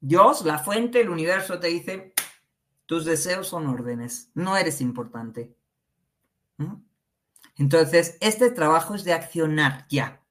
Dios, 0.00 0.44
la 0.44 0.58
fuente, 0.58 1.00
el 1.00 1.10
universo 1.10 1.60
te 1.60 1.68
dice, 1.68 2.14
tus 2.86 3.04
deseos 3.04 3.48
son 3.48 3.66
órdenes, 3.66 4.30
no 4.34 4.56
eres 4.56 4.80
importante. 4.80 5.54
¿Mm? 6.56 6.76
Entonces, 7.56 8.16
este 8.20 8.50
trabajo 8.50 8.94
es 8.94 9.04
de 9.04 9.12
accionar 9.12 9.86
ya 9.88 10.22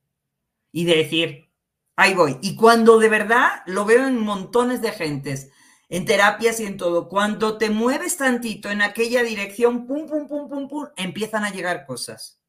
y 0.71 0.85
de 0.85 0.95
decir, 0.95 1.50
Ahí 1.95 2.13
voy. 2.13 2.37
Y 2.41 2.55
cuando 2.55 2.97
de 2.99 3.09
verdad 3.09 3.63
lo 3.65 3.85
veo 3.85 4.07
en 4.07 4.19
montones 4.19 4.81
de 4.81 4.91
gentes, 4.91 5.51
en 5.89 6.05
terapias 6.05 6.59
y 6.59 6.65
en 6.65 6.77
todo, 6.77 7.09
cuando 7.09 7.57
te 7.57 7.69
mueves 7.69 8.17
tantito 8.17 8.69
en 8.69 8.81
aquella 8.81 9.23
dirección, 9.23 9.85
pum, 9.85 10.07
pum, 10.07 10.27
pum, 10.27 10.49
pum, 10.49 10.67
pum, 10.69 10.87
empiezan 10.95 11.43
a 11.43 11.51
llegar 11.51 11.85
cosas. 11.85 12.41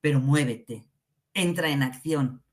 Pero 0.00 0.20
muévete, 0.20 0.86
entra 1.34 1.68
en 1.70 1.82
acción, 1.82 2.44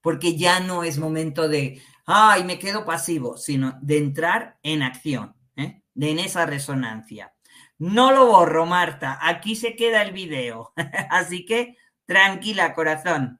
porque 0.00 0.36
ya 0.36 0.60
no 0.60 0.84
es 0.84 0.98
momento 0.98 1.48
de, 1.48 1.82
ay, 2.06 2.44
me 2.44 2.60
quedo 2.60 2.84
pasivo, 2.84 3.36
sino 3.36 3.76
de 3.82 3.98
entrar 3.98 4.58
en 4.62 4.82
acción, 4.82 5.34
¿eh? 5.56 5.82
de 5.94 6.10
en 6.10 6.20
esa 6.20 6.46
resonancia. 6.46 7.34
No 7.76 8.12
lo 8.12 8.26
borro, 8.26 8.66
Marta, 8.66 9.18
aquí 9.20 9.56
se 9.56 9.74
queda 9.74 10.02
el 10.02 10.12
video, 10.12 10.72
así 11.10 11.44
que 11.44 11.76
tranquila, 12.06 12.72
corazón. 12.74 13.38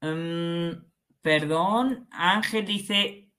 Perdón, 0.00 2.08
Ángel 2.10 2.66
dice, 2.66 3.30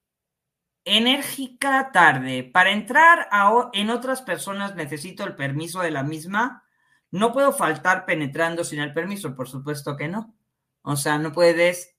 enérgica 0.86 1.92
tarde. 1.92 2.44
Para 2.44 2.72
entrar 2.72 3.28
en 3.74 3.90
otras 3.90 4.22
personas 4.22 4.76
necesito 4.76 5.24
el 5.24 5.36
permiso 5.36 5.82
de 5.82 5.92
la 5.92 6.04
misma. 6.04 6.64
No 7.12 7.34
puedo 7.34 7.52
faltar 7.52 8.06
penetrando 8.06 8.64
sin 8.64 8.80
el 8.80 8.94
permiso, 8.94 9.36
por 9.36 9.50
supuesto 9.50 9.98
que 9.98 10.08
no. 10.08 10.36
O 10.82 10.96
sea, 10.96 11.18
no 11.18 11.32
puedes 11.32 11.96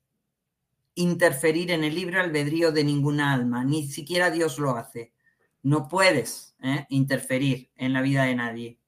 interferir 0.95 1.71
en 1.71 1.85
el 1.85 1.95
libre 1.95 2.21
albedrío 2.21 2.73
de 2.73 2.85
ninguna 2.85 3.33
alma, 3.33 3.65
ni 3.65 3.87
siquiera 3.87 4.31
Dios 4.31 4.59
lo 4.59 4.77
hace. 4.77 5.13
No 5.63 5.89
puedes 5.89 6.57
¿eh? 6.63 6.87
interferir 6.89 7.71
en 7.77 7.93
la 7.93 8.03
vida 8.03 8.25
de 8.25 8.35
nadie. 8.35 8.79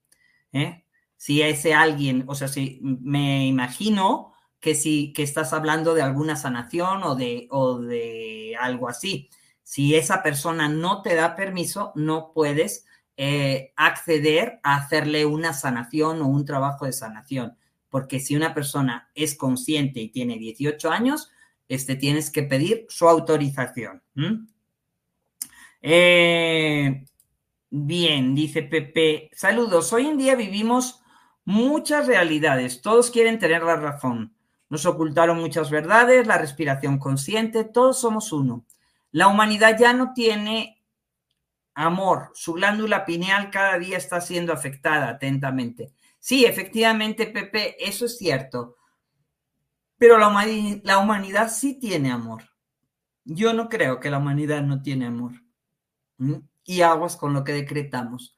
¿eh? 0.52 0.84
Si 1.16 1.42
ese 1.42 1.72
alguien, 1.72 2.24
o 2.26 2.34
sea, 2.34 2.48
si 2.48 2.80
me 2.82 3.46
imagino 3.46 4.33
que 4.64 4.74
si 4.74 5.12
que 5.12 5.22
estás 5.22 5.52
hablando 5.52 5.92
de 5.92 6.00
alguna 6.00 6.36
sanación 6.36 7.02
o 7.02 7.14
de, 7.16 7.48
o 7.50 7.80
de 7.80 8.56
algo 8.58 8.88
así. 8.88 9.28
Si 9.62 9.94
esa 9.94 10.22
persona 10.22 10.70
no 10.70 11.02
te 11.02 11.14
da 11.14 11.36
permiso, 11.36 11.92
no 11.96 12.32
puedes 12.32 12.86
eh, 13.18 13.74
acceder 13.76 14.60
a 14.62 14.76
hacerle 14.76 15.26
una 15.26 15.52
sanación 15.52 16.22
o 16.22 16.28
un 16.28 16.46
trabajo 16.46 16.86
de 16.86 16.94
sanación. 16.94 17.58
Porque 17.90 18.20
si 18.20 18.36
una 18.36 18.54
persona 18.54 19.10
es 19.14 19.36
consciente 19.36 20.00
y 20.00 20.08
tiene 20.08 20.38
18 20.38 20.90
años, 20.90 21.30
este, 21.68 21.94
tienes 21.94 22.30
que 22.30 22.44
pedir 22.44 22.86
su 22.88 23.06
autorización. 23.06 24.02
Eh, 25.82 27.04
bien, 27.68 28.34
dice 28.34 28.62
Pepe. 28.62 29.28
Saludos. 29.34 29.92
Hoy 29.92 30.06
en 30.06 30.16
día 30.16 30.36
vivimos 30.36 31.02
muchas 31.44 32.06
realidades. 32.06 32.80
Todos 32.80 33.10
quieren 33.10 33.38
tener 33.38 33.62
la 33.62 33.76
razón. 33.76 34.33
Nos 34.68 34.86
ocultaron 34.86 35.38
muchas 35.38 35.70
verdades, 35.70 36.26
la 36.26 36.38
respiración 36.38 36.98
consciente, 36.98 37.64
todos 37.64 38.00
somos 38.00 38.32
uno. 38.32 38.64
La 39.10 39.28
humanidad 39.28 39.76
ya 39.78 39.92
no 39.92 40.12
tiene 40.12 40.82
amor, 41.74 42.30
su 42.34 42.54
glándula 42.54 43.04
pineal 43.04 43.50
cada 43.50 43.78
día 43.78 43.98
está 43.98 44.20
siendo 44.20 44.52
afectada 44.52 45.08
atentamente. 45.08 45.92
Sí, 46.18 46.46
efectivamente, 46.46 47.26
Pepe, 47.26 47.76
eso 47.78 48.06
es 48.06 48.16
cierto. 48.16 48.76
Pero 49.98 50.18
la, 50.18 50.98
humanidad, 50.98 51.50
sí 51.50 51.78
tiene 51.78 52.10
amor. 52.10 52.44
Yo 53.24 53.52
no 53.52 53.68
creo 53.68 54.00
que 54.00 54.10
la 54.10 54.18
humanidad 54.18 54.62
no 54.62 54.82
tiene 54.82 55.06
amor. 55.06 55.32
Y 56.64 56.80
aguas 56.80 57.16
con 57.16 57.32
lo 57.34 57.44
que 57.44 57.52
decretamos. 57.52 58.36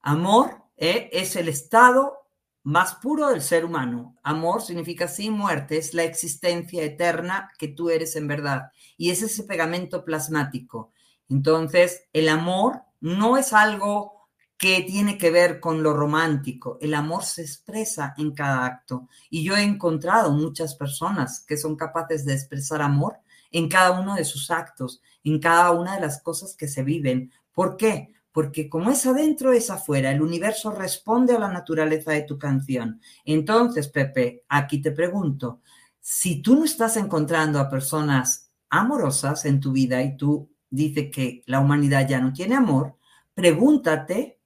Amor 0.00 0.62
¿eh? 0.76 1.10
es 1.12 1.36
el 1.36 1.48
estado 1.48 2.25
más 2.66 2.96
puro 2.96 3.28
del 3.28 3.42
ser 3.42 3.64
humano. 3.64 4.16
Amor 4.24 4.60
significa 4.60 5.06
sin 5.06 5.34
muerte, 5.34 5.78
es 5.78 5.94
la 5.94 6.02
existencia 6.02 6.82
eterna 6.82 7.48
que 7.58 7.68
tú 7.68 7.90
eres 7.90 8.16
en 8.16 8.26
verdad. 8.26 8.72
Y 8.96 9.10
es 9.10 9.22
ese 9.22 9.44
pegamento 9.44 10.04
plasmático. 10.04 10.90
Entonces, 11.28 12.08
el 12.12 12.28
amor 12.28 12.82
no 13.00 13.36
es 13.36 13.52
algo 13.52 14.28
que 14.58 14.82
tiene 14.82 15.16
que 15.16 15.30
ver 15.30 15.60
con 15.60 15.84
lo 15.84 15.92
romántico. 15.92 16.76
El 16.80 16.94
amor 16.94 17.22
se 17.22 17.42
expresa 17.42 18.14
en 18.18 18.34
cada 18.34 18.66
acto. 18.66 19.06
Y 19.30 19.44
yo 19.44 19.56
he 19.56 19.62
encontrado 19.62 20.32
muchas 20.32 20.74
personas 20.74 21.44
que 21.46 21.56
son 21.56 21.76
capaces 21.76 22.24
de 22.24 22.34
expresar 22.34 22.82
amor 22.82 23.18
en 23.52 23.68
cada 23.68 23.92
uno 23.92 24.16
de 24.16 24.24
sus 24.24 24.50
actos, 24.50 25.00
en 25.22 25.38
cada 25.38 25.70
una 25.70 25.94
de 25.94 26.00
las 26.00 26.20
cosas 26.20 26.56
que 26.56 26.66
se 26.66 26.82
viven. 26.82 27.30
¿Por 27.52 27.76
qué? 27.76 28.15
Porque 28.36 28.68
como 28.68 28.90
es 28.90 29.06
adentro, 29.06 29.50
es 29.52 29.70
afuera. 29.70 30.10
El 30.10 30.20
universo 30.20 30.70
responde 30.70 31.34
a 31.34 31.38
la 31.38 31.50
naturaleza 31.50 32.12
de 32.12 32.20
tu 32.20 32.38
canción. 32.38 33.00
Entonces, 33.24 33.88
Pepe, 33.88 34.44
aquí 34.50 34.82
te 34.82 34.92
pregunto, 34.92 35.62
si 36.00 36.42
tú 36.42 36.54
no 36.54 36.66
estás 36.66 36.98
encontrando 36.98 37.58
a 37.58 37.70
personas 37.70 38.50
amorosas 38.68 39.46
en 39.46 39.58
tu 39.58 39.72
vida 39.72 40.02
y 40.02 40.18
tú 40.18 40.50
dices 40.68 41.08
que 41.10 41.44
la 41.46 41.60
humanidad 41.60 42.06
ya 42.06 42.20
no 42.20 42.34
tiene 42.34 42.56
amor, 42.56 42.98
pregúntate 43.32 44.38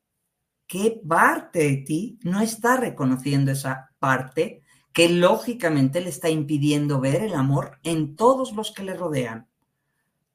qué 0.68 1.02
parte 1.08 1.58
de 1.58 1.76
ti 1.78 2.20
no 2.22 2.40
está 2.40 2.76
reconociendo 2.76 3.50
esa 3.50 3.90
parte 3.98 4.62
que 4.92 5.08
lógicamente 5.08 6.00
le 6.00 6.10
está 6.10 6.30
impidiendo 6.30 7.00
ver 7.00 7.24
el 7.24 7.34
amor 7.34 7.80
en 7.82 8.14
todos 8.14 8.52
los 8.52 8.70
que 8.70 8.84
le 8.84 8.94
rodean. 8.94 9.48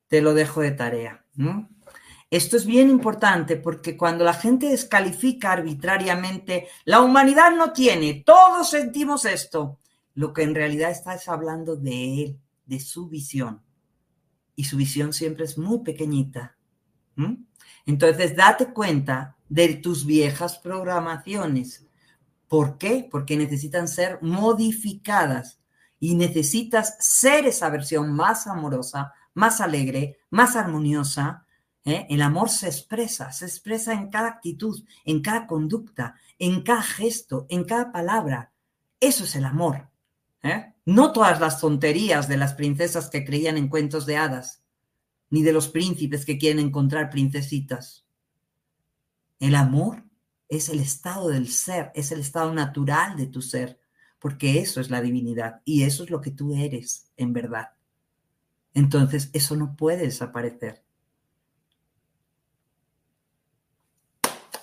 Te 0.10 0.22
lo 0.22 0.34
dejo 0.34 0.60
de 0.60 0.72
tarea. 0.72 1.26
¿no? 1.36 1.70
Esto 2.30 2.58
es 2.58 2.66
bien 2.66 2.90
importante 2.90 3.56
porque 3.56 3.96
cuando 3.96 4.24
la 4.24 4.34
gente 4.34 4.70
descalifica 4.70 5.52
arbitrariamente, 5.52 6.68
la 6.86 7.02
humanidad 7.02 7.56
no 7.56 7.72
tiene, 7.72 8.24
todos 8.26 8.70
sentimos 8.70 9.26
esto, 9.26 9.80
lo 10.16 10.34
que 10.34 10.44
en 10.44 10.56
realidad 10.56 10.92
está 10.92 11.18
hablando 11.28 11.76
de 11.76 12.24
él, 12.24 12.40
de 12.66 12.80
su 12.80 13.08
visión. 13.08 13.62
Y 14.56 14.64
su 14.64 14.78
visión 14.78 15.14
siempre 15.14 15.46
es 15.46 15.58
muy 15.58 15.80
pequeñita. 15.80 16.58
Entonces, 17.86 18.36
date 18.36 18.74
cuenta 18.74 19.36
de 19.48 19.76
tus 19.76 20.06
viejas 20.06 20.58
programaciones. 20.58 21.86
¿Por 22.48 22.78
qué? 22.78 23.08
Porque 23.10 23.38
necesitan 23.38 23.88
ser 23.88 24.20
modificadas 24.22 25.60
y 26.00 26.16
necesitas 26.16 26.96
ser 27.00 27.46
esa 27.46 27.70
versión 27.70 28.12
más 28.14 28.48
amorosa 28.48 29.14
más 29.36 29.62
alegre, 29.62 30.18
más 30.32 30.56
armoniosa. 30.56 31.45
¿Eh? 31.86 32.06
El 32.10 32.22
amor 32.22 32.50
se 32.50 32.68
expresa, 32.68 33.32
se 33.32 33.46
expresa 33.46 33.94
en 33.94 34.10
cada 34.10 34.28
actitud, 34.28 34.84
en 35.06 35.22
cada 35.22 35.48
conducta, 35.48 36.16
en 36.40 36.62
cada 36.64 36.82
gesto, 36.82 37.46
en 37.50 37.64
cada 37.64 37.92
palabra. 37.92 38.52
Eso 39.00 39.24
es 39.24 39.36
el 39.36 39.46
amor. 39.46 39.90
¿eh? 40.44 40.74
No 40.86 41.14
todas 41.14 41.40
las 41.40 41.60
tonterías 41.60 42.28
de 42.28 42.38
las 42.38 42.56
princesas 42.56 43.10
que 43.10 43.24
creían 43.24 43.58
en 43.58 43.70
cuentos 43.70 44.06
de 44.06 44.18
hadas, 44.18 44.64
ni 45.30 45.44
de 45.44 45.54
los 45.54 45.70
príncipes 45.70 46.26
que 46.26 46.38
quieren 46.38 46.60
encontrar 46.60 47.10
princesitas. 47.10 48.06
El 49.40 49.56
amor 49.56 50.04
es 50.50 50.70
el 50.70 50.80
estado 50.80 51.30
del 51.30 51.50
ser, 51.50 51.92
es 51.96 52.12
el 52.12 52.20
estado 52.20 52.54
natural 52.54 53.18
de 53.18 53.28
tu 53.28 53.42
ser, 53.42 53.80
porque 54.20 54.60
eso 54.60 54.80
es 54.80 54.90
la 54.90 55.02
divinidad 55.02 55.62
y 55.66 55.84
eso 55.84 56.04
es 56.04 56.10
lo 56.10 56.22
que 56.22 56.32
tú 56.32 56.56
eres 56.56 57.12
en 57.18 57.34
verdad. 57.34 57.72
Entonces, 58.74 59.30
eso 59.34 59.56
no 59.56 59.76
puede 59.76 60.04
desaparecer. 60.04 60.85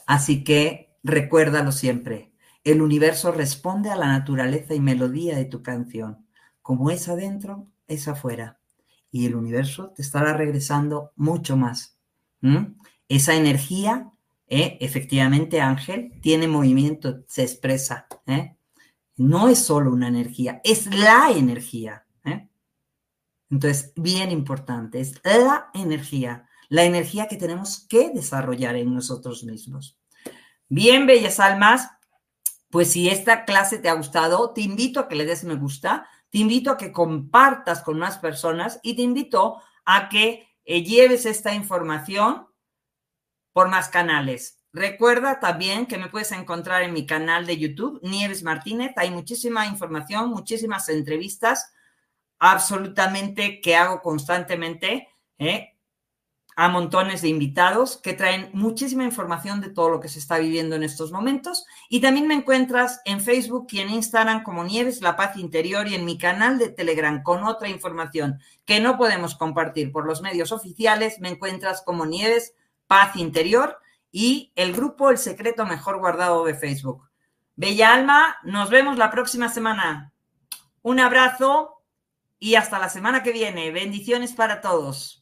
Así 0.07 0.45
que 0.45 0.95
recuérdalo 1.03 1.73
siempre, 1.73 2.33
el 2.65 2.83
universo 2.83 3.33
responde 3.33 3.91
a 3.91 3.97
la 3.97 4.07
naturaleza 4.07 4.75
y 4.75 4.81
melodía 4.81 5.37
de 5.37 5.45
tu 5.45 5.63
canción. 5.63 6.27
Como 6.61 6.91
es 6.91 7.09
adentro, 7.09 7.67
es 7.89 8.07
afuera. 8.09 8.61
Y 9.11 9.27
el 9.27 9.35
universo 9.35 9.93
te 9.95 10.03
estará 10.03 10.33
regresando 10.33 11.13
mucho 11.17 11.57
más. 11.57 11.99
Esa 13.09 13.35
energía 13.35 14.13
¿eh? 14.53 14.77
efectivamente 14.81 15.63
Ángel, 15.63 16.13
tiene 16.21 16.47
movimiento, 16.47 17.25
se 17.27 17.43
expresa. 17.43 18.07
¿eh? 18.27 18.55
No 19.17 19.49
es 19.49 19.59
solo 19.61 19.91
una 19.91 20.09
energía, 20.09 20.61
es 20.63 20.95
la 20.95 21.31
energía. 21.35 22.05
¿eh? 22.25 22.49
Entonces, 23.51 23.93
bien 23.97 24.31
importante, 24.31 25.01
es 25.01 25.15
la 25.25 25.71
energía, 25.73 26.47
la 26.73 26.85
energía 26.85 27.29
que 27.29 27.37
tenemos 27.37 27.87
que 27.87 28.09
desarrollar 28.15 28.77
en 28.77 28.95
nosotros 28.95 29.45
mismos. 29.45 29.99
Bien, 30.71 31.07
bellas 31.07 31.39
almas, 31.39 31.91
pues 32.71 32.93
si 32.93 33.11
esta 33.11 33.45
clase 33.45 33.77
te 33.77 33.91
ha 33.91 33.93
gustado, 33.93 34.55
te 34.55 34.63
invito 34.63 34.99
a 34.99 35.07
que 35.07 35.15
le 35.15 35.27
des 35.27 35.45
me 35.45 35.57
gusta, 35.57 36.09
te 36.31 36.39
invito 36.39 36.71
a 36.71 36.79
que 36.79 36.91
compartas 36.91 37.83
con 37.83 37.99
más 37.99 38.17
personas 38.17 38.81
y 38.83 38.97
te 38.97 39.03
invito 39.03 39.61
a 39.85 40.09
que 40.09 40.49
lleves 40.65 41.27
esta 41.27 41.53
información 41.53 42.47
por 43.53 43.69
más 43.69 43.91
canales. 43.91 44.65
Recuerda 44.73 45.41
también 45.41 45.85
que 45.85 45.99
me 45.99 46.09
puedes 46.09 46.33
encontrar 46.33 46.85
en 46.85 46.95
mi 46.95 47.05
canal 47.05 47.45
de 47.45 47.59
YouTube, 47.59 48.01
Nieves 48.03 48.43
Martínez. 48.43 48.93
Hay 48.97 49.11
muchísima 49.11 49.67
información, 49.67 50.31
muchísimas 50.31 50.89
entrevistas, 50.89 51.71
absolutamente 52.39 53.61
que 53.61 53.77
hago 53.77 54.01
constantemente, 54.01 55.11
¿eh? 55.37 55.72
A 56.55 56.69
montones 56.69 57.23
de 57.23 57.29
invitados 57.29 57.97
que 57.97 58.13
traen 58.13 58.51
muchísima 58.53 59.05
información 59.05 59.61
de 59.61 59.71
todo 59.71 59.89
lo 59.89 60.01
que 60.01 60.09
se 60.09 60.19
está 60.19 60.39
viviendo 60.39 60.77
en 60.77 60.83
estos 60.83 61.13
momentos. 61.13 61.65
Y 61.89 62.01
también 62.01 62.27
me 62.27 62.35
encuentras 62.35 63.01
en 63.05 63.21
Facebook 63.21 63.69
y 63.71 63.81
en 63.81 63.91
Instagram 63.91 64.43
como 64.43 64.65
Nieves 64.65 65.01
La 65.01 65.17
Paz 65.17 65.37
Interior 65.37 65.89
y 65.89 65.95
en 65.95 66.05
mi 66.05 66.19
canal 66.19 66.59
de 66.59 66.69
Telegram 66.69 67.23
con 67.23 67.45
otra 67.45 67.69
información 67.69 68.41
que 68.65 68.81
no 68.81 68.97
podemos 68.99 69.35
compartir 69.35 69.93
por 69.93 70.07
los 70.07 70.21
medios 70.21 70.53
oficiales. 70.53 71.21
Me 71.21 71.31
encuentras 71.31 71.83
como 71.83 72.07
Nieves 72.07 72.55
Paz 72.87 73.17
Interior 73.17 73.79
y 74.11 74.53
el 74.55 74.75
grupo 74.75 75.11
El 75.11 75.19
Secreto 75.19 75.65
Mejor 75.65 75.99
Guardado 75.99 76.45
de 76.45 76.55
Facebook. 76.55 77.09
Bella 77.57 77.95
Alma, 77.95 78.37
nos 78.45 78.71
vemos 78.71 78.99
la 78.99 79.11
próxima 79.11 79.49
semana. 79.49 80.13
Un 80.83 81.01
abrazo 81.01 81.83
y 82.39 82.57
hasta 82.57 82.79
la 82.79 82.89
semana 82.89 83.23
que 83.23 83.33
viene. 83.33 83.71
Bendiciones 83.71 84.33
para 84.33 84.61
todos. 84.61 85.22